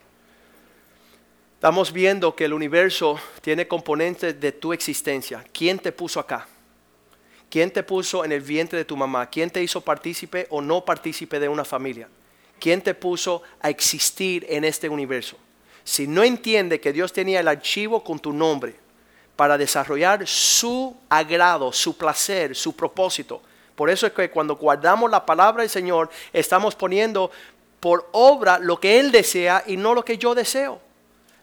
Estamos 1.55 1.91
viendo 1.91 2.35
que 2.35 2.45
el 2.45 2.53
universo 2.53 3.19
tiene 3.41 3.67
componentes 3.67 4.39
de 4.39 4.51
tu 4.51 4.73
existencia. 4.73 5.43
¿Quién 5.51 5.79
te 5.79 5.91
puso 5.91 6.19
acá? 6.19 6.47
¿Quién 7.49 7.71
te 7.71 7.83
puso 7.83 8.25
en 8.25 8.31
el 8.31 8.41
vientre 8.41 8.77
de 8.77 8.85
tu 8.85 8.97
mamá? 8.97 9.29
¿Quién 9.29 9.49
te 9.49 9.63
hizo 9.63 9.81
partícipe 9.81 10.47
o 10.49 10.61
no 10.61 10.83
partícipe 10.83 11.39
de 11.39 11.47
una 11.47 11.63
familia? 11.63 12.09
¿Quién 12.59 12.81
te 12.81 12.93
puso 12.93 13.41
a 13.61 13.69
existir 13.69 14.45
en 14.49 14.65
este 14.65 14.89
universo? 14.89 15.37
Si 15.83 16.07
no 16.07 16.23
entiende 16.23 16.81
que 16.81 16.91
Dios 16.91 17.13
tenía 17.13 17.39
el 17.39 17.47
archivo 17.47 18.03
con 18.03 18.19
tu 18.19 18.33
nombre 18.33 18.75
para 19.37 19.57
desarrollar 19.57 20.27
su 20.27 20.97
agrado, 21.07 21.71
su 21.71 21.95
placer, 21.95 22.55
su 22.55 22.75
propósito. 22.75 23.41
Por 23.75 23.89
eso 23.89 24.07
es 24.07 24.13
que 24.13 24.31
cuando 24.31 24.55
guardamos 24.55 25.09
la 25.09 25.25
palabra 25.25 25.61
del 25.61 25.69
Señor, 25.69 26.09
estamos 26.33 26.75
poniendo 26.75 27.31
por 27.79 28.09
obra 28.11 28.57
lo 28.57 28.79
que 28.79 28.99
Él 28.99 29.11
desea 29.11 29.63
y 29.67 29.77
no 29.77 29.93
lo 29.93 30.03
que 30.03 30.17
yo 30.17 30.33
deseo. 30.33 30.81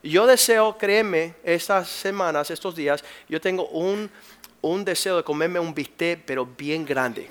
Yo 0.03 0.27
deseo, 0.27 0.77
créeme, 0.77 1.33
estas 1.43 1.89
semanas, 1.89 2.51
estos 2.51 2.75
días, 2.75 3.03
yo 3.27 3.41
tengo 3.41 3.67
un, 3.69 4.11
deseo 4.83 5.17
de 5.17 5.23
comerme 5.23 5.59
un 5.59 5.75
bistec, 5.75 6.23
pero 6.25 6.43
bien 6.43 6.85
grande. 6.85 7.29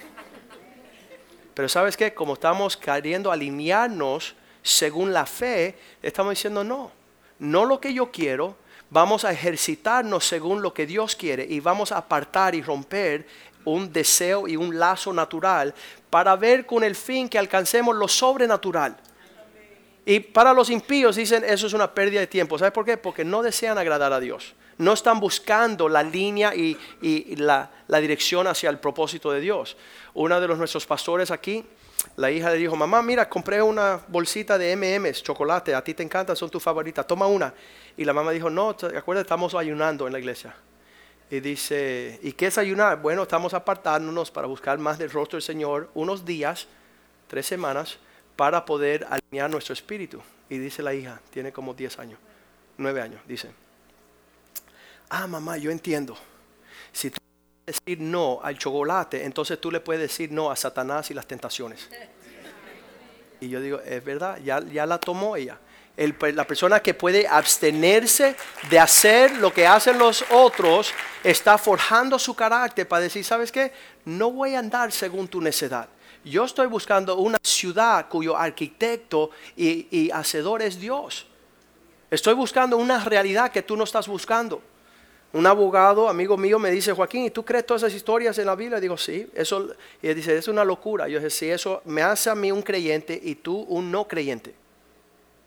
Pero 1.53 1.69
sabes 1.69 1.97
qué, 1.97 2.15
como 2.15 2.35
estamos 2.35 2.77
queriendo 2.77 3.33
alinearnos 3.33 4.37
según 4.63 5.13
la 5.13 5.27
fe, 5.27 5.77
estamos 6.01 6.31
diciendo 6.31 6.63
no, 6.63 6.93
no 7.41 7.65
lo 7.65 7.81
que 7.81 7.93
yo 7.93 8.13
quiero, 8.13 8.57
vamos 8.89 9.25
a 9.25 9.33
ejercitarnos 9.33 10.25
según 10.25 10.63
lo 10.63 10.73
que 10.73 10.87
Dios 10.87 11.17
quiere 11.17 11.45
y 11.45 11.59
vamos 11.59 11.91
a 11.91 11.99
apartar 11.99 12.55
y 12.55 12.63
romper 12.63 13.27
un 13.65 13.93
deseo 13.93 14.47
y 14.47 14.57
un 14.57 14.79
lazo 14.79 15.13
natural 15.13 15.75
para 16.11 16.37
ver 16.37 16.67
con 16.67 16.85
el 16.85 16.95
fin 16.95 17.29
que 17.29 17.39
alcancemos 17.39 17.97
lo 17.97 18.07
sobrenatural. 18.07 18.97
Y 20.07 20.21
para 20.21 20.53
los 20.53 20.71
impíos 20.71 21.17
dicen 21.17 21.43
eso 21.45 21.67
es 21.67 21.73
una 21.73 21.93
pérdida 21.93 22.21
de 22.21 22.29
tiempo. 22.29 22.59
¿Sabes 22.59 22.73
por 22.73 22.85
qué? 22.85 22.97
Porque 22.97 23.25
no 23.25 23.43
desean 23.43 23.77
agradar 23.77 24.13
a 24.13 24.21
Dios. 24.21 24.55
No 24.79 24.93
están 24.93 25.21
buscando 25.21 25.89
la 25.89 26.03
línea 26.03 26.55
y, 26.55 26.77
la, 27.37 27.71
dirección 28.01 28.47
hacia 28.47 28.71
el 28.71 28.79
propósito 28.79 29.31
de 29.31 29.41
Dios. 29.41 29.77
Uno 30.15 30.41
de 30.41 30.49
los 30.49 30.59
nuestros 30.59 30.87
pastores 30.87 31.31
aquí, 31.31 31.65
la 32.17 32.31
hija 32.31 32.51
le 32.51 32.57
dijo, 32.57 32.77
mamá, 32.77 33.03
mira, 33.03 33.29
compré 33.29 33.63
una 33.63 34.01
bolsita 34.09 34.59
de 34.59 34.77
MMs, 34.77 35.23
chocolate, 35.23 35.75
a 35.75 35.83
ti 35.83 35.95
te 35.95 36.03
encantan, 36.03 36.37
son 36.37 36.51
tus 36.51 36.63
favoritas, 36.63 37.07
toma 37.07 37.27
una. 37.27 37.55
Y 37.97 38.05
la 38.05 38.13
mamá 38.13 38.33
dijo, 38.33 38.51
no, 38.51 38.71
acuérdate, 38.71 39.23
estamos 39.23 39.55
ayunando 39.55 40.07
en 40.07 40.13
la 40.13 40.19
iglesia. 40.19 40.55
Y 41.31 41.41
dice, 41.41 42.19
¿y 42.23 42.33
qué 42.33 42.47
es 42.47 42.59
ayunar? 42.59 43.01
Bueno, 43.01 43.23
estamos 43.23 43.55
apartándonos 43.55 44.31
para 44.31 44.47
buscar 44.47 44.79
más 44.79 44.99
del 44.99 45.11
rostro 45.11 45.37
del 45.37 45.43
Señor 45.43 45.91
unos 45.95 46.25
días, 46.25 46.67
tres 47.29 47.47
semanas, 47.47 47.99
para 48.37 48.65
poder 48.65 49.07
alinear 49.09 49.51
nuestro 49.51 49.73
espíritu. 49.73 50.21
Y 50.49 50.59
dice 50.59 50.83
la 50.83 50.93
hija, 50.95 51.21
tiene 51.31 51.53
como 51.53 51.75
10 51.75 51.99
años, 51.99 52.19
9 52.77 53.01
años, 53.01 53.21
dice, 53.27 53.51
ah, 55.15 55.27
mamá, 55.27 55.57
yo 55.57 55.71
entiendo. 55.71 56.17
Si 56.93 57.11
tú 57.11 57.21
puedes 57.65 57.81
decir 57.81 58.01
no 58.01 58.41
al 58.43 58.59
chocolate, 58.59 59.25
entonces 59.25 59.61
tú 59.61 59.71
le 59.71 59.81
puedes 59.81 60.03
decir 60.03 60.31
no 60.31 60.51
a 60.51 60.57
Satanás 60.57 61.11
y 61.11 61.15
las 61.15 61.27
tentaciones. 61.27 61.89
Y 63.41 63.49
yo 63.49 63.61
digo, 63.61 63.81
es 63.81 64.05
verdad, 64.05 64.39
ya, 64.43 64.61
ya 64.61 64.87
la 64.87 64.99
tomó 64.99 65.37
ella. 65.37 65.59
la 65.97 66.47
persona 66.47 66.81
que 66.81 66.95
puede 66.95 67.27
abstenerse 67.29 68.37
de 68.69 68.79
hacer 68.79 69.37
lo 69.37 69.53
que 69.53 69.67
hacen 69.67 69.99
los 69.99 70.25
otros 70.31 70.93
está 71.23 71.59
forjando 71.59 72.19
su 72.19 72.35
carácter 72.35 72.89
para 72.89 73.03
decir, 73.03 73.25
¿sabes 73.25 73.53
qué? 73.53 73.73
No 74.05 74.31
voy 74.31 74.55
a 74.55 74.59
andar 74.59 74.93
según 74.93 75.29
tu 75.29 75.41
necedad. 75.41 75.89
Yo 76.25 76.45
estoy 76.45 76.67
buscando 76.69 77.17
una 77.17 77.39
ciudad 77.43 78.09
cuyo 78.09 78.37
arquitecto 78.37 79.31
y, 79.57 80.11
hacedor 80.11 80.63
es 80.63 80.81
Dios. 80.81 81.27
Estoy 82.11 82.35
buscando 82.35 82.77
una 82.79 83.05
realidad 83.05 83.51
que 83.51 83.63
tú 83.63 83.77
no 83.77 83.85
estás 83.85 84.09
buscando. 84.09 84.63
Un 85.35 85.47
abogado, 85.47 86.09
amigo 86.09 86.37
mío, 86.39 86.59
me 86.59 86.71
dice, 86.71 86.93
Joaquín, 86.93 87.25
¿y 87.25 87.31
tú 87.31 87.45
crees 87.45 87.67
todas 87.67 87.83
esas 87.83 87.95
historias 87.95 88.39
en 88.39 88.47
la 88.47 88.55
Biblia? 88.55 88.81
digo, 88.81 88.97
sí, 88.97 89.29
eso, 89.35 89.75
y 90.01 90.09
él 90.09 90.15
dice, 90.15 90.35
es 90.37 90.49
una 90.49 90.65
locura. 90.65 91.07
Yo 91.09 91.19
dije, 91.19 91.29
sí, 91.29 91.51
eso 91.51 91.83
me 91.85 92.03
hace 92.03 92.31
a 92.31 92.35
mí 92.35 92.51
un 92.51 92.63
creyente 92.63 93.21
y 93.23 93.35
tú 93.35 93.67
un 93.69 93.91
no 93.91 94.09
creyente. 94.09 94.55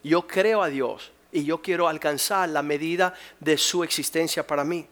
Yo 0.04 0.26
creo 0.26 0.62
a 0.62 0.68
Dios 0.68 1.10
y 1.32 1.44
yo 1.44 1.60
quiero 1.60 1.88
alcanzar 1.88 2.48
la 2.50 2.62
medida 2.62 3.14
de 3.40 3.58
su 3.58 3.82
existencia 3.82 4.46
para 4.46 4.62
mí. 4.62 4.86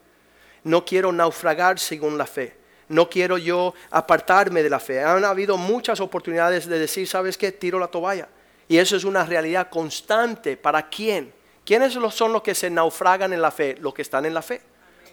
No 0.65 0.85
quiero 0.85 1.13
naufragar 1.13 1.79
según 1.79 2.19
la 2.19 2.27
fe 2.27 2.57
no 2.89 3.09
quiero 3.09 3.39
yo 3.39 3.75
apartarme 3.91 4.63
de 4.63 4.71
la 4.71 4.79
fe. 4.79 5.03
Han 5.03 5.25
habido 5.25 5.57
muchas 5.57 6.01
oportunidades 6.01 6.67
de 6.67 6.79
decir, 6.79 7.09
¿sabes 7.09 7.37
qué? 7.37 7.53
Tiro 7.53 7.79
la 7.79 7.89
toalla. 7.89 8.29
Y 8.69 8.79
eso 8.79 8.97
es 8.97 9.05
una 9.05 9.25
realidad 9.25 9.69
constante. 9.71 10.57
¿Para 10.57 10.89
quién? 10.89 11.33
¿Quiénes 11.65 11.93
son 11.93 12.33
los 12.33 12.43
que 12.43 12.55
se 12.55 12.71
naufragan 12.71 13.33
en 13.33 13.43
la 13.43 13.51
fe? 13.51 13.77
Los 13.81 13.95
que 13.95 14.03
están 14.03 14.25
en 14.25 14.35
la 14.35 14.43
fe. 14.43 14.61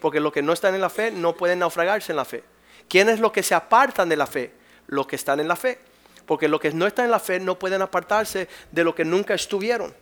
Porque 0.04 0.20
los 0.20 0.34
que 0.34 0.42
no 0.42 0.52
están 0.52 0.74
en 0.74 0.82
la 0.82 0.90
fe 0.90 1.10
no 1.10 1.34
pueden 1.34 1.60
naufragarse 1.60 2.12
en 2.12 2.16
la 2.16 2.26
fe. 2.26 2.44
¿Quiénes 2.90 3.20
los 3.20 3.32
que 3.32 3.42
se 3.42 3.54
apartan 3.54 4.06
de 4.06 4.18
la 4.18 4.26
fe? 4.26 4.52
Los 4.86 5.06
que 5.06 5.16
están 5.16 5.40
en 5.40 5.48
la 5.48 5.56
fe. 5.56 5.78
Porque 6.26 6.46
los 6.46 6.60
que 6.60 6.70
no 6.72 6.86
están 6.86 7.06
en 7.06 7.10
la 7.10 7.18
fe 7.18 7.40
no 7.40 7.58
pueden 7.58 7.80
apartarse 7.80 8.46
de 8.70 8.84
lo 8.84 8.94
que 8.94 9.06
nunca 9.06 9.32
estuvieron. 9.32 9.94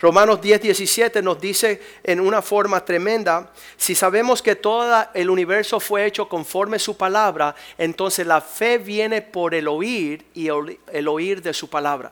Romanos 0.00 0.40
10, 0.40 0.62
17 0.62 1.22
nos 1.22 1.40
dice 1.40 1.80
en 2.02 2.18
una 2.18 2.42
forma 2.42 2.84
tremenda, 2.84 3.52
si 3.76 3.94
sabemos 3.94 4.42
que 4.42 4.56
todo 4.56 5.06
el 5.14 5.30
universo 5.30 5.78
fue 5.78 6.06
hecho 6.06 6.28
conforme 6.28 6.80
su 6.80 6.96
palabra, 6.96 7.54
entonces 7.78 8.26
la 8.26 8.40
fe 8.40 8.78
viene 8.78 9.22
por 9.22 9.54
el 9.54 9.68
oír 9.68 10.26
y 10.34 10.48
el 10.48 11.06
oír 11.06 11.40
de 11.40 11.54
su 11.54 11.70
palabra. 11.70 12.10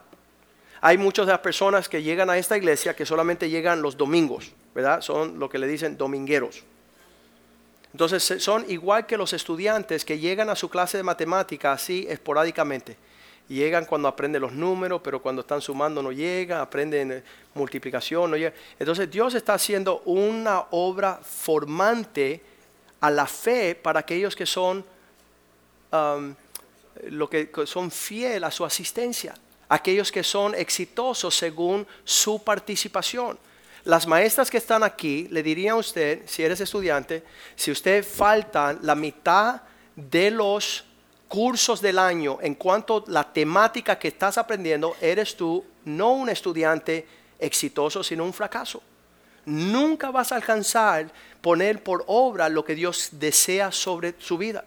Hay 0.81 0.99
muchas 0.99 1.27
de 1.27 1.33
las 1.33 1.41
personas 1.41 1.89
que 1.89 2.01
llegan 2.01 2.31
a 2.31 2.39
esta 2.39 2.57
iglesia 2.57 2.95
que 2.95 3.05
solamente 3.05 3.51
llegan 3.51 3.83
los 3.83 3.97
domingos, 3.97 4.53
¿verdad? 4.73 5.01
Son 5.01 5.41
lo 5.41 5.49
que 5.49 5.59
le 5.59 5.67
dicen 5.67 5.99
domingueros. 5.99 6.63
Entonces 7.95 8.43
son 8.43 8.69
igual 8.69 9.07
que 9.07 9.17
los 9.17 9.33
estudiantes 9.33 10.05
que 10.05 10.19
llegan 10.19 10.51
a 10.51 10.57
su 10.57 10.69
clase 10.69 10.97
de 10.97 11.05
matemática 11.05 11.73
así 11.73 12.05
esporádicamente 12.09 12.97
llegan 13.49 13.85
cuando 13.85 14.09
aprenden 14.09 14.43
los 14.43 14.53
números, 14.53 15.01
pero 15.03 15.21
cuando 15.21 15.43
están 15.43 15.61
sumando 15.61 16.03
no 16.03 16.11
llegan, 16.11 16.61
aprenden 16.61 17.13
eh, 17.13 17.23
multiplicación, 17.55 18.31
no 18.31 18.37
llegan. 18.37 18.55
Entonces 18.79 19.11
Dios 19.11 19.35
está 19.35 19.55
haciendo 19.55 20.01
una 20.07 20.65
obra 20.71 21.21
formante 21.23 22.43
a 23.01 23.11
la 23.11 23.27
fe 23.27 23.75
para 23.75 24.01
aquellos 24.01 24.35
que 24.35 24.47
son, 24.47 24.85
lo 27.11 27.31
que 27.31 27.51
son 27.67 27.91
fiel 27.91 28.43
a 28.45 28.51
su 28.51 28.65
asistencia, 28.65 29.35
aquellos 29.69 30.11
que 30.11 30.25
son 30.25 30.55
exitosos 30.55 31.37
según 31.37 31.87
su 32.03 32.43
participación. 32.43 33.39
Las 33.85 34.07
maestras 34.07 34.51
que 34.51 34.57
están 34.57 34.83
aquí 34.83 35.29
le 35.31 35.43
dirían 35.43 35.75
a 35.75 35.79
usted, 35.79 36.23
si 36.27 36.43
eres 36.43 36.61
estudiante, 36.61 37.23
si 37.55 37.71
usted 37.71 38.03
falta 38.03 38.77
la 38.81 38.95
mitad 38.95 39.61
de 39.95 40.31
los 40.31 40.85
cursos 41.29 41.83
del 41.83 41.99
año, 41.99 42.39
en 42.41 42.55
cuanto 42.55 43.05
a 43.07 43.11
la 43.11 43.31
temática 43.31 43.99
que 43.99 44.09
estás 44.09 44.39
aprendiendo, 44.39 44.97
eres 45.03 45.37
tú 45.37 45.63
no 45.85 46.13
un 46.13 46.31
estudiante 46.31 47.07
exitoso, 47.39 48.03
sino 48.03 48.25
un 48.25 48.33
fracaso. 48.33 48.83
Nunca 49.45 50.11
vas 50.11 50.33
a 50.33 50.37
alcanzar 50.37 51.13
poner 51.43 51.83
por 51.83 52.05
obra 52.07 52.49
lo 52.49 52.65
que 52.65 52.75
Dios 52.75 53.11
desea 53.13 53.71
sobre 53.71 54.15
su 54.19 54.39
vida. 54.39 54.65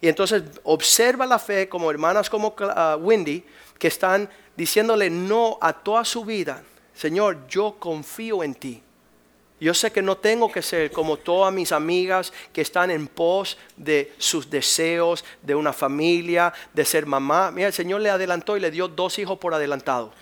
Y 0.00 0.08
entonces 0.08 0.42
observa 0.62 1.26
la 1.26 1.38
fe 1.38 1.68
como 1.68 1.90
hermanas 1.90 2.30
como 2.30 2.48
uh, 2.58 2.96
Wendy, 2.98 3.44
que 3.78 3.88
están 3.88 4.30
diciéndole 4.56 5.10
no 5.10 5.58
a 5.60 5.74
toda 5.74 6.04
su 6.04 6.24
vida. 6.24 6.62
Señor, 6.94 7.46
yo 7.48 7.76
confío 7.78 8.42
en 8.42 8.54
ti. 8.54 8.82
Yo 9.60 9.72
sé 9.72 9.90
que 9.92 10.02
no 10.02 10.16
tengo 10.16 10.50
que 10.50 10.62
ser 10.62 10.90
como 10.90 11.16
todas 11.16 11.52
mis 11.52 11.72
amigas 11.72 12.32
que 12.52 12.60
están 12.60 12.90
en 12.90 13.06
pos 13.06 13.56
de 13.76 14.12
sus 14.18 14.50
deseos, 14.50 15.24
de 15.42 15.54
una 15.54 15.72
familia, 15.72 16.52
de 16.72 16.84
ser 16.84 17.06
mamá. 17.06 17.50
Mira, 17.50 17.68
el 17.68 17.72
Señor 17.72 18.00
le 18.00 18.10
adelantó 18.10 18.56
y 18.56 18.60
le 18.60 18.70
dio 18.70 18.88
dos 18.88 19.18
hijos 19.18 19.38
por 19.38 19.54
adelantado. 19.54 20.12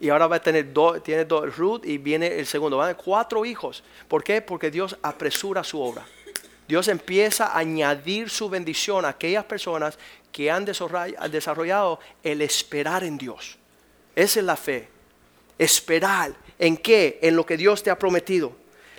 Y 0.00 0.08
ahora 0.08 0.26
va 0.26 0.36
a 0.36 0.42
tener 0.42 0.72
dos, 0.72 1.02
tiene 1.04 1.24
dos, 1.24 1.56
Ruth 1.56 1.84
y 1.84 1.98
viene 1.98 2.38
el 2.38 2.46
segundo. 2.46 2.76
Van 2.76 2.88
a 2.88 2.92
tener 2.94 3.04
cuatro 3.04 3.44
hijos. 3.44 3.84
¿Por 4.08 4.24
qué? 4.24 4.42
Porque 4.42 4.70
Dios 4.70 4.96
apresura 5.02 5.62
su 5.62 5.80
obra. 5.80 6.04
Dios 6.66 6.88
empieza 6.88 7.46
a 7.46 7.58
añadir 7.58 8.28
su 8.28 8.48
bendición 8.48 9.04
a 9.04 9.10
aquellas 9.10 9.44
personas 9.44 9.98
que 10.32 10.50
han 10.50 10.64
desarrollado 10.64 12.00
el 12.22 12.40
esperar 12.40 13.04
en 13.04 13.18
Dios. 13.18 13.58
Esa 14.16 14.40
es 14.40 14.46
la 14.46 14.56
fe. 14.56 14.88
Esperar 15.58 16.34
en 16.58 16.76
qué? 16.76 17.18
En 17.22 17.36
lo 17.36 17.44
que 17.46 17.56
Dios 17.56 17.82
te 17.82 17.90
ha 17.90 17.98
prometido. 17.98 18.52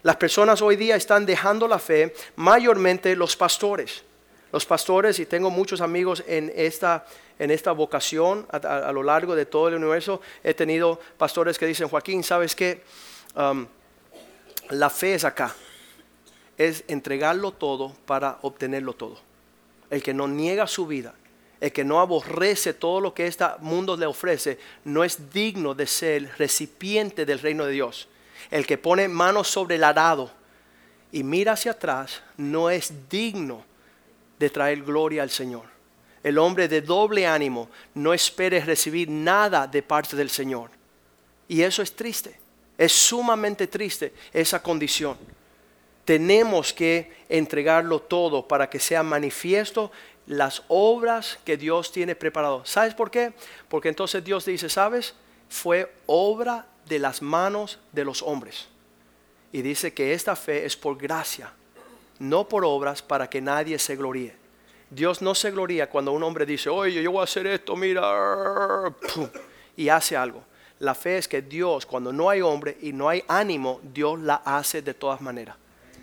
Las 0.03 0.17
personas 0.17 0.61
hoy 0.61 0.75
día 0.75 0.95
están 0.95 1.25
dejando 1.25 1.67
la 1.67 1.79
fe, 1.79 2.13
mayormente 2.35 3.15
los 3.15 3.37
pastores. 3.37 4.03
Los 4.51 4.65
pastores, 4.65 5.17
y 5.19 5.25
tengo 5.25 5.49
muchos 5.49 5.81
amigos 5.81 6.23
en 6.27 6.51
esta, 6.55 7.05
en 7.39 7.49
esta 7.49 7.71
vocación 7.71 8.45
a, 8.51 8.91
lo 8.91 9.01
largo 9.01 9.33
de 9.35 9.45
todo 9.45 9.69
el 9.69 9.75
universo, 9.75 10.21
he 10.43 10.53
tenido 10.53 10.99
pastores 11.17 11.57
que 11.57 11.65
dicen, 11.65 11.87
Joaquín, 11.87 12.23
¿sabes 12.23 12.55
qué? 12.55 12.83
Um, 13.35 13.65
la 14.69 14.89
fe 14.89 15.15
es 15.15 15.23
acá, 15.23 15.55
es 16.57 16.83
entregarlo 16.87 17.51
todo 17.51 17.95
para 18.05 18.37
obtenerlo 18.41 18.93
todo. 18.93 19.17
El 19.89 20.03
que 20.03 20.13
no 20.13 20.27
niega 20.27 20.67
su 20.67 20.85
vida, 20.85 21.15
el 21.63 21.71
que 21.71 21.86
no 21.86 22.02
aborrece 22.02 22.73
todo 22.73 22.99
lo 22.99 23.13
que 23.13 23.26
este 23.26 23.45
mundo 23.62 23.95
le 23.95 24.06
ofrece, 24.06 24.60
no 24.84 25.02
es 25.02 25.32
digno 25.32 25.73
de 25.73 25.88
ser 25.88 26.30
recipiente 26.38 27.26
del 27.26 27.39
reino 27.39 27.65
de 27.65 27.71
Dios. 27.71 28.10
El 28.52 28.65
que 28.65 28.78
pone 28.78 29.08
manos 29.08 29.47
sobre 29.47 29.76
el 29.76 29.86
arado 29.86 30.30
y 31.13 31.23
mira 31.23 31.54
hacia 31.54 31.71
atrás, 31.71 32.21
no 32.36 32.69
es 32.69 33.10
digno 33.10 33.63
de 34.38 34.49
traer 34.49 34.84
gloria 34.84 35.23
al 35.23 35.30
Señor. 35.30 35.63
El 36.21 36.38
hombre 36.38 36.67
de 36.67 36.82
doble 36.82 37.26
ánimo 37.26 37.69
no 37.93 38.13
espere 38.13 38.60
recibir 38.60 39.10
nada 39.10 39.65
de 39.65 39.82
parte 39.82 40.17
del 40.17 40.30
Señor. 40.30 40.69
Y 41.47 41.62
eso 41.62 41.82
es 41.82 41.95
triste. 41.95 42.38
Es 42.78 42.91
sumamente 42.91 43.67
triste 43.67 44.13
esa 44.34 44.62
condición. 44.62 45.17
Tenemos 46.04 46.73
que 46.73 47.23
entregarlo 47.30 48.02
todo 48.02 48.45
para 48.45 48.69
que 48.69 48.82
sea 48.82 49.02
manifiesto 49.02 49.93
las 50.25 50.63
obras 50.67 51.39
que 51.43 51.57
Dios 51.57 51.91
tiene 51.91 52.15
preparado. 52.15 52.65
¿Sabes 52.65 52.93
por 52.93 53.12
qué? 53.12 53.33
Porque 53.67 53.89
entonces 53.89 54.23
Dios 54.23 54.45
dice, 54.45 54.69
¿sabes? 54.69 55.15
Fue 55.49 55.93
obra 56.05 56.67
de 56.88 56.99
las 56.99 57.21
manos 57.21 57.79
de 57.91 58.05
los 58.05 58.21
hombres. 58.21 58.67
Y 59.51 59.62
dice 59.62 59.93
que 59.93 60.13
esta 60.13 60.36
fe 60.36 60.65
es 60.65 60.75
por 60.75 60.97
gracia, 60.97 61.53
no 62.19 62.47
por 62.47 62.65
obras 62.65 63.01
para 63.01 63.29
que 63.29 63.41
nadie 63.41 63.77
se 63.77 63.95
gloríe. 63.95 64.36
Dios 64.89 65.21
no 65.21 65.33
se 65.36 65.51
gloría 65.51 65.89
cuando 65.89 66.12
un 66.12 66.23
hombre 66.23 66.45
dice, 66.45 66.69
oye, 66.69 67.01
yo 67.01 67.12
voy 67.12 67.21
a 67.21 67.23
hacer 67.23 67.47
esto, 67.47 67.75
mira, 67.75 68.93
y 69.75 69.89
hace 69.89 70.15
algo. 70.15 70.43
La 70.79 70.93
fe 70.95 71.17
es 71.17 71.27
que 71.27 71.41
Dios, 71.41 71.86
cuando 71.86 72.12
no 72.12 72.29
hay 72.29 72.41
hombre 72.41 72.77
y 72.81 72.93
no 72.93 73.09
hay 73.09 73.23
ánimo, 73.27 73.79
Dios 73.83 74.19
la 74.19 74.36
hace 74.43 74.81
de 74.81 74.93
todas 74.93 75.21
maneras. 75.21 75.55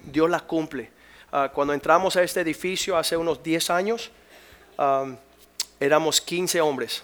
Dios 0.04 0.30
la 0.30 0.40
cumple. 0.40 0.90
Ah, 1.32 1.48
cuando 1.52 1.72
entramos 1.72 2.16
a 2.16 2.22
este 2.22 2.40
edificio 2.40 2.96
hace 2.96 3.16
unos 3.16 3.42
10 3.42 3.70
años, 3.70 4.10
éramos 5.78 6.20
15 6.20 6.60
hombres. 6.60 7.02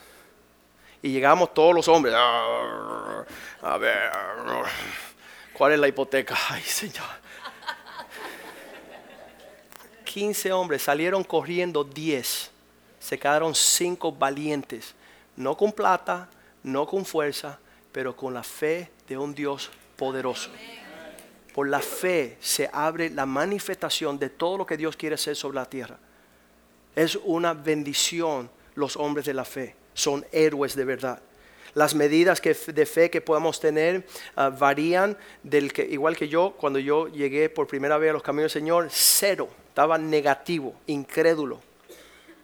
Y 1.02 1.10
llegamos 1.10 1.54
todos 1.54 1.74
los 1.74 1.86
hombres. 1.86 2.14
A 2.16 3.78
ver, 3.78 4.10
¿cuál 5.52 5.72
es 5.72 5.78
la 5.78 5.88
hipoteca? 5.88 6.36
Ay, 6.50 6.62
Señor. 6.62 7.06
15 10.04 10.52
hombres, 10.52 10.82
salieron 10.82 11.22
corriendo 11.22 11.84
10. 11.84 12.50
Se 12.98 13.18
quedaron 13.18 13.54
5 13.54 14.12
valientes. 14.12 14.94
No 15.36 15.56
con 15.56 15.70
plata, 15.70 16.28
no 16.62 16.86
con 16.86 17.04
fuerza, 17.04 17.58
pero 17.92 18.16
con 18.16 18.34
la 18.34 18.42
fe 18.42 18.90
de 19.06 19.16
un 19.18 19.34
Dios 19.34 19.70
poderoso. 19.96 20.50
Por 21.56 21.70
la 21.70 21.80
fe 21.80 22.36
se 22.38 22.68
abre 22.70 23.08
la 23.08 23.24
manifestación 23.24 24.18
de 24.18 24.28
todo 24.28 24.58
lo 24.58 24.66
que 24.66 24.76
Dios 24.76 24.94
quiere 24.94 25.14
hacer 25.14 25.34
sobre 25.34 25.54
la 25.54 25.64
tierra. 25.64 25.98
Es 26.94 27.18
una 27.24 27.54
bendición 27.54 28.50
los 28.74 28.94
hombres 28.98 29.24
de 29.24 29.32
la 29.32 29.46
fe. 29.46 29.74
Son 29.94 30.26
héroes 30.32 30.76
de 30.76 30.84
verdad. 30.84 31.18
Las 31.72 31.94
medidas 31.94 32.42
de 32.42 32.84
fe 32.84 33.08
que 33.08 33.22
podamos 33.22 33.58
tener 33.58 34.06
ah, 34.34 34.50
varían 34.50 35.16
del 35.42 35.72
que, 35.72 35.82
igual 35.82 36.14
que 36.14 36.28
yo, 36.28 36.54
cuando 36.58 36.78
yo 36.78 37.08
llegué 37.08 37.48
por 37.48 37.66
primera 37.66 37.96
vez 37.96 38.10
a 38.10 38.12
los 38.12 38.22
caminos 38.22 38.52
del 38.52 38.60
Señor, 38.60 38.88
cero. 38.90 39.48
Estaba 39.68 39.96
negativo, 39.96 40.74
incrédulo, 40.86 41.62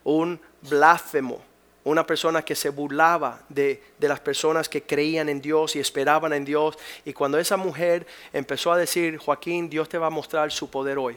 un 0.04 0.40
blasfemo 0.62 1.51
una 1.84 2.06
persona 2.06 2.42
que 2.42 2.54
se 2.54 2.68
burlaba 2.68 3.42
de, 3.48 3.82
las 3.98 4.20
personas 4.20 4.68
que 4.68 4.82
creían 4.82 5.28
en 5.28 5.40
Dios 5.40 5.74
y 5.74 5.80
esperaban 5.80 6.32
en 6.32 6.44
Dios. 6.44 6.78
Y 7.04 7.12
cuando 7.12 7.38
esa 7.38 7.56
mujer 7.56 8.06
empezó 8.32 8.72
a 8.72 8.76
decir, 8.76 9.18
Joaquín, 9.18 9.68
Dios 9.68 9.88
te 9.88 9.98
va 9.98 10.06
a 10.06 10.10
mostrar 10.10 10.52
su 10.52 10.70
poder 10.70 10.98
hoy. 10.98 11.16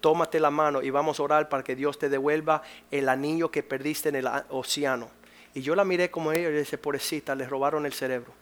Tómate 0.00 0.38
la 0.38 0.50
mano 0.50 0.82
y 0.82 0.90
vamos 0.90 1.18
a 1.18 1.22
orar 1.22 1.48
para 1.48 1.64
que 1.64 1.74
Dios 1.74 1.98
te 1.98 2.08
devuelva 2.08 2.62
el 2.90 3.08
anillo 3.08 3.50
que 3.50 3.62
perdiste 3.62 4.10
en 4.10 4.16
el 4.16 4.28
océano. 4.50 5.10
Y 5.54 5.62
yo 5.62 5.74
la 5.74 5.84
miré 5.84 6.10
como 6.10 6.32
ella 6.32 6.50
y 6.50 6.52
dije, 6.52 6.78
pobrecita, 6.78 7.34
le 7.34 7.46
robaron 7.46 7.86
el 7.86 7.92
cerebro. 7.92 8.32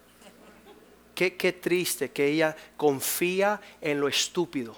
Qué, 1.14 1.36
qué 1.36 1.52
triste 1.52 2.10
que 2.10 2.26
ella 2.26 2.56
confía 2.76 3.60
en 3.80 4.00
lo 4.00 4.08
estúpido, 4.08 4.76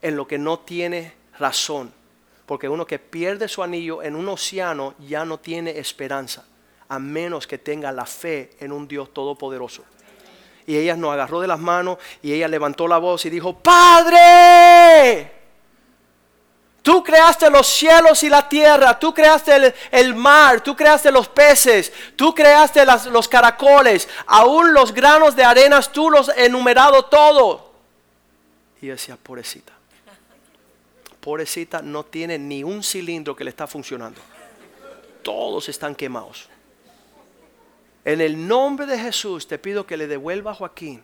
en 0.00 0.16
lo 0.16 0.26
que 0.26 0.38
no 0.38 0.60
tiene 0.60 1.12
razón 1.38 1.92
porque 2.46 2.68
uno 2.68 2.86
que 2.86 2.98
pierde 2.98 3.48
su 3.48 3.62
anillo 3.62 4.02
en 4.02 4.16
un 4.16 4.28
océano 4.28 4.94
ya 4.98 5.24
no 5.24 5.38
tiene 5.38 5.78
esperanza, 5.78 6.44
a 6.88 6.98
menos 6.98 7.46
que 7.46 7.58
tenga 7.58 7.90
la 7.90 8.06
fe 8.06 8.50
en 8.60 8.72
un 8.72 8.86
Dios 8.86 9.12
todopoderoso. 9.14 9.82
Y 10.66 10.76
ella 10.76 10.96
nos 10.96 11.12
agarró 11.12 11.40
de 11.40 11.46
las 11.46 11.58
manos 11.58 11.98
y 12.22 12.32
ella 12.32 12.48
levantó 12.48 12.88
la 12.88 12.98
voz 12.98 13.24
y 13.26 13.30
dijo, 13.30 13.58
Padre, 13.58 15.30
tú 16.82 17.02
creaste 17.02 17.50
los 17.50 17.66
cielos 17.66 18.22
y 18.22 18.30
la 18.30 18.48
tierra, 18.48 18.98
tú 18.98 19.12
creaste 19.12 19.74
el, 19.90 20.14
mar, 20.14 20.60
tú 20.62 20.74
creaste 20.74 21.10
los 21.10 21.28
peces, 21.28 21.92
tú 22.16 22.34
creaste 22.34 22.84
los 23.10 23.28
caracoles, 23.28 24.08
aún 24.26 24.72
los 24.72 24.92
granos 24.92 25.36
de 25.36 25.44
arenas, 25.44 25.92
tú 25.92 26.10
los 26.10 26.28
enumerado 26.30 27.06
todo. 27.06 27.72
Y 28.80 28.88
decía, 28.88 29.16
pobrecita 29.22 29.72
pobrecita 31.24 31.80
no 31.80 32.04
tiene 32.04 32.38
ni 32.38 32.62
un 32.62 32.82
cilindro 32.82 33.34
que 33.34 33.44
le 33.44 33.50
está 33.50 33.66
funcionando. 33.66 34.20
Todos 35.22 35.70
están 35.70 35.94
quemados. 35.94 36.50
En 38.04 38.20
el 38.20 38.46
nombre 38.46 38.84
de 38.84 38.98
Jesús 38.98 39.48
te 39.48 39.58
pido 39.58 39.86
que 39.86 39.96
le 39.96 40.06
devuelva 40.06 40.50
a 40.50 40.54
Joaquín 40.54 41.02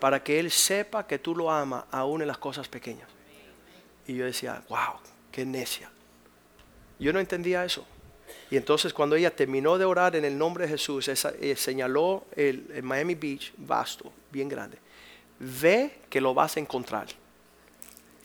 para 0.00 0.24
que 0.24 0.40
él 0.40 0.50
sepa 0.50 1.06
que 1.06 1.18
tú 1.18 1.36
lo 1.36 1.50
amas 1.50 1.84
aún 1.90 2.22
en 2.22 2.28
las 2.28 2.38
cosas 2.38 2.66
pequeñas. 2.66 3.10
Y 4.06 4.14
yo 4.14 4.24
decía, 4.24 4.62
wow, 4.70 5.00
qué 5.30 5.44
necia. 5.44 5.90
Yo 6.98 7.12
no 7.12 7.20
entendía 7.20 7.62
eso. 7.62 7.84
Y 8.50 8.56
entonces 8.56 8.94
cuando 8.94 9.16
ella 9.16 9.36
terminó 9.36 9.76
de 9.76 9.84
orar 9.84 10.16
en 10.16 10.24
el 10.24 10.38
nombre 10.38 10.64
de 10.64 10.70
Jesús, 10.70 11.08
eh, 11.08 11.56
señaló 11.56 12.24
el, 12.34 12.70
el 12.74 12.82
Miami 12.82 13.14
Beach 13.14 13.52
vasto, 13.58 14.10
bien 14.32 14.48
grande. 14.48 14.78
Ve 15.38 15.98
que 16.08 16.22
lo 16.22 16.32
vas 16.32 16.56
a 16.56 16.60
encontrar. 16.60 17.08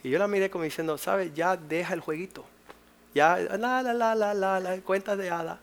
Y 0.02 0.10
yo 0.10 0.18
la 0.18 0.26
miré 0.26 0.50
como 0.50 0.64
diciendo, 0.64 0.98
¿sabes? 0.98 1.32
Ya 1.34 1.56
deja 1.56 1.94
el 1.94 2.00
jueguito. 2.00 2.44
Ya, 3.14 3.36
la, 3.38 3.82
la, 3.82 3.92
la, 3.94 4.14
la, 4.14 4.34
la, 4.34 4.60
la, 4.60 4.80
cuentas 4.80 5.16
de 5.18 5.30
hada. 5.30 5.60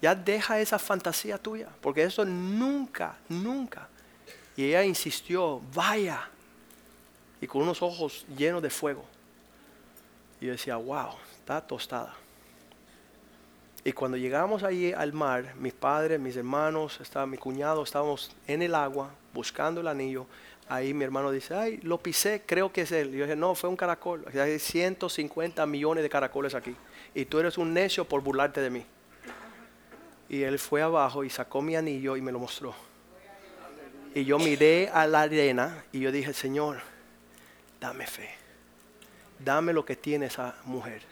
Ya 0.00 0.14
deja 0.14 0.58
esa 0.60 0.78
fantasía 0.78 1.38
tuya. 1.38 1.68
Porque 1.80 2.02
eso 2.02 2.24
nunca, 2.24 3.16
nunca. 3.28 3.88
Y 4.56 4.64
ella 4.64 4.84
insistió, 4.84 5.60
vaya. 5.72 6.28
Y 7.40 7.46
con 7.46 7.62
unos 7.62 7.82
ojos 7.82 8.26
llenos 8.36 8.62
de 8.62 8.70
fuego. 8.70 9.04
Y 10.40 10.46
yo 10.46 10.52
decía, 10.52 10.76
wow, 10.76 11.10
está 11.38 11.60
tostada. 11.60 12.14
Y 13.84 13.92
cuando 13.92 14.16
llegamos 14.16 14.62
allí 14.62 14.92
al 14.92 15.12
mar, 15.12 15.54
mis 15.56 15.72
padres, 15.72 16.18
mis 16.20 16.36
hermanos, 16.36 17.00
estaba 17.00 17.26
mi 17.26 17.36
cuñado, 17.36 17.82
estábamos 17.82 18.34
en 18.46 18.62
el 18.62 18.74
agua 18.74 19.10
buscando 19.34 19.80
el 19.80 19.88
anillo 19.88 20.26
ahí 20.74 20.94
mi 20.94 21.04
hermano 21.04 21.30
dice, 21.30 21.54
ay, 21.54 21.78
lo 21.82 21.98
pisé, 21.98 22.42
creo 22.46 22.72
que 22.72 22.82
es 22.82 22.92
él. 22.92 23.14
Y 23.14 23.18
yo 23.18 23.24
dije, 23.24 23.36
no, 23.36 23.54
fue 23.54 23.68
un 23.68 23.76
caracol. 23.76 24.24
Hay 24.32 24.58
150 24.58 25.66
millones 25.66 26.02
de 26.02 26.08
caracoles 26.08 26.54
aquí. 26.54 26.74
Y 27.14 27.26
tú 27.26 27.38
eres 27.38 27.58
un 27.58 27.74
necio 27.74 28.06
por 28.06 28.22
burlarte 28.22 28.60
de 28.60 28.70
mí. 28.70 28.86
Y 30.28 30.42
él 30.42 30.58
fue 30.58 30.80
abajo 30.80 31.24
y 31.24 31.30
sacó 31.30 31.60
mi 31.60 31.76
anillo 31.76 32.16
y 32.16 32.22
me 32.22 32.32
lo 32.32 32.38
mostró. 32.38 32.74
Y 34.14 34.24
yo 34.24 34.38
miré 34.38 34.88
a 34.92 35.06
la 35.06 35.22
arena 35.22 35.84
y 35.92 36.00
yo 36.00 36.10
dije, 36.10 36.32
Señor, 36.32 36.80
dame 37.80 38.06
fe. 38.06 38.30
Dame 39.38 39.72
lo 39.72 39.84
que 39.84 39.96
tiene 39.96 40.26
esa 40.26 40.56
mujer. 40.64 41.02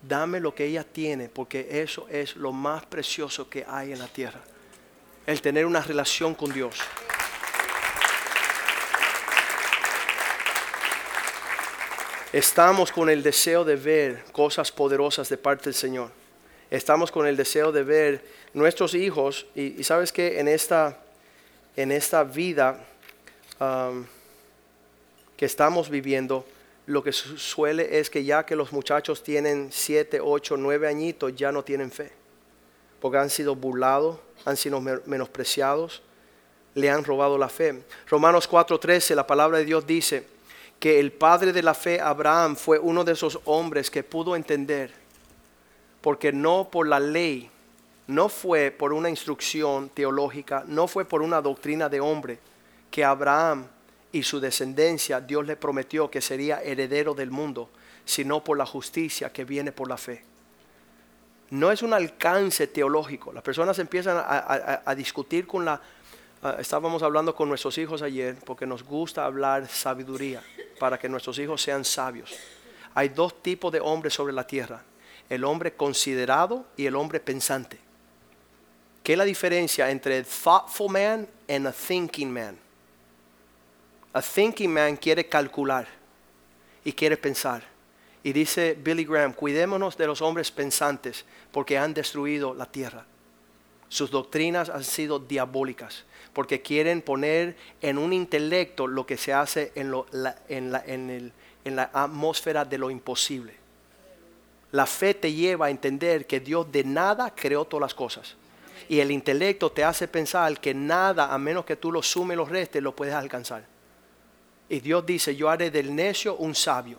Dame 0.00 0.40
lo 0.40 0.54
que 0.54 0.64
ella 0.64 0.84
tiene, 0.84 1.28
porque 1.28 1.82
eso 1.82 2.06
es 2.08 2.36
lo 2.36 2.52
más 2.52 2.86
precioso 2.86 3.48
que 3.50 3.64
hay 3.68 3.92
en 3.92 3.98
la 3.98 4.06
tierra. 4.06 4.40
El 5.26 5.42
tener 5.42 5.66
una 5.66 5.80
relación 5.80 6.34
con 6.34 6.52
Dios. 6.52 6.78
Estamos 12.36 12.92
con 12.92 13.08
el 13.08 13.22
deseo 13.22 13.64
de 13.64 13.76
ver 13.76 14.22
cosas 14.30 14.70
poderosas 14.70 15.26
de 15.30 15.38
parte 15.38 15.64
del 15.64 15.74
Señor. 15.74 16.10
Estamos 16.70 17.10
con 17.10 17.26
el 17.26 17.34
deseo 17.34 17.72
de 17.72 17.82
ver 17.82 18.22
nuestros 18.52 18.92
hijos 18.92 19.46
y, 19.54 19.82
sabes 19.84 20.12
que 20.12 20.38
en 20.38 20.46
esta, 20.46 20.98
en 21.76 21.90
esta 21.90 22.24
vida 22.24 22.78
um, 23.58 24.04
que 25.38 25.46
estamos 25.46 25.88
viviendo, 25.88 26.44
lo 26.84 27.02
que 27.02 27.10
su- 27.12 27.38
suele 27.38 27.98
es 27.98 28.10
que 28.10 28.22
ya 28.22 28.44
que 28.44 28.54
los 28.54 28.70
muchachos 28.70 29.22
tienen 29.22 29.70
7, 29.72 30.20
8, 30.22 30.58
9 30.58 30.88
añitos, 30.88 31.34
ya 31.34 31.50
no 31.52 31.64
tienen 31.64 31.90
fe. 31.90 32.12
Porque 33.00 33.16
han 33.16 33.30
sido 33.30 33.56
burlados, 33.56 34.18
han 34.44 34.58
sido 34.58 34.82
me- 34.82 35.00
menospreciados, 35.06 36.02
le 36.74 36.90
han 36.90 37.02
robado 37.02 37.38
la 37.38 37.48
fe. 37.48 37.80
Romanos 38.10 38.46
4:13, 38.46 39.14
la 39.14 39.26
palabra 39.26 39.56
de 39.56 39.64
Dios 39.64 39.86
dice 39.86 40.35
que 40.78 41.00
el 41.00 41.12
padre 41.12 41.52
de 41.52 41.62
la 41.62 41.74
fe, 41.74 42.00
Abraham, 42.00 42.56
fue 42.56 42.78
uno 42.78 43.04
de 43.04 43.12
esos 43.12 43.40
hombres 43.44 43.90
que 43.90 44.02
pudo 44.02 44.36
entender, 44.36 44.92
porque 46.00 46.32
no 46.32 46.68
por 46.70 46.86
la 46.86 47.00
ley, 47.00 47.50
no 48.06 48.28
fue 48.28 48.70
por 48.70 48.92
una 48.92 49.10
instrucción 49.10 49.88
teológica, 49.88 50.64
no 50.66 50.86
fue 50.86 51.04
por 51.04 51.22
una 51.22 51.40
doctrina 51.40 51.88
de 51.88 52.00
hombre, 52.00 52.38
que 52.90 53.04
Abraham 53.04 53.66
y 54.12 54.22
su 54.22 54.38
descendencia, 54.38 55.20
Dios 55.20 55.46
le 55.46 55.56
prometió 55.56 56.10
que 56.10 56.20
sería 56.20 56.62
heredero 56.62 57.14
del 57.14 57.30
mundo, 57.30 57.70
sino 58.04 58.44
por 58.44 58.56
la 58.56 58.66
justicia 58.66 59.32
que 59.32 59.44
viene 59.44 59.72
por 59.72 59.88
la 59.88 59.96
fe. 59.96 60.22
No 61.50 61.70
es 61.70 61.82
un 61.82 61.92
alcance 61.92 62.66
teológico. 62.66 63.32
Las 63.32 63.42
personas 63.42 63.78
empiezan 63.78 64.16
a, 64.18 64.94
discutir 64.94 65.46
con 65.46 65.64
la... 65.64 65.80
estábamos 66.58 67.02
hablando 67.02 67.34
con 67.34 67.48
nuestros 67.48 67.78
hijos 67.78 68.02
ayer 68.02 68.36
porque 68.44 68.66
nos 68.66 68.82
gusta 68.82 69.24
hablar 69.24 69.68
sabiduría 69.68 70.42
para 70.78 70.98
que 70.98 71.08
nuestros 71.08 71.38
hijos 71.38 71.62
sean 71.62 71.84
sabios. 71.84 72.34
Hay 72.94 73.08
dos 73.10 73.42
tipos 73.42 73.72
de 73.72 73.80
hombres 73.80 74.14
sobre 74.14 74.32
la 74.32 74.46
tierra. 74.46 74.82
El 75.28 75.44
hombre 75.44 75.74
considerado 75.74 76.66
y 76.76 76.86
el 76.86 76.96
hombre 76.96 77.20
pensante. 77.20 77.78
¿Qué 79.02 79.12
es 79.12 79.18
la 79.18 79.24
diferencia 79.24 79.90
entre 79.90 80.18
a 80.18 80.24
thoughtful 80.24 80.90
man 80.90 81.28
and 81.48 81.66
a 81.66 81.72
thinking 81.72 82.32
man? 82.32 82.58
A 84.12 84.22
thinking 84.22 84.72
man 84.72 84.96
quiere 84.96 85.28
calcular 85.28 85.86
y 86.84 86.92
quiere 86.92 87.16
pensar. 87.16 87.62
Y 88.22 88.32
dice 88.32 88.76
Billy 88.80 89.04
Graham, 89.04 89.32
cuidémonos 89.32 89.96
de 89.96 90.06
los 90.06 90.22
hombres 90.22 90.50
pensantes 90.50 91.24
porque 91.52 91.78
han 91.78 91.94
destruido 91.94 92.54
la 92.54 92.66
tierra. 92.66 93.06
Sus 93.88 94.10
doctrinas 94.10 94.68
han 94.68 94.84
sido 94.84 95.18
diabólicas 95.18 96.04
porque 96.32 96.60
quieren 96.60 97.00
poner 97.02 97.56
en 97.80 97.96
un 97.98 98.12
intelecto 98.12 98.86
lo 98.86 99.06
que 99.06 99.16
se 99.16 99.32
hace 99.32 99.72
en, 99.74 99.90
la, 100.12 100.36
en 100.48 100.70
la- 100.72 100.84
en 100.84 101.10
el- 101.10 101.32
en 101.64 101.76
la 101.76 101.90
atmósfera 101.92 102.64
de 102.64 102.78
lo 102.78 102.90
imposible. 102.90 103.54
La 104.72 104.86
fe 104.86 105.14
te 105.14 105.32
lleva 105.32 105.66
a 105.66 105.70
entender 105.70 106.26
que 106.26 106.38
Dios 106.40 106.70
de 106.70 106.84
nada 106.84 107.32
creó 107.34 107.64
todas 107.64 107.80
las 107.82 107.94
cosas. 107.94 108.36
Y 108.88 109.00
el 109.00 109.10
intelecto 109.10 109.72
te 109.72 109.82
hace 109.82 110.06
pensar 110.06 110.60
que 110.60 110.74
nada, 110.74 111.32
a 111.32 111.38
menos 111.38 111.64
que 111.64 111.74
tú 111.76 111.90
lo 111.90 112.02
sumes 112.02 112.34
y 112.34 112.38
lo 112.38 112.44
restes, 112.44 112.82
lo 112.82 112.94
puedes 112.94 113.14
alcanzar. 113.14 113.64
Y 114.68 114.80
Dios 114.80 115.04
dice, 115.06 115.34
yo 115.34 115.48
haré 115.48 115.70
del 115.70 115.94
necio 115.94 116.36
un 116.36 116.54
sabio. 116.54 116.98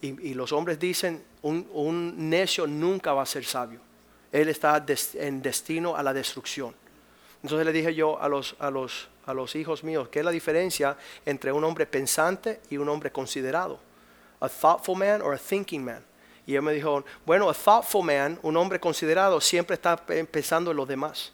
Y, 0.00 0.30
y 0.30 0.34
los 0.34 0.50
hombres 0.52 0.78
dicen, 0.80 1.22
un, 1.42 1.68
un 1.72 2.28
necio 2.30 2.66
nunca 2.66 3.12
va 3.12 3.22
a 3.22 3.26
ser 3.26 3.44
sabio. 3.44 3.80
Él 4.32 4.48
está 4.48 4.84
en 5.14 5.42
destino 5.42 5.96
a 5.96 6.02
la 6.02 6.12
destrucción. 6.12 6.74
Entonces 7.42 7.64
le 7.64 7.72
dije 7.72 7.94
yo 7.94 8.20
a 8.20 8.28
los, 8.28 8.56
a, 8.58 8.70
los, 8.70 9.08
a 9.24 9.32
los 9.32 9.54
hijos 9.54 9.84
míos, 9.84 10.08
¿qué 10.10 10.18
es 10.18 10.24
la 10.24 10.30
diferencia 10.30 10.96
entre 11.24 11.52
un 11.52 11.64
hombre 11.64 11.86
pensante 11.86 12.60
y 12.68 12.76
un 12.76 12.88
hombre 12.88 13.12
considerado? 13.12 13.78
A 14.40 14.48
thoughtful 14.48 14.96
man 14.96 15.22
or 15.22 15.34
a 15.34 15.38
thinking 15.38 15.84
man. 15.84 16.04
Y 16.46 16.54
él 16.54 16.62
me 16.62 16.72
dijo, 16.72 17.04
bueno, 17.26 17.48
a 17.48 17.54
thoughtful 17.54 18.04
man, 18.04 18.38
un 18.42 18.56
hombre 18.56 18.80
considerado, 18.80 19.40
siempre 19.40 19.74
está 19.74 19.96
pe- 19.96 20.24
pensando 20.24 20.70
en 20.70 20.76
los 20.76 20.88
demás. 20.88 21.32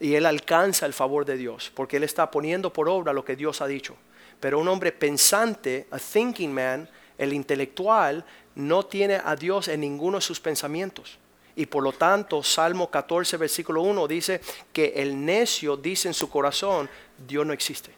Y 0.00 0.14
él 0.14 0.26
alcanza 0.26 0.86
el 0.86 0.92
favor 0.92 1.24
de 1.24 1.36
Dios, 1.36 1.70
porque 1.74 1.98
él 1.98 2.04
está 2.04 2.30
poniendo 2.30 2.72
por 2.72 2.88
obra 2.88 3.12
lo 3.12 3.24
que 3.24 3.36
Dios 3.36 3.60
ha 3.60 3.66
dicho. 3.66 3.94
Pero 4.40 4.58
un 4.58 4.66
hombre 4.66 4.90
pensante, 4.90 5.86
a 5.90 5.98
thinking 5.98 6.52
man, 6.52 6.88
el 7.18 7.32
intelectual, 7.32 8.24
no 8.56 8.84
tiene 8.84 9.20
a 9.24 9.36
Dios 9.36 9.68
en 9.68 9.80
ninguno 9.80 10.18
de 10.18 10.22
sus 10.22 10.40
pensamientos. 10.40 11.18
Y 11.54 11.66
por 11.66 11.82
lo 11.82 11.92
tanto, 11.92 12.42
Salmo 12.42 12.90
14, 12.90 13.36
versículo 13.36 13.82
1 13.82 14.08
dice 14.08 14.40
que 14.72 14.94
el 14.96 15.24
necio 15.24 15.76
dice 15.76 16.08
en 16.08 16.14
su 16.14 16.30
corazón, 16.30 16.88
Dios 17.26 17.44
no 17.44 17.52
existe. 17.52 17.94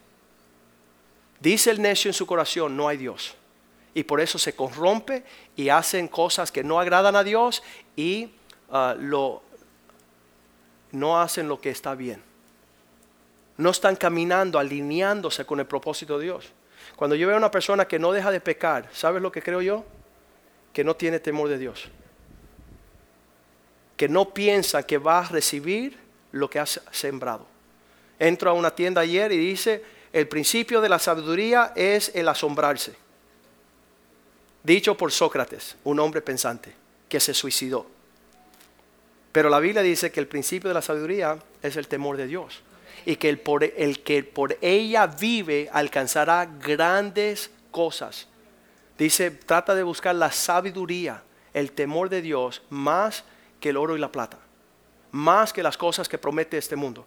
Dice 1.38 1.70
el 1.70 1.80
necio 1.80 2.08
en 2.08 2.14
su 2.14 2.26
corazón, 2.26 2.76
no 2.76 2.88
hay 2.88 2.96
Dios. 2.96 3.34
Y 3.94 4.02
por 4.02 4.20
eso 4.20 4.38
se 4.38 4.54
corrompe 4.54 5.22
y 5.54 5.68
hacen 5.68 6.08
cosas 6.08 6.50
que 6.50 6.64
no 6.64 6.80
agradan 6.80 7.14
a 7.14 7.22
Dios 7.22 7.62
y 7.94 8.30
ah, 8.70 8.96
lo, 8.98 9.42
no 10.90 11.20
hacen 11.20 11.46
lo 11.46 11.60
que 11.60 11.70
está 11.70 11.94
bien. 11.94 12.22
No 13.56 13.70
están 13.70 13.94
caminando, 13.94 14.58
alineándose 14.58 15.44
con 15.44 15.60
el 15.60 15.66
propósito 15.66 16.18
de 16.18 16.24
Dios. 16.24 16.52
Cuando 16.96 17.14
yo 17.14 17.28
veo 17.28 17.36
a 17.36 17.38
una 17.38 17.52
persona 17.52 17.86
que 17.86 18.00
no 18.00 18.10
deja 18.10 18.32
de 18.32 18.40
pecar, 18.40 18.88
¿sabes 18.92 19.22
lo 19.22 19.30
que 19.30 19.42
creo 19.42 19.62
yo? 19.62 19.84
Que 20.72 20.82
no 20.82 20.96
tiene 20.96 21.20
temor 21.20 21.48
de 21.48 21.58
Dios. 21.58 21.88
Que 23.96 24.08
no 24.08 24.34
piensa 24.34 24.82
que 24.82 24.98
va 24.98 25.20
a 25.20 25.28
recibir 25.28 25.98
lo 26.32 26.50
que 26.50 26.58
ha 26.58 26.66
sembrado. 26.66 27.46
Entro 28.18 28.50
a 28.50 28.54
una 28.54 28.74
tienda 28.74 29.00
ayer 29.00 29.32
y 29.32 29.38
dice, 29.38 29.82
el 30.12 30.28
principio 30.28 30.80
de 30.80 30.88
la 30.88 30.98
sabiduría 30.98 31.72
es 31.74 32.12
el 32.14 32.28
asombrarse. 32.28 32.94
Dicho 34.62 34.96
por 34.96 35.12
Sócrates, 35.12 35.76
un 35.84 36.00
hombre 36.00 36.22
pensante, 36.22 36.72
que 37.08 37.20
se 37.20 37.34
suicidó. 37.34 37.86
Pero 39.32 39.48
la 39.50 39.58
Biblia 39.58 39.82
dice 39.82 40.12
que 40.12 40.20
el 40.20 40.28
principio 40.28 40.68
de 40.68 40.74
la 40.74 40.82
sabiduría 40.82 41.38
es 41.62 41.76
el 41.76 41.88
temor 41.88 42.16
de 42.16 42.26
Dios. 42.26 42.62
Y 43.04 43.16
que 43.16 43.28
el, 43.28 43.38
por, 43.38 43.64
el 43.64 44.02
que 44.02 44.22
por 44.22 44.56
ella 44.60 45.06
vive 45.08 45.68
alcanzará 45.72 46.46
grandes 46.46 47.50
cosas. 47.70 48.28
Dice, 48.96 49.32
trata 49.32 49.74
de 49.74 49.82
buscar 49.82 50.14
la 50.14 50.30
sabiduría, 50.30 51.22
el 51.52 51.72
temor 51.72 52.08
de 52.08 52.22
Dios, 52.22 52.62
más 52.70 53.24
el 53.70 53.76
oro 53.76 53.96
y 53.96 54.00
la 54.00 54.10
plata. 54.12 54.38
Más 55.12 55.52
que 55.52 55.62
las 55.62 55.76
cosas 55.76 56.08
que 56.08 56.18
promete 56.18 56.58
este 56.58 56.76
mundo. 56.76 57.06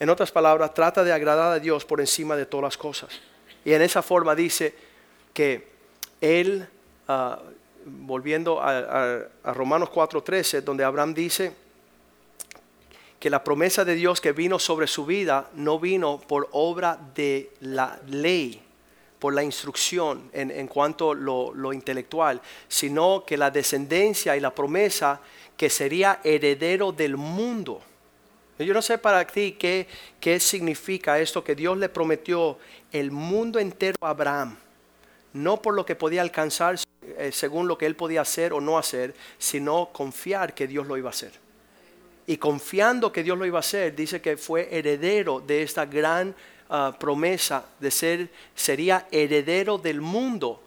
En 0.00 0.10
otras 0.10 0.32
palabras, 0.32 0.74
trata 0.74 1.04
de 1.04 1.12
agradar 1.12 1.52
a 1.52 1.58
Dios 1.60 1.84
por 1.84 2.00
encima 2.00 2.36
de 2.36 2.46
todas 2.46 2.64
las 2.64 2.76
cosas. 2.76 3.10
Y 3.64 3.72
en 3.72 3.82
esa 3.82 4.02
forma 4.02 4.34
dice 4.34 4.74
que 5.32 5.68
Él, 6.20 6.66
ah, 7.08 7.38
volviendo 7.86 8.60
a, 8.60 8.70
a- 8.78 9.18
a 9.44 9.54
Romanos 9.54 9.90
4:13, 9.90 10.62
donde 10.62 10.84
Abraham 10.84 11.14
dice 11.14 11.52
que 13.20 13.30
la 13.30 13.42
promesa 13.42 13.84
de 13.84 13.94
Dios 13.94 14.20
que 14.20 14.32
vino 14.32 14.58
sobre 14.58 14.86
su 14.86 15.06
vida 15.06 15.48
no 15.54 15.78
vino 15.78 16.18
por 16.20 16.48
obra 16.52 16.98
de 17.14 17.50
la 17.60 17.98
ley, 18.08 18.60
por 19.18 19.32
la 19.34 19.42
instrucción 19.42 20.28
en, 20.34 20.50
en 20.50 20.66
cuanto 20.66 21.14
lo, 21.14 21.54
lo 21.54 21.72
intelectual, 21.72 22.40
sino 22.68 23.24
que 23.26 23.38
la 23.38 23.50
descendencia 23.50 24.36
y 24.36 24.40
la 24.40 24.54
promesa 24.54 25.20
que 25.56 25.70
sería 25.70 26.20
heredero 26.24 26.92
del 26.92 27.16
mundo. 27.16 27.82
Yo 28.58 28.72
no 28.72 28.82
sé 28.82 28.98
para 28.98 29.26
ti 29.26 29.56
qué, 29.58 29.88
qué 30.20 30.38
significa 30.38 31.18
esto 31.18 31.42
que 31.42 31.54
Dios 31.54 31.76
le 31.76 31.88
prometió 31.88 32.58
el 32.92 33.10
mundo 33.10 33.58
entero 33.58 33.96
a 34.00 34.10
Abraham 34.10 34.56
no 35.34 35.60
por 35.60 35.74
lo 35.74 35.84
que 35.84 35.96
podía 35.96 36.22
alcanzar 36.22 36.76
eh, 37.02 37.30
según 37.32 37.68
lo 37.68 37.76
que 37.76 37.86
él 37.86 37.96
podía 37.96 38.22
hacer 38.22 38.52
o 38.52 38.60
no 38.60 38.78
hacer, 38.78 39.14
sino 39.36 39.90
confiar 39.92 40.54
que 40.54 40.66
Dios 40.66 40.86
lo 40.86 40.96
iba 40.96 41.08
a 41.08 41.10
hacer. 41.10 41.32
Y 42.26 42.38
confiando 42.38 43.12
que 43.12 43.22
Dios 43.22 43.36
lo 43.36 43.44
iba 43.44 43.58
a 43.58 43.60
hacer, 43.60 43.94
dice 43.94 44.22
que 44.22 44.38
fue 44.38 44.68
heredero 44.70 45.40
de 45.40 45.62
esta 45.62 45.84
gran 45.84 46.34
ah, 46.70 46.96
promesa 46.98 47.66
de 47.80 47.90
ser, 47.90 48.30
sería 48.54 49.06
heredero 49.10 49.76
del 49.76 50.00
mundo, 50.00 50.62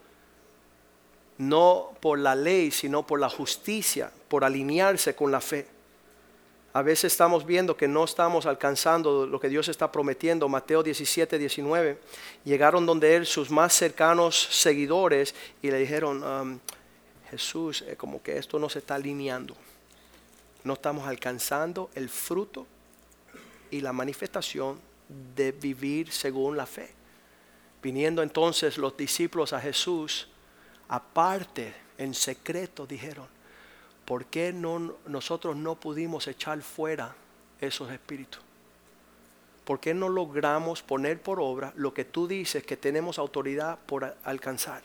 no 1.38 1.94
por 2.02 2.20
la 2.20 2.36
ley, 2.36 2.70
sino 2.70 3.08
por 3.08 3.20
la 3.20 3.30
justicia, 3.30 4.12
por 4.28 4.44
alinearse 4.44 5.16
con 5.16 5.32
la 5.32 5.42
fe. 5.42 5.68
A 6.74 6.82
veces 6.84 7.14
estamos 7.14 7.46
viendo 7.46 7.76
que 7.76 7.88
no 7.88 8.04
estamos 8.04 8.46
alcanzando 8.46 9.26
lo 9.26 9.40
que 9.40 9.50
Dios 9.50 9.68
está 9.68 9.92
prometiendo. 9.92 10.48
Mateo 10.48 10.84
17, 10.84 11.40
19. 11.40 11.98
Llegaron 12.44 12.86
donde 12.86 13.16
él 13.16 13.26
sus 13.26 13.50
más 13.50 13.74
cercanos 13.74 14.48
seguidores 14.52 15.34
y 15.62 15.72
le 15.72 15.80
dijeron, 15.80 16.62
Jesús, 17.32 17.82
eh, 17.82 17.96
como 17.96 18.22
que 18.22 18.38
esto 18.38 18.60
no 18.60 18.70
se 18.70 18.80
está 18.80 18.96
alineando. 18.96 19.56
No 20.64 20.74
estamos 20.74 21.08
alcanzando 21.08 21.90
el 21.96 22.10
fruto 22.10 22.68
y 23.72 23.82
la 23.82 23.92
manifestación 23.92 24.80
de 25.36 25.52
vivir 25.52 26.12
según 26.12 26.58
la 26.58 26.66
fe. 26.66 26.90
Viniendo 27.82 28.22
entonces 28.22 28.78
los 28.78 28.96
discípulos 28.96 29.54
a 29.54 29.62
Jesús, 29.62 30.28
aparte, 30.90 31.74
en 31.98 32.14
secreto, 32.14 32.86
dijeron, 32.86 33.28
¿por 34.08 34.26
qué 34.26 34.54
no, 34.54 34.96
nosotros 35.06 35.58
no 35.58 35.76
pudimos 35.76 36.28
echar 36.28 36.62
fuera 36.62 37.14
esos 37.60 37.92
espíritus? 37.92 38.42
¿Por 39.66 39.82
qué 39.82 39.94
no 39.94 40.08
logramos 40.08 40.82
poner 40.82 41.22
por 41.22 41.42
obra 41.42 41.74
lo 41.76 41.94
que 41.94 42.06
tú 42.06 42.26
dices 42.26 42.64
que 42.64 42.78
tenemos 42.78 43.20
autoridad 43.20 43.78
por 43.86 44.16
alcanzar? 44.24 44.82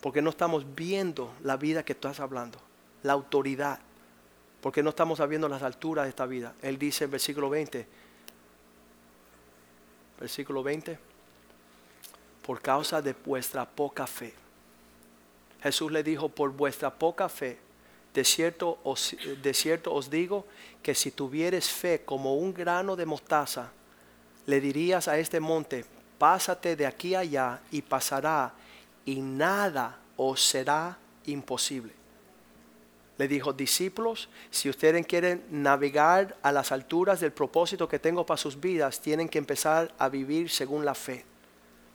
Porque 0.00 0.22
no 0.22 0.30
estamos 0.30 0.74
viendo 0.74 1.34
la 1.42 1.58
vida 1.58 1.84
que 1.84 1.92
estás 1.92 2.18
hablando, 2.18 2.58
la 3.02 3.12
autoridad. 3.12 3.78
Porque 4.62 4.82
no 4.82 4.88
estamos 4.88 5.18
sabiendo 5.18 5.46
las 5.46 5.62
alturas 5.62 6.06
de 6.06 6.08
esta 6.08 6.24
vida. 6.24 6.54
Él 6.62 6.78
dice 6.78 7.04
en 7.04 7.10
versículo 7.10 7.50
20, 7.50 7.86
versículo 10.18 10.62
20, 10.62 10.98
por 12.40 12.62
causa 12.62 13.02
de 13.02 13.12
vuestra 13.12 13.68
poca 13.68 14.06
fe. 14.06 14.32
Jesús 15.62 15.92
le 15.92 16.02
dijo, 16.02 16.30
por 16.30 16.52
vuestra 16.52 16.94
poca 16.94 17.28
fe, 17.28 17.65
de 18.16 18.24
cierto, 18.24 18.78
os, 18.82 20.10
digo 20.10 20.46
que 20.82 20.94
si 20.94 21.10
tuvieres 21.10 21.68
fe 21.68 22.00
como 22.02 22.36
un 22.36 22.54
grano 22.54 22.96
de 22.96 23.04
mostaza, 23.04 23.72
le 24.46 24.58
dirías 24.58 25.06
a 25.06 25.18
este 25.18 25.38
monte, 25.38 25.84
pásate 26.16 26.76
de 26.76 26.86
aquí 26.86 27.14
allá 27.14 27.60
y 27.70 27.82
pasará, 27.82 28.54
y 29.04 29.20
nada 29.20 29.98
os 30.16 30.42
será 30.42 30.96
imposible. 31.26 31.92
Le 33.18 33.28
dijo, 33.28 33.52
discípulos, 33.52 34.30
si 34.50 34.70
ustedes 34.70 35.06
quieren 35.06 35.44
navegar 35.50 36.38
a 36.40 36.52
las 36.52 36.72
alturas 36.72 37.20
del 37.20 37.32
propósito 37.32 37.86
que 37.86 37.98
tengo 37.98 38.24
para 38.24 38.38
sus 38.38 38.58
vidas, 38.58 39.02
tienen 39.02 39.28
que 39.28 39.38
empezar 39.38 39.92
a 39.98 40.08
vivir 40.08 40.48
según 40.48 40.86
la 40.86 40.94
fe. 40.94 41.26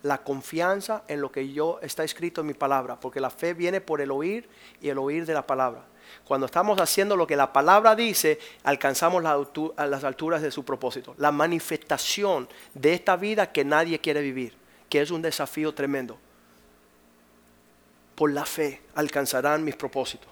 La 0.04 0.22
confianza 0.22 1.02
en 1.08 1.20
lo 1.20 1.32
que 1.32 1.52
yo 1.52 1.80
está 1.82 2.04
escrito 2.04 2.42
en 2.42 2.46
mi 2.46 2.54
palabra, 2.54 3.00
porque 3.00 3.20
la 3.20 3.30
fe 3.30 3.54
viene 3.54 3.80
por 3.80 4.00
el 4.00 4.12
oír 4.12 4.48
y 4.80 4.88
el 4.88 4.98
oír 4.98 5.26
de 5.26 5.34
la 5.34 5.44
palabra. 5.44 5.86
Cuando 6.24 6.46
estamos 6.46 6.80
haciendo 6.80 7.16
lo 7.16 7.26
que 7.26 7.36
la 7.36 7.52
palabra 7.52 7.94
dice, 7.94 8.38
alcanzamos 8.64 9.22
las 9.22 10.04
alturas 10.04 10.42
de 10.42 10.50
su 10.50 10.64
propósito. 10.64 11.14
La 11.18 11.32
manifestación 11.32 12.48
de 12.74 12.94
esta 12.94 13.16
vida 13.16 13.52
que 13.52 13.64
nadie 13.64 14.00
quiere 14.00 14.20
vivir, 14.22 14.54
que 14.88 15.00
es 15.00 15.10
un 15.10 15.22
desafío 15.22 15.74
tremendo. 15.74 16.18
Por 18.14 18.32
la 18.32 18.44
fe 18.44 18.82
alcanzarán 18.94 19.64
mis 19.64 19.76
propósitos. 19.76 20.28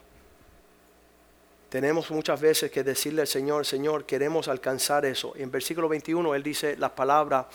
Tenemos 1.71 2.11
muchas 2.11 2.41
veces 2.41 2.71
que 2.71 2.83
decirle 2.83 3.23
al 3.23 3.29
Señor, 3.29 3.65
Señor, 3.65 4.05
queremos 4.05 4.49
alcanzar 4.49 5.07
eso. 5.07 5.33
En 5.37 5.53
versículo 5.53 5.89
21 5.89 6.35
Él 6.35 6.43
dice 6.43 6.77
la 6.77 6.93
palabra, 6.95 7.49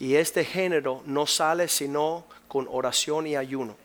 y 0.00 0.16
este 0.16 0.44
género 0.44 1.02
no 1.06 1.26
sale 1.26 1.68
sino 1.68 2.24
con 2.48 2.66
oración 2.68 3.28
y 3.28 3.36
ayuno. 3.36 3.76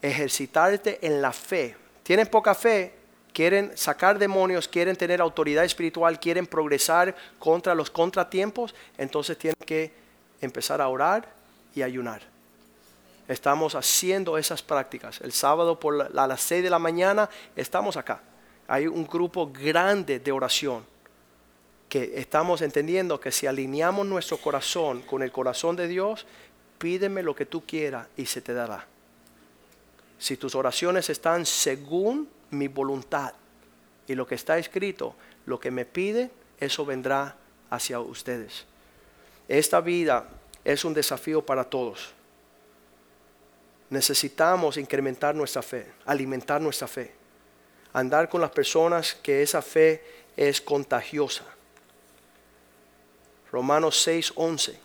Ejercitarte 0.00 1.04
en 1.04 1.20
la 1.20 1.32
fe. 1.32 1.74
Tienen 2.06 2.28
poca 2.28 2.54
fe, 2.54 2.94
quieren 3.32 3.76
sacar 3.76 4.18
demonios, 4.18 4.68
quieren 4.68 4.94
tener 4.94 5.20
autoridad 5.20 5.64
espiritual, 5.64 6.20
quieren 6.20 6.46
progresar 6.46 7.14
contra 7.38 7.74
los 7.74 7.90
contratiempos, 7.90 8.74
entonces 8.96 9.36
tienen 9.36 9.58
que 9.66 9.92
empezar 10.40 10.80
a 10.80 10.88
orar 10.88 11.28
y 11.74 11.82
ayunar. 11.82 12.22
Estamos 13.26 13.74
haciendo 13.74 14.38
esas 14.38 14.62
prácticas. 14.62 15.20
El 15.20 15.32
sábado 15.32 15.80
por 15.80 16.16
a 16.16 16.26
las 16.28 16.40
6 16.42 16.62
de 16.62 16.70
la 16.70 16.78
mañana 16.78 17.28
estamos 17.56 17.96
acá 17.96 18.20
hay 18.68 18.86
un 18.86 19.06
grupo 19.06 19.50
grande 19.52 20.18
de 20.18 20.32
oración 20.32 20.84
que 21.88 22.18
estamos 22.18 22.62
entendiendo 22.62 23.20
que 23.20 23.30
si 23.30 23.46
alineamos 23.46 24.06
nuestro 24.06 24.38
corazón 24.38 25.02
con 25.02 25.22
el 25.22 25.30
corazón 25.30 25.76
de 25.76 25.86
Dios, 25.86 26.26
pídeme 26.78 27.22
lo 27.22 27.34
que 27.34 27.46
tú 27.46 27.64
quieras 27.64 28.08
y 28.16 28.26
se 28.26 28.40
te 28.40 28.52
dará. 28.52 28.86
Si 30.18 30.36
tus 30.36 30.54
oraciones 30.54 31.10
están 31.10 31.44
según 31.46 32.28
mi 32.50 32.68
voluntad 32.68 33.34
y 34.06 34.14
lo 34.14 34.26
que 34.26 34.34
está 34.34 34.58
escrito, 34.58 35.14
lo 35.46 35.60
que 35.60 35.70
me 35.70 35.84
pide, 35.84 36.30
eso 36.58 36.86
vendrá 36.86 37.36
hacia 37.70 38.00
ustedes. 38.00 38.64
Esta 39.48 39.80
vida 39.80 40.28
es 40.64 40.84
un 40.84 40.94
desafío 40.94 41.44
para 41.44 41.64
todos. 41.64 42.12
Necesitamos 43.90 44.76
incrementar 44.76 45.34
nuestra 45.34 45.62
fe, 45.62 45.92
alimentar 46.04 46.60
nuestra 46.60 46.88
fe 46.88 47.16
andar 47.96 48.28
con 48.28 48.42
las 48.42 48.50
personas 48.50 49.14
que 49.14 49.40
esa 49.42 49.62
fe 49.62 50.04
es 50.36 50.60
contagiosa. 50.60 51.44
Romanos 53.50 53.98
6, 54.02 54.34
11. 54.34 54.78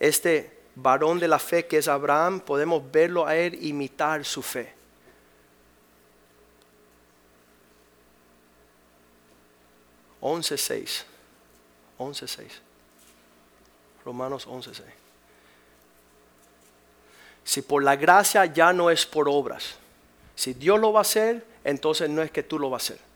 Este 0.00 0.53
varón 0.74 1.18
de 1.18 1.28
la 1.28 1.38
fe 1.38 1.66
que 1.66 1.78
es 1.78 1.88
Abraham, 1.88 2.40
podemos 2.40 2.82
verlo 2.90 3.26
a 3.26 3.36
él 3.36 3.58
imitar 3.64 4.24
su 4.24 4.42
fe. 4.42 4.72
Once 10.20 10.56
seis. 10.56 11.04
Once 11.98 12.26
seis. 12.26 12.60
Romanos 14.04 14.46
11, 14.46 14.74
6. 14.74 14.86
Si 17.42 17.62
por 17.62 17.82
la 17.82 17.96
gracia 17.96 18.44
ya 18.44 18.70
no 18.72 18.90
es 18.90 19.06
por 19.06 19.30
obras 19.30 19.78
si 20.34 20.54
Dios 20.54 20.80
lo 20.80 20.92
va 20.92 21.00
a 21.00 21.02
hacer, 21.02 21.46
entonces 21.62 22.10
no 22.10 22.22
es 22.22 22.30
que 22.30 22.42
tú 22.42 22.58
lo 22.58 22.70
vas 22.70 22.82
a 22.82 22.94
hacer. 22.94 23.13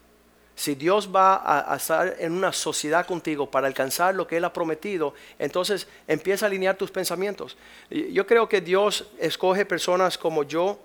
Si 0.59 0.75
Dios 0.75 1.09
va 1.15 1.73
a, 1.73 1.77
estar 1.77 2.17
en 2.19 2.33
una 2.33 2.53
sociedad 2.53 3.07
contigo 3.07 3.49
para 3.49 3.69
alcanzar 3.69 4.17
lo 4.17 4.27
que 4.27 4.39
Él 4.39 4.45
ha 4.45 4.53
prometido, 4.53 5.15
entonces 5.39 5.87
empieza 6.09 6.47
a 6.47 6.49
alinear 6.49 6.75
tus 6.75 6.91
pensamientos. 6.91 7.57
Yo 7.89 8.27
creo 8.27 8.49
que 8.49 8.61
Dios 8.61 9.07
escoge 9.21 9.65
personas 9.65 10.19
como 10.19 10.43
yo 10.43 10.81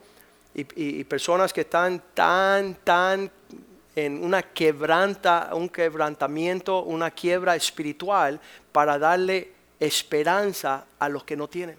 y, 0.54 1.04
personas 1.06 1.52
que 1.52 1.62
están 1.62 2.04
tan, 2.14 2.76
tan 2.84 3.32
en 3.96 4.24
una 4.24 4.44
quebranta, 4.44 5.50
un 5.54 5.70
quebrantamiento, 5.70 6.84
una 6.84 7.10
quiebra 7.10 7.56
espiritual 7.56 8.40
para 8.72 9.00
darle 9.00 9.54
esperanza 9.80 10.86
a 11.00 11.10
los 11.10 11.24
que 11.24 11.36
no 11.36 11.48
tienen. 11.48 11.78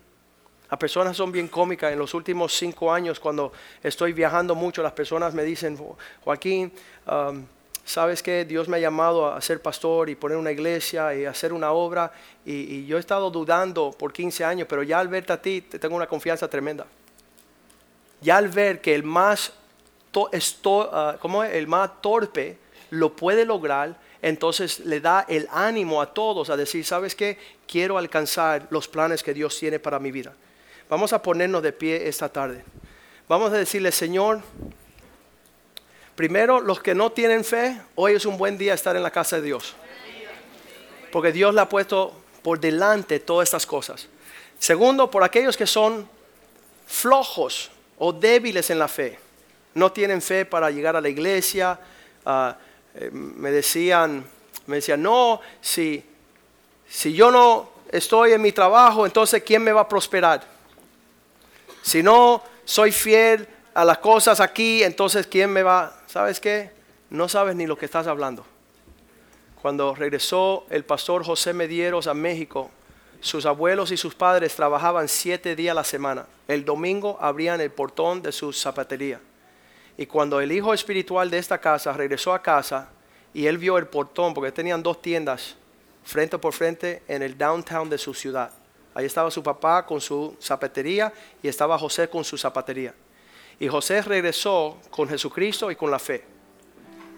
Las 0.68 0.80
personas 0.80 1.16
son 1.16 1.30
bien 1.30 1.47
cómicas. 1.47 1.92
En 1.92 2.01
los 2.01 2.12
últimos 2.12 2.57
cinco 2.59 2.92
años, 2.92 3.20
cuando 3.20 3.53
estoy 3.80 4.12
viajando 4.12 4.57
mucho, 4.57 4.82
las 4.82 4.95
personas 4.95 5.32
me 5.32 5.45
dicen, 5.45 5.78
Joaquín, 6.24 6.72
um, 7.07 7.47
¿sabes 7.85 8.22
que 8.22 8.45
Dios 8.45 8.68
me 8.68 8.78
ha 8.78 8.80
llamado 8.80 9.32
a 9.32 9.41
ser 9.41 9.61
pastor 9.61 10.09
y 10.09 10.14
poner 10.14 10.39
una 10.39 10.51
iglesia 10.51 11.14
y 11.14 11.26
hacer 11.26 11.53
una 11.53 11.72
obra. 11.72 12.12
Y, 12.45 12.87
yo 12.87 12.97
he 12.97 13.01
estado 13.01 13.30
dudando 13.30 13.93
por 13.93 14.12
15 14.12 14.45
años, 14.45 14.66
pero 14.68 14.82
ya 14.82 14.99
al 14.99 15.09
verte 15.09 15.32
a 15.32 15.41
ti, 15.41 15.61
tengo 15.61 15.95
una 15.95 16.07
confianza 16.07 16.49
tremenda. 16.49 16.87
Ya 18.20 18.39
al 18.39 18.49
ver 18.49 18.80
que 18.80 18.95
el 18.95 19.03
más, 19.03 19.53
uh, 20.14 21.43
el 21.43 21.66
más 21.66 22.01
torpe 22.01 22.59
lo 22.91 23.14
puede 23.14 23.45
lograr, 23.45 23.97
entonces 24.22 24.80
le 24.80 25.01
da 25.01 25.26
el 25.28 25.47
ánimo 25.53 26.01
a 26.01 26.14
todos 26.14 26.49
a 26.49 26.57
decir, 26.57 26.85
¿sabes 26.85 27.14
qué? 27.14 27.37
Quiero 27.66 27.99
alcanzar 27.99 28.66
los 28.70 28.89
planes 28.89 29.22
que 29.22 29.35
Dios 29.35 29.59
tiene 29.59 29.78
para 29.78 29.99
mi 29.99 30.11
vida. 30.11 30.32
Vamos 30.89 31.12
a 31.12 31.20
ponernos 31.20 31.62
de 31.62 31.72
pie 31.72 32.09
esta 32.09 32.30
tarde. 32.30 32.64
Vamos 33.28 33.53
a 33.53 33.57
decirle, 33.57 33.93
Señor, 33.93 34.41
primero 36.14 36.60
los 36.60 36.80
que 36.80 36.94
no 36.94 37.12
tienen 37.12 37.44
fe, 37.44 37.80
hoy 37.94 38.14
es 38.14 38.26
un 38.26 38.36
buen 38.36 38.56
día 38.58 38.74
estar 38.74 38.96
en 38.96 39.02
la 39.02 39.10
casa 39.10 39.36
de 39.36 39.42
Dios. 39.42 39.74
Porque 41.12 41.32
Dios 41.32 41.54
le 41.54 41.60
ha 41.60 41.68
puesto 41.68 42.12
por 42.42 42.58
delante 42.58 43.20
todas 43.20 43.48
estas 43.48 43.66
cosas. 43.66 44.08
Segundo, 44.58 45.10
por 45.10 45.22
aquellos 45.22 45.56
que 45.56 45.66
son 45.66 46.08
flojos 46.86 47.70
o 47.98 48.12
débiles 48.12 48.70
en 48.70 48.78
la 48.78 48.88
fe. 48.88 49.18
No 49.74 49.92
tienen 49.92 50.22
fe 50.22 50.44
para 50.44 50.70
llegar 50.70 50.96
a 50.96 51.00
la 51.00 51.08
iglesia. 51.08 51.78
Ah, 52.24 52.56
eh, 52.94 53.10
me 53.12 53.50
decían, 53.50 54.24
me 54.66 54.76
decían, 54.76 55.02
no, 55.02 55.40
si, 55.60 56.04
si 56.88 57.12
yo 57.12 57.30
no 57.30 57.70
estoy 57.90 58.32
en 58.32 58.42
mi 58.42 58.52
trabajo, 58.52 59.06
entonces 59.06 59.42
¿quién 59.42 59.62
me 59.62 59.72
va 59.72 59.82
a 59.82 59.88
prosperar? 59.88 60.44
Si 61.82 62.02
no 62.02 62.42
soy 62.64 62.92
fiel 62.92 63.46
a 63.75 63.85
las 63.85 63.99
cosas 63.99 64.41
aquí, 64.41 64.85
entonces 64.85 65.27
¿quién 65.27 65.51
me 65.51 65.62
va? 65.62 66.01
¿Sabes 66.07 66.39
qué? 66.39 66.70
No 67.11 67.29
sabes 67.29 67.57
ni 67.57 67.66
lo 67.66 67.77
que 67.77 67.85
estás 67.85 68.07
hablando. 68.07 68.47
Cuando 69.61 69.95
regresó 69.95 70.66
el 70.70 70.85
pastor 70.85 71.25
José 71.25 71.53
Medieros 71.53 72.07
a 72.07 72.14
México, 72.14 72.70
sus 73.20 73.47
abuelos 73.47 73.91
y 73.91 73.97
sus 73.97 74.14
padres 74.14 74.55
trabajaban 74.55 75.09
siete 75.09 75.57
días 75.57 75.72
a 75.72 75.75
la 75.75 75.85
semana. 75.85 76.27
El 76.47 76.64
domingo 76.64 77.18
abrían 77.20 77.61
el 77.61 77.70
portón 77.70 78.22
de 78.22 78.31
su 78.31 78.53
zapatería. 78.53 79.20
Y 79.97 80.07
cuando 80.07 80.41
el 80.41 80.53
hijo 80.53 80.75
espiritual 80.75 81.31
de 81.31 81.39
esta 81.39 81.59
casa 81.59 81.93
regresó 81.95 82.33
a 82.33 82.43
casa 82.43 82.91
y 83.33 83.47
él 83.47 83.59
vio 83.59 83.79
el 83.79 83.87
portón, 83.87 84.35
porque 84.35 84.53
tenían 84.53 84.83
dos 84.83 85.01
tiendas 85.01 85.57
frente 86.05 86.39
por 86.39 86.53
frente 86.53 87.03
en 87.09 87.22
el 87.22 87.37
downtown 87.39 87.89
de 87.89 87.99
su 87.99 88.12
ciudad. 88.12 88.51
Ahí 88.95 89.07
estaba 89.07 89.31
su 89.31 89.43
papá 89.43 89.85
con 89.87 90.01
su 90.01 90.37
zapatería 90.41 91.12
y 91.43 91.49
estaba 91.49 91.79
José 91.79 92.09
con 92.09 92.22
su 92.22 92.37
zapatería. 92.37 92.95
Y 93.61 93.68
José 93.68 94.02
regresó 94.02 94.78
con 94.90 95.09
Jesucristo 95.09 95.70
y 95.70 95.76
con 95.76 95.90
la 95.90 95.98
fe. 95.98 96.24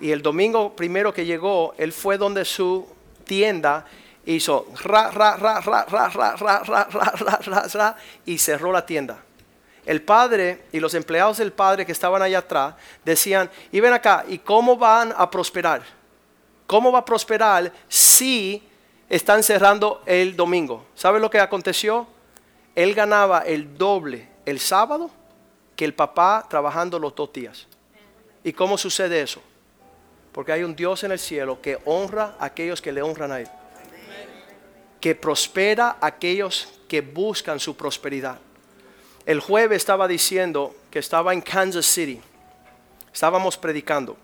Y 0.00 0.10
el 0.10 0.22
domingo 0.22 0.74
primero 0.76 1.12
que 1.12 1.24
llegó, 1.24 1.74
él 1.78 1.92
fue 1.92 2.18
donde 2.18 2.44
su 2.44 2.86
tienda 3.24 3.86
hizo 4.26 4.66
ra, 4.82 5.10
ra, 5.10 5.36
ra, 5.36 5.60
ra, 5.60 5.84
ra, 5.84 6.08
ra, 6.08 6.36
ra, 6.36 6.62
ra, 6.64 6.88
ra, 6.90 7.38
ra, 7.44 7.68
ra, 7.72 7.96
y 8.24 8.38
cerró 8.38 8.72
la 8.72 8.84
tienda. 8.84 9.22
El 9.84 10.02
padre 10.02 10.64
y 10.72 10.80
los 10.80 10.94
empleados 10.94 11.38
del 11.38 11.52
padre 11.52 11.86
que 11.86 11.92
estaban 11.92 12.20
allá 12.20 12.38
atrás 12.38 12.74
decían, 13.04 13.50
y 13.70 13.80
ven 13.80 13.92
acá, 13.92 14.24
¿y 14.28 14.38
cómo 14.38 14.76
van 14.76 15.14
a 15.16 15.30
prosperar? 15.30 15.82
¿Cómo 16.66 16.90
va 16.90 16.98
a 16.98 17.04
prosperar 17.04 17.72
si 17.88 18.62
están 19.08 19.42
cerrando 19.42 20.02
el 20.06 20.36
domingo. 20.36 20.86
¿Sabe 20.94 21.20
lo 21.20 21.30
que 21.30 21.38
aconteció? 21.38 22.06
Él 22.74 22.94
ganaba 22.94 23.40
el 23.40 23.76
doble 23.76 24.28
el 24.44 24.60
sábado 24.60 25.10
que 25.76 25.84
el 25.84 25.94
papá 25.94 26.46
trabajando 26.48 26.98
los 26.98 27.14
dos 27.14 27.32
días. 27.32 27.66
¿Y 28.42 28.52
cómo 28.52 28.78
sucede 28.78 29.20
eso? 29.20 29.42
Porque 30.32 30.52
hay 30.52 30.62
un 30.62 30.74
Dios 30.74 31.04
en 31.04 31.12
el 31.12 31.18
cielo 31.18 31.60
que 31.60 31.78
honra 31.84 32.36
a 32.38 32.46
aquellos 32.46 32.80
que 32.80 32.92
le 32.92 33.02
honran 33.02 33.32
a 33.32 33.40
Él. 33.40 33.48
que 35.00 35.14
prospera 35.14 35.98
a 36.00 36.06
aquellos 36.06 36.80
que 36.88 37.00
buscan 37.00 37.60
su 37.60 37.76
prosperidad. 37.76 38.38
El 39.24 39.40
jueves 39.40 39.76
estaba 39.76 40.08
diciendo 40.08 40.74
que 40.90 40.98
estaba 40.98 41.32
en 41.32 41.42
Kansas 41.42 41.86
City. 41.86 42.20
Estábamos 43.12 43.56
predicando. 43.56 44.16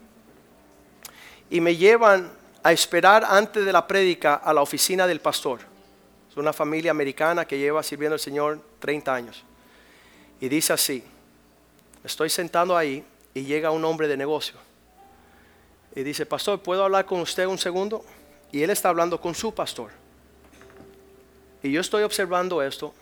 Y 1.49 1.61
me 1.61 1.75
llevan 1.75 2.31
a 2.63 2.71
esperar 2.73 3.23
antes 3.23 3.65
de 3.65 3.71
la 3.71 3.85
prédica 3.87 4.35
a 4.35 4.51
la 4.53 4.61
oficina 4.61 5.05
del 5.05 5.21
pastor. 5.21 5.59
Es 6.29 6.37
una 6.37 6.51
familia 6.51 6.91
americana 6.91 7.45
que 7.45 7.59
lleva 7.59 7.83
sirviendo 7.83 8.15
al 8.15 8.19
Señor 8.19 8.59
30 8.79 9.13
años. 9.13 9.43
Y 10.41 10.49
dice 10.49 10.73
así, 10.73 11.03
estoy 12.03 12.29
sentado 12.29 12.75
ahí 12.77 13.03
y 13.33 13.43
llega 13.43 13.71
un 13.71 13.83
hombre 13.85 14.07
de 14.07 14.17
negocio. 14.17 14.55
Y 15.95 16.03
dice, 16.03 16.25
pastor, 16.25 16.61
¿puedo 16.61 16.83
hablar 16.83 17.05
con 17.05 17.19
usted 17.21 17.45
un 17.45 17.57
segundo? 17.57 18.03
Y 18.51 18.63
él 18.63 18.69
está 18.69 18.89
hablando 18.89 19.19
con 19.19 19.35
su 19.35 19.53
pastor. 19.53 19.91
Y 21.61 21.71
yo 21.71 21.81
estoy 21.81 22.03
observando 22.03 22.61
esto. 22.61 22.93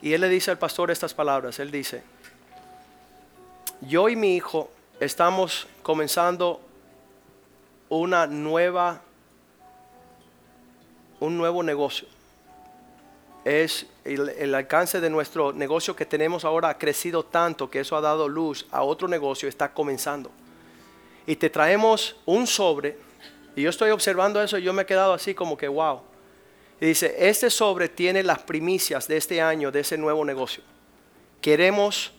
Y 0.00 0.12
él 0.12 0.20
le 0.20 0.28
dice 0.28 0.50
al 0.50 0.58
pastor 0.58 0.90
estas 0.90 1.12
palabras. 1.12 1.58
Él 1.58 1.70
dice, 1.70 2.02
yo 3.80 4.08
y 4.08 4.16
mi 4.16 4.36
hijo 4.36 4.70
estamos 5.00 5.66
comenzando 5.82 6.60
una 7.88 8.26
nueva, 8.26 9.00
un 11.20 11.36
nuevo 11.36 11.62
negocio. 11.62 12.08
Es 13.46 13.86
el, 14.04 14.52
alcance 14.56 15.00
de 15.00 15.08
nuestro 15.08 15.52
negocio 15.52 15.94
que 15.94 16.04
tenemos 16.04 16.44
ahora 16.44 16.70
ha 16.70 16.78
crecido 16.78 17.24
tanto 17.24 17.70
que 17.70 17.78
eso 17.78 17.96
ha 17.96 18.00
dado 18.00 18.28
luz 18.28 18.66
a 18.72 18.82
otro 18.82 19.06
negocio, 19.06 19.48
está 19.48 19.72
comenzando. 19.72 20.32
Y 21.28 21.36
te 21.36 21.48
traemos 21.48 22.16
un 22.26 22.48
sobre, 22.48 22.98
y 23.54 23.62
yo 23.62 23.70
estoy 23.70 23.90
observando 23.90 24.42
eso 24.42 24.58
y 24.58 24.64
yo 24.64 24.72
me 24.72 24.82
he 24.82 24.86
quedado 24.86 25.12
así 25.12 25.32
como 25.32 25.56
que, 25.56 25.68
wow. 25.68 26.00
Y 26.80 26.86
dice, 26.86 27.14
este 27.16 27.48
sobre 27.48 27.88
tiene 27.88 28.24
las 28.24 28.40
primicias 28.40 29.06
de 29.06 29.16
este 29.16 29.40
año, 29.40 29.70
de 29.70 29.78
ese 29.78 29.96
nuevo 29.96 30.24
negocio. 30.24 30.64
Queremos 31.40 32.10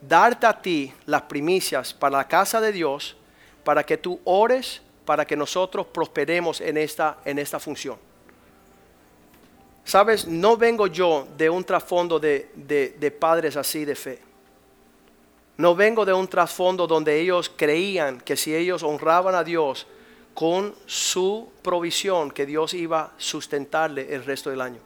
darte 0.00 0.46
a 0.46 0.62
ti 0.62 0.94
las 1.04 1.22
primicias 1.22 1.92
para 1.92 2.18
la 2.18 2.28
casa 2.28 2.60
de 2.60 2.70
Dios, 2.70 3.16
para 3.64 3.84
que 3.84 3.96
tú 3.96 4.20
ores 4.22 4.82
para 5.04 5.26
que 5.26 5.36
nosotros 5.36 5.88
prosperemos 5.88 6.60
en 6.60 6.76
esta, 6.76 7.18
en 7.24 7.40
esta 7.40 7.58
función. 7.58 7.98
Sabes, 9.90 10.28
no 10.28 10.56
vengo 10.56 10.86
yo 10.86 11.26
de 11.36 11.50
un 11.50 11.64
trasfondo 11.64 12.20
de, 12.20 12.48
de 12.54 13.10
padres 13.10 13.56
así 13.56 13.84
de 13.84 13.96
fe. 13.96 14.20
No 15.56 15.74
vengo 15.74 16.04
de 16.04 16.12
un 16.12 16.28
trasfondo 16.28 16.86
donde 16.86 17.18
ellos 17.18 17.50
creían 17.56 18.20
que 18.20 18.36
si 18.36 18.54
ellos 18.54 18.84
honraban 18.84 19.34
a 19.34 19.42
Dios 19.42 19.88
con 20.32 20.76
su 20.86 21.48
provisión, 21.60 22.30
que 22.30 22.46
Dios 22.46 22.72
iba 22.72 23.00
a 23.00 23.12
sustentarle 23.16 24.14
el 24.14 24.24
resto 24.24 24.50
del 24.50 24.60
año. 24.60 24.78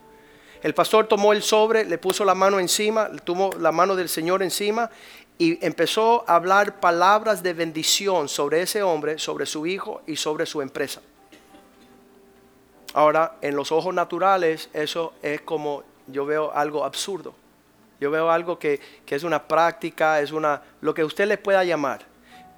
El 0.63 0.73
pastor 0.73 1.05
tomó 1.05 1.33
el 1.33 1.43
sobre, 1.43 1.85
le 1.85 1.99
puso 1.99 2.25
la 2.25 2.33
mano 2.33 2.59
encima, 2.59 3.11
tomó 3.23 3.51
la 3.59 3.71
mano 3.71 3.95
del 3.95 4.09
Señor 4.09 4.41
encima 4.41 4.89
y 5.37 5.63
empezó 5.63 6.25
a 6.27 6.33
hablar 6.33 6.79
palabras 6.79 7.43
de 7.43 7.53
bendición 7.53 8.27
sobre 8.27 8.63
ese 8.63 8.81
hombre, 8.81 9.19
sobre 9.19 9.45
su 9.45 9.67
hijo 9.67 10.01
y 10.07 10.15
sobre 10.15 10.47
su 10.47 10.63
empresa. 10.63 10.99
Ahora, 12.95 13.35
en 13.41 13.57
los 13.57 13.73
ojos 13.73 13.93
naturales, 13.93 14.69
eso 14.71 15.15
es 15.21 15.41
como 15.41 15.83
yo 16.07 16.25
veo 16.25 16.53
algo 16.53 16.85
absurdo. 16.85 17.35
Yo 17.99 18.09
veo 18.09 18.31
algo 18.31 18.57
que, 18.57 18.79
que, 19.05 19.15
es 19.15 19.23
una 19.23 19.45
práctica, 19.49 20.21
es 20.21 20.31
una, 20.31 20.61
lo 20.79 20.93
que 20.93 21.03
usted 21.03 21.27
le 21.27 21.37
pueda 21.37 21.61
llamar. 21.65 22.05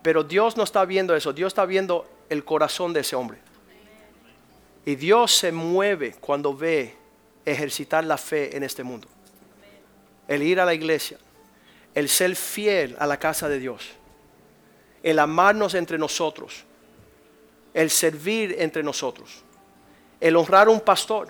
Pero 0.04 0.24
Dios 0.24 0.56
no 0.56 0.62
está 0.62 0.86
viendo 0.86 1.16
eso, 1.16 1.34
Dios 1.34 1.48
está 1.48 1.66
viendo 1.66 2.08
el 2.30 2.46
corazón 2.46 2.94
de 2.94 3.00
ese 3.00 3.16
hombre. 3.16 3.40
Y 4.86 4.94
Dios 4.94 5.36
se 5.36 5.52
mueve 5.52 6.14
cuando 6.20 6.56
ve 6.56 6.96
ejercitar 7.44 8.04
la 8.04 8.20
fe 8.20 8.56
en 8.56 8.62
este 8.62 8.84
mundo. 8.84 9.08
El 10.28 10.44
ir 10.44 10.60
a 10.60 10.66
la 10.66 10.76
iglesia, 10.76 11.18
el 11.96 12.10
ser 12.10 12.36
fiel 12.36 12.96
a 13.00 13.08
la 13.08 13.18
casa 13.18 13.50
de 13.50 13.58
Dios, 13.58 13.90
el 15.02 15.18
amarnos 15.18 15.74
entre 15.74 15.98
nosotros, 15.98 16.64
el 17.74 17.90
servir 17.90 18.56
entre 18.60 18.84
nosotros, 18.84 19.44
el 20.20 20.36
honrar 20.36 20.68
a 20.68 20.72
un 20.72 20.82
pastor. 20.82 21.30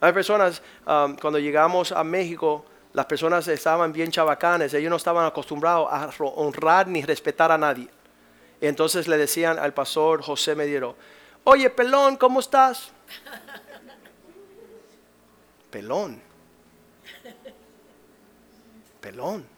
Hay 0.00 0.12
personas, 0.12 0.62
um, 0.86 1.16
cuando 1.16 1.38
llegamos 1.38 1.92
a 1.92 2.04
México, 2.04 2.64
las 2.92 3.06
personas 3.06 3.48
estaban 3.48 3.92
bien 3.92 4.10
chabacanes, 4.10 4.74
ellos 4.74 4.90
no 4.90 4.96
estaban 4.96 5.26
acostumbrados 5.26 5.88
a 5.90 6.10
honrar 6.36 6.86
ni 6.86 7.02
respetar 7.02 7.50
a 7.50 7.58
nadie. 7.58 7.88
entonces 8.60 9.08
le 9.08 9.18
decían 9.18 9.58
al 9.58 9.74
pastor 9.74 10.22
José 10.22 10.54
Mediero, 10.54 10.96
oye, 11.44 11.68
pelón, 11.70 12.16
¿cómo 12.16 12.40
estás? 12.40 12.92
pelón. 15.70 16.22
Pelón 19.00 19.54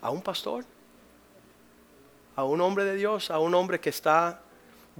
a 0.00 0.10
un 0.10 0.22
pastor, 0.22 0.64
a 2.36 2.44
un 2.44 2.60
hombre 2.60 2.84
de 2.84 2.94
Dios, 2.94 3.30
a 3.30 3.38
un 3.38 3.54
hombre 3.54 3.80
que 3.80 3.90
está 3.90 4.40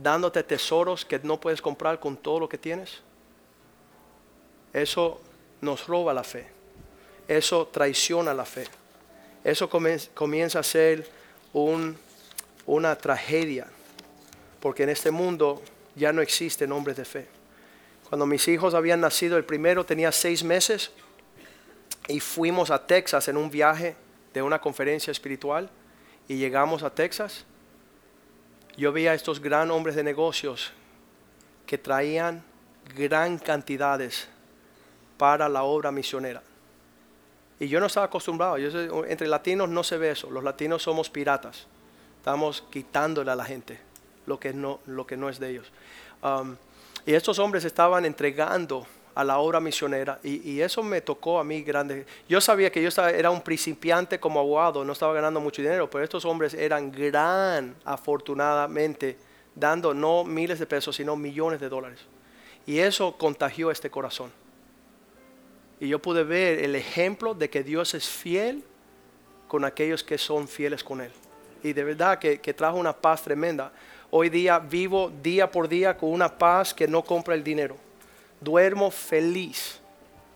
dándote 0.02 0.42
tesoros 0.42 1.04
que 1.04 1.18
no 1.20 1.40
puedes 1.40 1.60
comprar 1.60 2.00
con 2.00 2.16
todo 2.16 2.40
lo 2.40 2.48
que 2.48 2.58
tienes. 2.58 3.00
Eso 4.72 5.20
nos 5.60 5.86
roba 5.86 6.12
la 6.14 6.24
fe. 6.24 6.48
Eso 7.26 7.66
traiciona 7.66 8.32
la 8.32 8.44
fe. 8.44 8.66
Eso 9.44 9.68
comienza 9.68 10.58
a 10.58 10.62
ser 10.62 11.08
un, 11.52 11.96
una 12.66 12.96
tragedia. 12.96 13.66
Porque 14.60 14.82
en 14.82 14.90
este 14.90 15.10
mundo 15.10 15.62
ya 15.94 16.12
no 16.12 16.22
existen 16.22 16.72
hombres 16.72 16.96
de 16.96 17.04
fe. 17.04 17.26
Cuando 18.08 18.24
mis 18.26 18.48
hijos 18.48 18.74
habían 18.74 19.00
nacido, 19.00 19.36
el 19.36 19.44
primero 19.44 19.84
tenía 19.84 20.12
seis 20.12 20.42
meses 20.42 20.90
y 22.08 22.20
fuimos 22.20 22.70
a 22.70 22.86
Texas 22.86 23.28
en 23.28 23.36
un 23.36 23.50
viaje 23.50 23.96
de 24.32 24.42
una 24.42 24.60
conferencia 24.60 25.10
espiritual 25.10 25.68
y 26.26 26.36
llegamos 26.36 26.82
a 26.82 26.94
Texas, 26.94 27.44
yo 28.78 28.92
vi 28.92 29.08
a 29.08 29.14
estos 29.14 29.40
gran 29.40 29.72
hombres 29.72 29.96
de 29.96 30.04
negocios 30.04 30.72
que 31.66 31.76
traían 31.78 32.44
gran 32.96 33.36
cantidades 33.38 34.28
para 35.18 35.48
la 35.48 35.64
obra 35.64 35.90
misionera. 35.90 36.42
Y 37.58 37.66
yo 37.66 37.80
no 37.80 37.86
estaba 37.86 38.06
acostumbrado, 38.06 38.56
yo 38.56 39.04
entre 39.04 39.26
latinos 39.26 39.68
no 39.68 39.82
se 39.82 39.98
ve 39.98 40.12
eso, 40.12 40.30
los 40.30 40.44
latinos 40.44 40.80
somos 40.84 41.10
piratas, 41.10 41.66
estamos 42.18 42.62
quitándole 42.70 43.32
a 43.32 43.36
la 43.36 43.44
gente 43.44 43.80
lo 44.26 44.38
que 44.38 44.52
no, 44.52 44.78
lo 44.86 45.04
que 45.04 45.16
no 45.16 45.28
es 45.28 45.40
de 45.40 45.50
ellos. 45.50 45.66
Um, 46.22 46.54
y 47.04 47.14
estos 47.14 47.40
hombres 47.40 47.64
estaban 47.64 48.04
entregando 48.04 48.86
a 49.18 49.24
la 49.24 49.38
obra 49.40 49.58
misionera 49.58 50.20
y, 50.22 50.60
eso 50.60 50.80
me 50.80 51.00
tocó 51.00 51.40
a 51.40 51.44
mí 51.44 51.62
grande. 51.62 52.06
Yo 52.28 52.40
sabía 52.40 52.70
que 52.70 52.80
yo 52.80 52.88
era 53.08 53.30
un 53.32 53.40
principiante 53.40 54.20
como 54.20 54.38
abogado, 54.38 54.84
no 54.84 54.92
estaba 54.92 55.12
ganando 55.12 55.40
mucho 55.40 55.60
dinero, 55.60 55.90
pero 55.90 56.04
estos 56.04 56.24
hombres 56.24 56.54
eran 56.54 56.92
gran, 56.92 57.74
afortunadamente, 57.84 59.16
dando 59.56 59.92
no 59.92 60.22
miles 60.22 60.60
de 60.60 60.66
pesos, 60.66 60.94
sino 60.94 61.16
millones 61.16 61.58
de 61.58 61.68
dólares. 61.68 61.98
Y 62.64 62.78
eso 62.78 63.16
contagió 63.18 63.72
este 63.72 63.90
corazón. 63.90 64.30
Y 65.80 65.88
yo 65.88 65.98
pude 65.98 66.22
ver 66.22 66.60
el 66.60 66.76
ejemplo 66.76 67.34
de 67.34 67.50
que 67.50 67.64
Dios 67.64 67.94
es 67.94 68.08
fiel 68.08 68.62
con 69.48 69.64
aquellos 69.64 70.04
que 70.04 70.16
son 70.16 70.46
fieles 70.46 70.84
con 70.84 71.00
Él. 71.00 71.10
Y 71.64 71.72
de 71.72 71.82
verdad 71.82 72.20
que 72.20 72.54
trajo 72.54 72.76
una 72.76 72.92
paz 72.92 73.22
tremenda. 73.24 73.72
Hoy 74.12 74.28
día 74.28 74.60
vivo 74.60 75.10
día 75.24 75.50
por 75.50 75.66
día 75.66 75.96
con 75.96 76.10
una 76.12 76.38
paz 76.38 76.72
que 76.72 76.86
no 76.86 77.02
compra 77.02 77.34
el 77.34 77.42
dinero 77.42 77.87
duermo 78.40 78.90
feliz. 78.90 79.80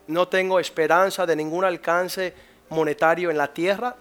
No 0.06 0.28
tengo 0.28 0.58
esperanza 0.58 1.26
de 1.26 1.36
ningún 1.36 1.64
alcance 1.64 2.34
monetario 2.68 3.30
en 3.30 3.38
la 3.38 3.52
tierra. 3.52 3.96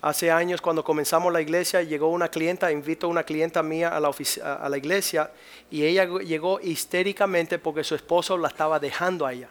hace 0.00 0.30
años 0.30 0.60
cuando 0.60 0.82
comenzamos 0.82 1.32
la 1.32 1.40
iglesia 1.40 1.82
llegó 1.82 2.08
una 2.08 2.28
clienta, 2.28 2.72
invito 2.72 3.06
a 3.06 3.10
una 3.10 3.22
clienta 3.22 3.62
mía 3.62 3.96
a 3.96 4.00
la, 4.00 4.10
a 4.42 4.68
la 4.68 4.76
iglesia 4.76 5.30
y 5.70 5.84
ella 5.84 6.04
llegó 6.04 6.60
histéricamente 6.60 7.58
porque 7.58 7.84
su 7.84 7.94
esposo 7.94 8.36
la 8.36 8.48
estaba 8.48 8.78
dejando 8.78 9.26
a 9.26 9.32
ella. 9.32 9.48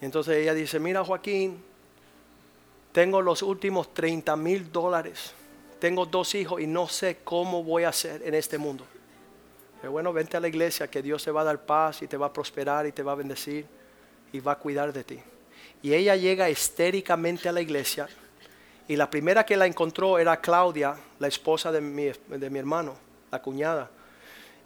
Entonces 0.00 0.36
ella 0.38 0.54
dice, 0.54 0.78
mira 0.78 1.04
Joaquín, 1.04 1.62
tengo 2.92 3.20
los 3.20 3.42
últimos 3.42 3.92
30 3.92 4.36
mil 4.36 4.72
dólares, 4.72 5.34
tengo 5.78 6.06
dos 6.06 6.34
hijos 6.34 6.60
y 6.60 6.66
no 6.66 6.88
sé 6.88 7.18
cómo 7.24 7.62
voy 7.62 7.84
a 7.84 7.90
hacer 7.90 8.22
en 8.24 8.34
este 8.34 8.56
mundo 8.56 8.86
bueno, 9.82 10.12
vente 10.12 10.36
a 10.36 10.40
la 10.40 10.48
iglesia 10.48 10.88
que 10.88 11.02
Dios 11.02 11.22
te 11.24 11.30
va 11.30 11.42
a 11.42 11.44
dar 11.44 11.64
paz 11.64 12.02
y 12.02 12.06
te 12.06 12.16
va 12.16 12.26
a 12.26 12.32
prosperar 12.32 12.86
y 12.86 12.92
te 12.92 13.02
va 13.02 13.12
a 13.12 13.14
bendecir 13.14 13.66
y 14.32 14.40
va 14.40 14.52
a 14.52 14.58
cuidar 14.58 14.92
de 14.92 15.04
ti. 15.04 15.18
Y 15.82 15.94
ella 15.94 16.16
llega 16.16 16.50
histéricamente 16.50 17.48
a 17.48 17.52
la 17.52 17.60
iglesia 17.60 18.08
y 18.88 18.96
la 18.96 19.10
primera 19.10 19.44
que 19.44 19.56
la 19.56 19.66
encontró 19.66 20.18
era 20.18 20.40
Claudia, 20.40 20.96
la 21.18 21.28
esposa 21.28 21.70
de 21.70 21.80
mi, 21.80 22.10
de 22.28 22.50
mi 22.50 22.58
hermano, 22.58 22.96
la 23.30 23.40
cuñada. 23.42 23.90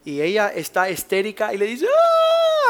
Y 0.05 0.21
ella 0.21 0.49
está 0.49 0.89
histérica 0.89 1.53
y 1.53 1.59
le 1.59 1.67
dice, 1.67 1.87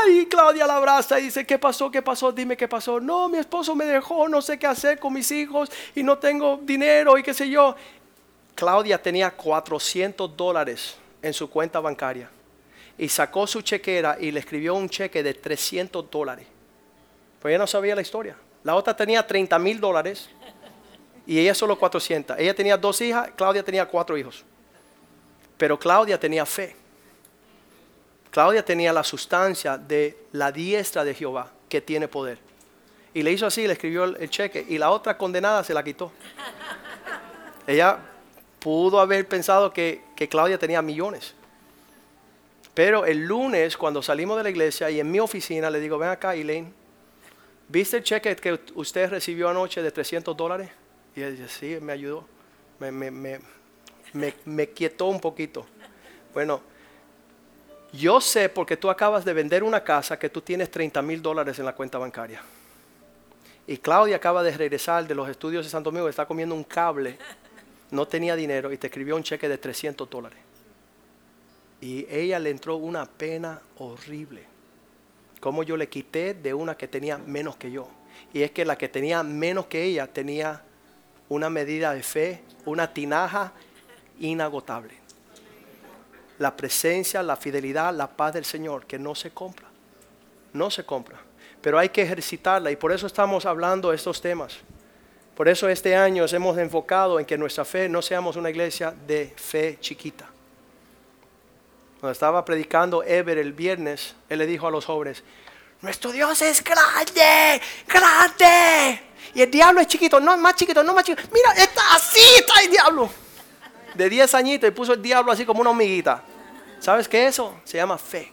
¡ay! 0.05 0.27
Claudia 0.27 0.67
la 0.67 0.77
abraza 0.77 1.21
y 1.21 1.25
dice, 1.25 1.47
¿qué 1.47 1.59
pasó? 1.59 1.91
¿Qué 1.91 2.03
pasó? 2.03 2.33
Dime 2.33 2.57
qué 2.57 2.67
pasó. 2.67 3.01
No, 3.01 3.29
mi 3.29 3.39
esposo 3.39 3.75
me 3.77 3.85
dejó, 3.85 4.29
no 4.29 4.43
sé 4.43 4.59
qué 4.59 4.67
hacer 4.67 4.99
con 4.99 5.13
mis 5.13 5.31
hijos 5.31 5.71
y 5.95 6.03
no 6.03 6.19
tengo 6.19 6.59
dinero 6.63 7.19
y 7.19 7.23
qué 7.23 7.35
sé 7.35 7.49
yo. 7.49 7.77
Claudia 8.55 9.01
tenía 9.01 9.31
400 9.31 10.37
dólares 10.37 11.00
en 11.23 11.35
su 11.35 11.51
cuenta 11.51 11.81
bancaria 11.81 12.31
y 13.01 13.09
sacó 13.09 13.47
su 13.47 13.63
chequera 13.63 14.19
y 14.21 14.31
le 14.31 14.41
escribió 14.41 14.75
un 14.75 14.89
cheque 14.89 15.23
de 15.23 15.33
300 15.33 16.11
dólares. 16.11 16.47
Pues 17.41 17.53
ella 17.53 17.59
no 17.59 17.67
sabía 17.67 17.95
la 17.95 18.03
historia. 18.03 18.37
La 18.63 18.75
otra 18.75 18.95
tenía 18.95 19.27
30 19.27 19.59
mil 19.59 19.81
dólares 19.81 20.29
y 21.27 21.39
ella 21.39 21.55
solo 21.55 21.79
400. 21.79 22.39
Ella 22.39 22.55
tenía 22.55 22.77
dos 22.77 23.01
hijas, 23.01 23.31
Claudia 23.37 23.63
tenía 23.63 23.87
cuatro 23.87 24.19
hijos. 24.19 24.45
Pero 25.57 25.79
Claudia 25.79 26.21
tenía 26.21 26.45
fe. 26.45 26.77
Claudia 28.31 28.63
tenía 28.63 28.93
la 28.93 29.03
sustancia 29.03 29.79
de 29.79 30.27
la 30.33 30.53
diestra 30.53 31.03
de 31.03 31.15
Jehová 31.15 31.51
que 31.71 31.81
tiene 31.81 32.07
poder. 32.07 32.39
Y 33.15 33.23
le 33.23 33.33
hizo 33.33 33.47
así, 33.47 33.67
le 33.67 33.73
escribió 33.73 34.05
el, 34.05 34.29
cheque 34.29 34.65
y 34.69 34.77
la 34.77 34.91
otra 34.91 35.17
condenada 35.17 35.65
se 35.65 35.73
la 35.73 35.83
quitó. 35.83 36.13
Ella 37.67 37.99
pudo 38.61 39.01
haber 39.01 39.27
pensado 39.27 39.73
que, 39.73 40.03
que 40.15 40.29
Claudia 40.29 40.59
tenía 40.59 40.83
millones. 40.83 41.35
Pero 42.75 43.05
el 43.05 43.27
lunes, 43.27 43.77
cuando 43.77 44.03
salimos 44.03 44.37
de 44.37 44.45
la 44.45 44.51
iglesia 44.51 44.91
y 44.91 45.01
en 45.01 45.11
mi 45.11 45.19
oficina, 45.19 45.69
le 45.71 45.81
digo, 45.81 45.99
ven 45.99 46.11
acá, 46.11 46.35
Elaine, 46.35 46.73
¿viste 47.69 47.97
el 47.97 48.05
cheque 48.05 48.37
que 48.37 48.61
usted 48.75 49.11
recibió 49.11 49.49
anoche 49.49 49.83
de 49.83 49.91
300 49.91 50.37
dólares? 50.37 50.71
Y 51.17 51.21
ella 51.21 51.31
dice, 51.31 51.49
sí, 51.49 51.79
me 51.83 51.93
ayudó. 51.93 52.27
Me, 52.79 52.93
me, 52.93 53.11
me, 53.11 53.41
me, 54.45 54.69
quietó 54.71 55.07
un 55.07 55.21
poquito. 55.21 55.67
Bueno, 56.33 56.63
yo 57.93 58.21
sé 58.21 58.49
porque 58.49 58.77
tú 58.77 58.89
acabas 58.89 59.25
de 59.25 59.33
vender 59.33 59.63
una 59.63 59.83
casa 59.83 60.19
que 60.19 60.31
tú 60.31 60.41
tienes 60.41 60.71
30 60.71 61.03
mil 61.03 61.21
dólares 61.21 61.59
en 61.59 61.65
la 61.65 61.75
cuenta 61.75 61.99
bancaria. 61.99 62.41
Y 63.67 63.77
Claudia 63.77 64.17
acaba 64.17 64.43
de 64.43 64.57
regresar 64.57 65.07
de 65.07 65.15
los 65.15 65.29
estudios 65.29 65.65
de 65.65 65.71
Santo 65.71 65.91
Domingo, 65.91 66.09
está 66.09 66.25
comiendo 66.25 66.55
un 66.55 66.65
cable, 66.65 67.19
no 67.91 68.07
tenía 68.07 68.37
dinero 68.37 68.73
y 68.73 68.79
te 68.79 68.87
escribió 68.87 69.17
un 69.17 69.23
cheque 69.23 69.49
de 69.49 69.59
300 69.59 70.09
dólares. 70.09 70.39
Y 71.81 72.07
ella 72.11 72.39
le 72.39 72.51
entró 72.51 72.77
una 72.77 73.07
pena 73.07 73.61
horrible. 73.79 74.45
Como 75.41 75.63
yo 75.63 75.77
le 75.77 75.89
quité 75.89 76.35
de 76.35 76.53
una 76.53 76.77
que 76.77 76.87
tenía 76.87 77.17
menos 77.19 77.57
que 77.57 77.71
yo. 77.71 77.89
Y 78.33 78.43
es 78.43 78.51
que 78.51 78.65
la 78.65 78.77
que 78.77 78.89
tenía 78.89 79.23
menos 79.23 79.67
que 79.67 79.83
ella 79.83 80.07
tenía 80.07 80.63
una 81.29 81.49
medida 81.49 81.95
de 81.95 82.03
fe, 82.03 82.43
una 82.67 82.93
tinaja 82.93 83.53
inagotable. 84.19 84.95
La 86.39 86.55
presencia, 86.57 87.23
la 87.23 87.37
fidelidad, 87.37 87.95
la 87.95 88.09
paz 88.09 88.35
del 88.35 88.45
Señor, 88.45 88.87
que 88.87 88.99
no 88.99 89.15
se 89.15 89.31
compra. 89.31 89.69
No 90.53 90.71
se 90.71 90.85
compra. 90.85 91.19
Pero 91.61 91.79
hay 91.79 91.89
que 91.89 92.03
ejercitarla 92.03 92.71
y 92.71 92.77
por 92.77 92.93
eso 92.93 93.07
estamos 93.07 93.47
hablando 93.47 93.91
de 93.91 93.97
estos 93.97 94.21
temas. 94.21 94.59
Por 95.41 95.49
eso 95.49 95.71
este 95.71 95.97
año 95.97 96.25
nos 96.25 96.35
hemos 96.35 96.59
enfocado 96.59 97.19
en 97.19 97.25
que 97.25 97.39
nuestra 97.39 97.65
fe 97.65 97.89
no 97.89 98.03
seamos 98.03 98.37
una 98.37 98.51
iglesia 98.51 98.95
de 99.07 99.33
fe 99.35 99.79
chiquita. 99.81 100.29
Cuando 101.99 102.13
estaba 102.13 102.45
predicando 102.45 103.03
Ever 103.03 103.39
el 103.39 103.55
viernes, 103.55 104.15
él 104.29 104.41
le 104.41 104.47
dijo 104.47 104.67
a 104.67 104.71
los 104.71 104.85
jóvenes, 104.85 105.25
nuestro 105.81 106.13
Dios 106.13 106.43
es 106.43 106.63
grande, 106.63 107.59
grande. 107.89 109.01
Y 109.33 109.41
el 109.41 109.51
diablo 109.51 109.81
es 109.81 109.87
chiquito, 109.87 110.21
no 110.21 110.37
más 110.37 110.57
chiquito, 110.57 110.85
no 110.85 110.93
más 110.93 111.05
chiquito. 111.05 111.27
Mira, 111.33 111.53
está 111.53 111.95
así, 111.95 112.21
está 112.37 112.61
el 112.61 112.71
diablo. 112.71 113.09
De 113.95 114.11
10 114.11 114.35
añitos 114.35 114.69
y 114.69 114.73
puso 114.73 114.93
el 114.93 115.01
diablo 115.01 115.33
así 115.33 115.47
como 115.47 115.63
una 115.63 115.71
hormiguita. 115.71 116.23
¿Sabes 116.81 117.09
qué 117.09 117.23
es 117.23 117.37
eso? 117.37 117.63
Se 117.65 117.79
llama 117.79 117.97
fe. 117.97 118.31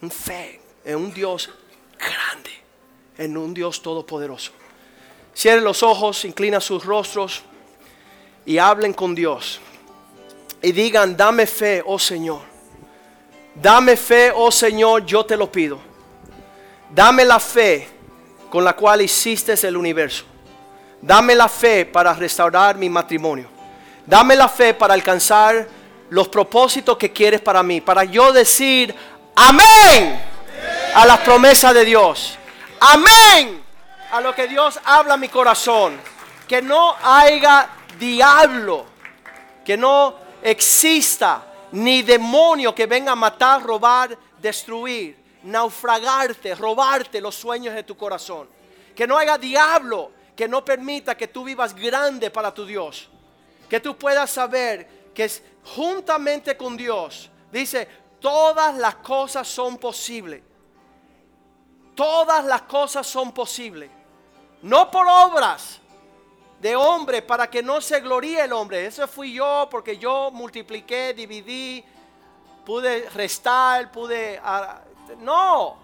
Un 0.00 0.12
fe 0.12 0.60
en 0.84 0.94
un 0.94 1.12
Dios 1.12 1.50
grande, 1.98 2.52
en 3.18 3.36
un 3.36 3.52
Dios 3.52 3.82
todopoderoso. 3.82 4.61
Cierren 5.34 5.64
los 5.64 5.82
ojos, 5.82 6.24
inclina 6.24 6.60
sus 6.60 6.84
rostros 6.84 7.42
y 8.44 8.58
hablen 8.58 8.92
con 8.92 9.14
Dios 9.14 9.60
y 10.62 10.72
digan, 10.72 11.16
dame 11.16 11.46
fe, 11.46 11.82
oh 11.84 11.98
Señor. 11.98 12.40
Dame 13.54 13.96
fe, 13.96 14.32
oh 14.34 14.50
Señor, 14.50 15.04
yo 15.04 15.26
te 15.26 15.36
lo 15.36 15.50
pido. 15.50 15.78
Dame 16.94 17.24
la 17.24 17.40
fe 17.40 17.88
con 18.48 18.64
la 18.64 18.74
cual 18.74 19.02
hiciste 19.02 19.54
el 19.66 19.76
universo. 19.76 20.24
Dame 21.00 21.34
la 21.34 21.48
fe 21.48 21.84
para 21.84 22.14
restaurar 22.14 22.76
mi 22.76 22.88
matrimonio. 22.88 23.48
Dame 24.06 24.36
la 24.36 24.48
fe 24.48 24.72
para 24.72 24.94
alcanzar 24.94 25.66
los 26.10 26.28
propósitos 26.28 26.96
que 26.96 27.12
quieres 27.12 27.40
para 27.40 27.62
mí. 27.62 27.80
Para 27.80 28.04
yo 28.04 28.32
decir 28.32 28.94
amén 29.34 30.22
a 30.94 31.04
las 31.06 31.18
promesas 31.20 31.74
de 31.74 31.84
Dios. 31.84 32.38
Amén 32.78 33.61
a 34.12 34.20
lo 34.20 34.34
que 34.34 34.46
Dios 34.46 34.78
habla 34.84 35.16
mi 35.16 35.28
corazón. 35.28 35.98
Que 36.46 36.62
no 36.62 36.94
haya 37.02 37.68
diablo. 37.98 38.86
Que 39.64 39.76
no 39.76 40.14
exista 40.42 41.46
ni 41.72 42.02
demonio 42.02 42.74
que 42.74 42.86
venga 42.86 43.12
a 43.12 43.16
matar, 43.16 43.62
robar, 43.62 44.16
destruir, 44.38 45.16
naufragarte, 45.44 46.54
robarte 46.54 47.20
los 47.20 47.34
sueños 47.34 47.74
de 47.74 47.82
tu 47.82 47.96
corazón. 47.96 48.48
Que 48.94 49.06
no 49.06 49.16
haya 49.16 49.38
diablo 49.38 50.12
que 50.36 50.48
no 50.48 50.64
permita 50.64 51.16
que 51.16 51.28
tú 51.28 51.44
vivas 51.44 51.74
grande 51.74 52.30
para 52.30 52.52
tu 52.52 52.64
Dios. 52.66 53.08
Que 53.68 53.80
tú 53.80 53.96
puedas 53.96 54.30
saber 54.30 55.10
que 55.14 55.24
es 55.24 55.42
juntamente 55.64 56.56
con 56.56 56.76
Dios, 56.76 57.30
dice, 57.50 57.88
todas 58.20 58.74
las 58.76 58.96
cosas 58.96 59.46
son 59.48 59.78
posibles. 59.78 60.42
Todas 61.94 62.44
las 62.44 62.62
cosas 62.62 63.06
son 63.06 63.32
posibles. 63.32 63.90
No 64.62 64.90
por 64.90 65.06
obras, 65.06 65.82
de 66.62 66.76
hombre 66.76 67.22
para 67.22 67.50
que 67.50 67.60
no 67.60 67.80
se 67.80 68.00
gloríe 68.00 68.44
el 68.44 68.52
hombre. 68.52 68.86
Eso 68.86 69.06
fui 69.08 69.34
yo 69.34 69.66
porque 69.68 69.98
yo 69.98 70.30
multipliqué, 70.30 71.12
dividí, 71.12 71.84
pude 72.64 73.10
restar, 73.10 73.90
pude... 73.90 74.40
Ah, 74.42 74.80
no, 75.18 75.76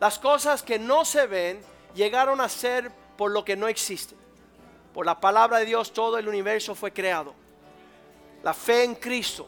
las 0.00 0.18
cosas 0.18 0.62
que 0.62 0.78
no 0.78 1.04
se 1.04 1.26
ven 1.26 1.60
llegaron 1.94 2.40
a 2.40 2.48
ser 2.48 2.90
por 3.18 3.30
lo 3.30 3.44
que 3.44 3.54
no 3.54 3.68
existe. 3.68 4.16
Por 4.94 5.04
la 5.04 5.20
palabra 5.20 5.58
de 5.58 5.66
Dios 5.66 5.92
todo 5.92 6.16
el 6.16 6.26
universo 6.26 6.74
fue 6.74 6.90
creado. 6.90 7.34
La 8.42 8.54
fe 8.54 8.84
en 8.84 8.94
Cristo, 8.94 9.46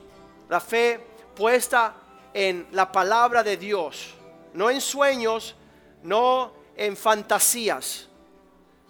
la 0.51 0.61
fe 0.61 1.01
puesta 1.35 1.95
en 2.35 2.69
la 2.73 2.93
palabra 2.93 3.43
de 3.43 3.57
Dios, 3.57 4.15
no 4.53 4.69
en 4.69 4.83
sueños, 4.83 5.55
no 6.03 6.53
en 6.77 6.99
fantasías, 6.99 8.09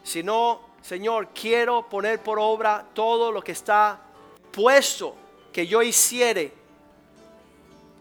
sino 0.07 0.61
Señor, 0.83 1.31
quiero 1.35 1.89
poner 1.89 2.23
por 2.23 2.39
obra 2.39 2.87
todo 2.95 3.33
lo 3.33 3.43
que 3.43 3.51
está 3.51 3.99
puesto 4.53 5.17
que 5.53 5.67
yo 5.67 5.83
hiciere. 5.83 6.53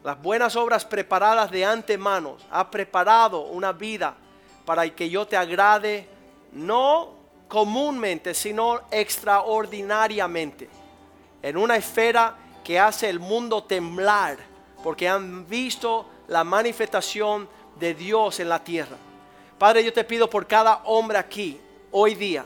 Las 0.03 0.21
buenas 0.21 0.55
obras 0.55 0.85
preparadas 0.85 1.49
de 1.49 1.65
antemano. 1.65 2.37
Ha 2.51 2.69
preparado 2.69 3.41
una 3.45 3.71
vida 3.71 4.15
para 4.65 4.87
que 4.87 5.09
yo 5.09 5.25
te 5.25 5.35
agrade, 5.35 6.07
no 6.51 7.15
comúnmente, 7.47 8.35
sino 8.35 8.81
extraordinariamente. 8.91 10.69
En 11.41 11.57
una 11.57 11.75
esfera 11.75 12.35
que 12.63 12.79
hace 12.79 13.09
el 13.09 13.19
mundo 13.19 13.63
temblar, 13.63 14.37
porque 14.83 15.09
han 15.09 15.47
visto 15.47 16.05
la 16.27 16.43
manifestación 16.43 17.49
de 17.79 17.95
Dios 17.95 18.39
en 18.39 18.49
la 18.49 18.63
tierra. 18.63 18.97
Padre, 19.57 19.83
yo 19.83 19.91
te 19.91 20.03
pido 20.03 20.29
por 20.29 20.45
cada 20.45 20.83
hombre 20.83 21.17
aquí, 21.17 21.59
hoy 21.97 22.13
día, 22.13 22.43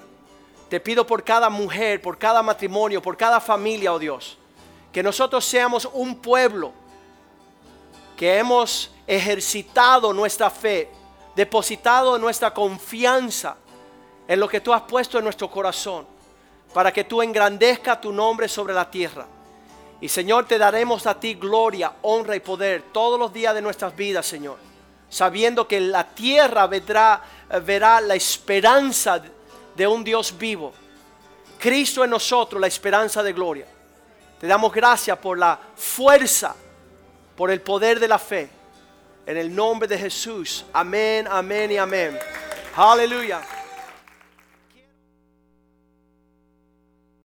te 0.69 0.79
pido 0.79 1.07
por 1.07 1.23
cada 1.23 1.49
mujer, 1.49 2.03
por 2.03 2.19
cada 2.19 2.43
matrimonio, 2.43 3.01
por 3.01 3.17
cada 3.17 3.41
familia, 3.41 3.91
oh 3.91 3.97
Dios, 3.97 4.37
que 4.93 5.01
nosotros 5.01 5.43
seamos 5.43 5.89
un 5.91 6.17
pueblo 6.17 6.71
que 8.15 8.37
hemos 8.37 8.91
ejercitado 9.07 10.13
nuestra 10.13 10.51
fe, 10.51 10.91
depositado 11.35 12.19
nuestra 12.19 12.53
confianza 12.53 13.57
en 14.27 14.39
lo 14.39 14.47
que 14.47 14.61
tú 14.61 14.71
has 14.71 14.83
puesto 14.83 15.17
en 15.17 15.23
nuestro 15.23 15.49
corazón, 15.49 16.05
para 16.71 16.93
que 16.93 17.05
tú 17.05 17.23
engrandezca 17.23 17.99
tu 17.99 18.11
nombre 18.13 18.47
sobre 18.47 18.75
la 18.75 18.91
tierra. 18.91 19.25
Y 19.99 20.09
Señor, 20.09 20.45
te 20.45 20.59
daremos 20.59 21.07
a 21.07 21.19
ti 21.19 21.33
gloria, 21.33 21.91
honra 22.03 22.35
y 22.35 22.39
poder 22.39 22.83
todos 22.93 23.17
los 23.17 23.33
días 23.33 23.55
de 23.55 23.63
nuestras 23.63 23.95
vidas, 23.95 24.27
Señor, 24.27 24.57
sabiendo 25.09 25.67
que 25.67 25.79
la 25.79 26.03
tierra 26.03 26.67
verá 26.67 27.99
la 27.99 28.13
esperanza 28.13 29.19
de 29.79 29.87
un 29.87 30.03
Dios 30.03 30.37
vivo. 30.37 30.73
Cristo 31.57 32.03
en 32.03 32.09
nosotros, 32.09 32.59
la 32.59 32.67
esperanza 32.67 33.23
de 33.23 33.31
gloria. 33.31 33.65
Te 34.37 34.45
damos 34.45 34.73
gracias 34.73 35.17
por 35.17 35.37
la 35.37 35.57
fuerza, 35.73 36.53
por 37.37 37.49
el 37.49 37.61
poder 37.61 37.97
de 37.97 38.09
la 38.09 38.19
fe. 38.19 38.49
En 39.25 39.37
el 39.37 39.55
nombre 39.55 39.87
de 39.87 39.97
Jesús. 39.97 40.65
Amén, 40.73 41.29
amén 41.31 41.71
y 41.71 41.77
amén. 41.77 42.19
Aleluya. 42.75 43.58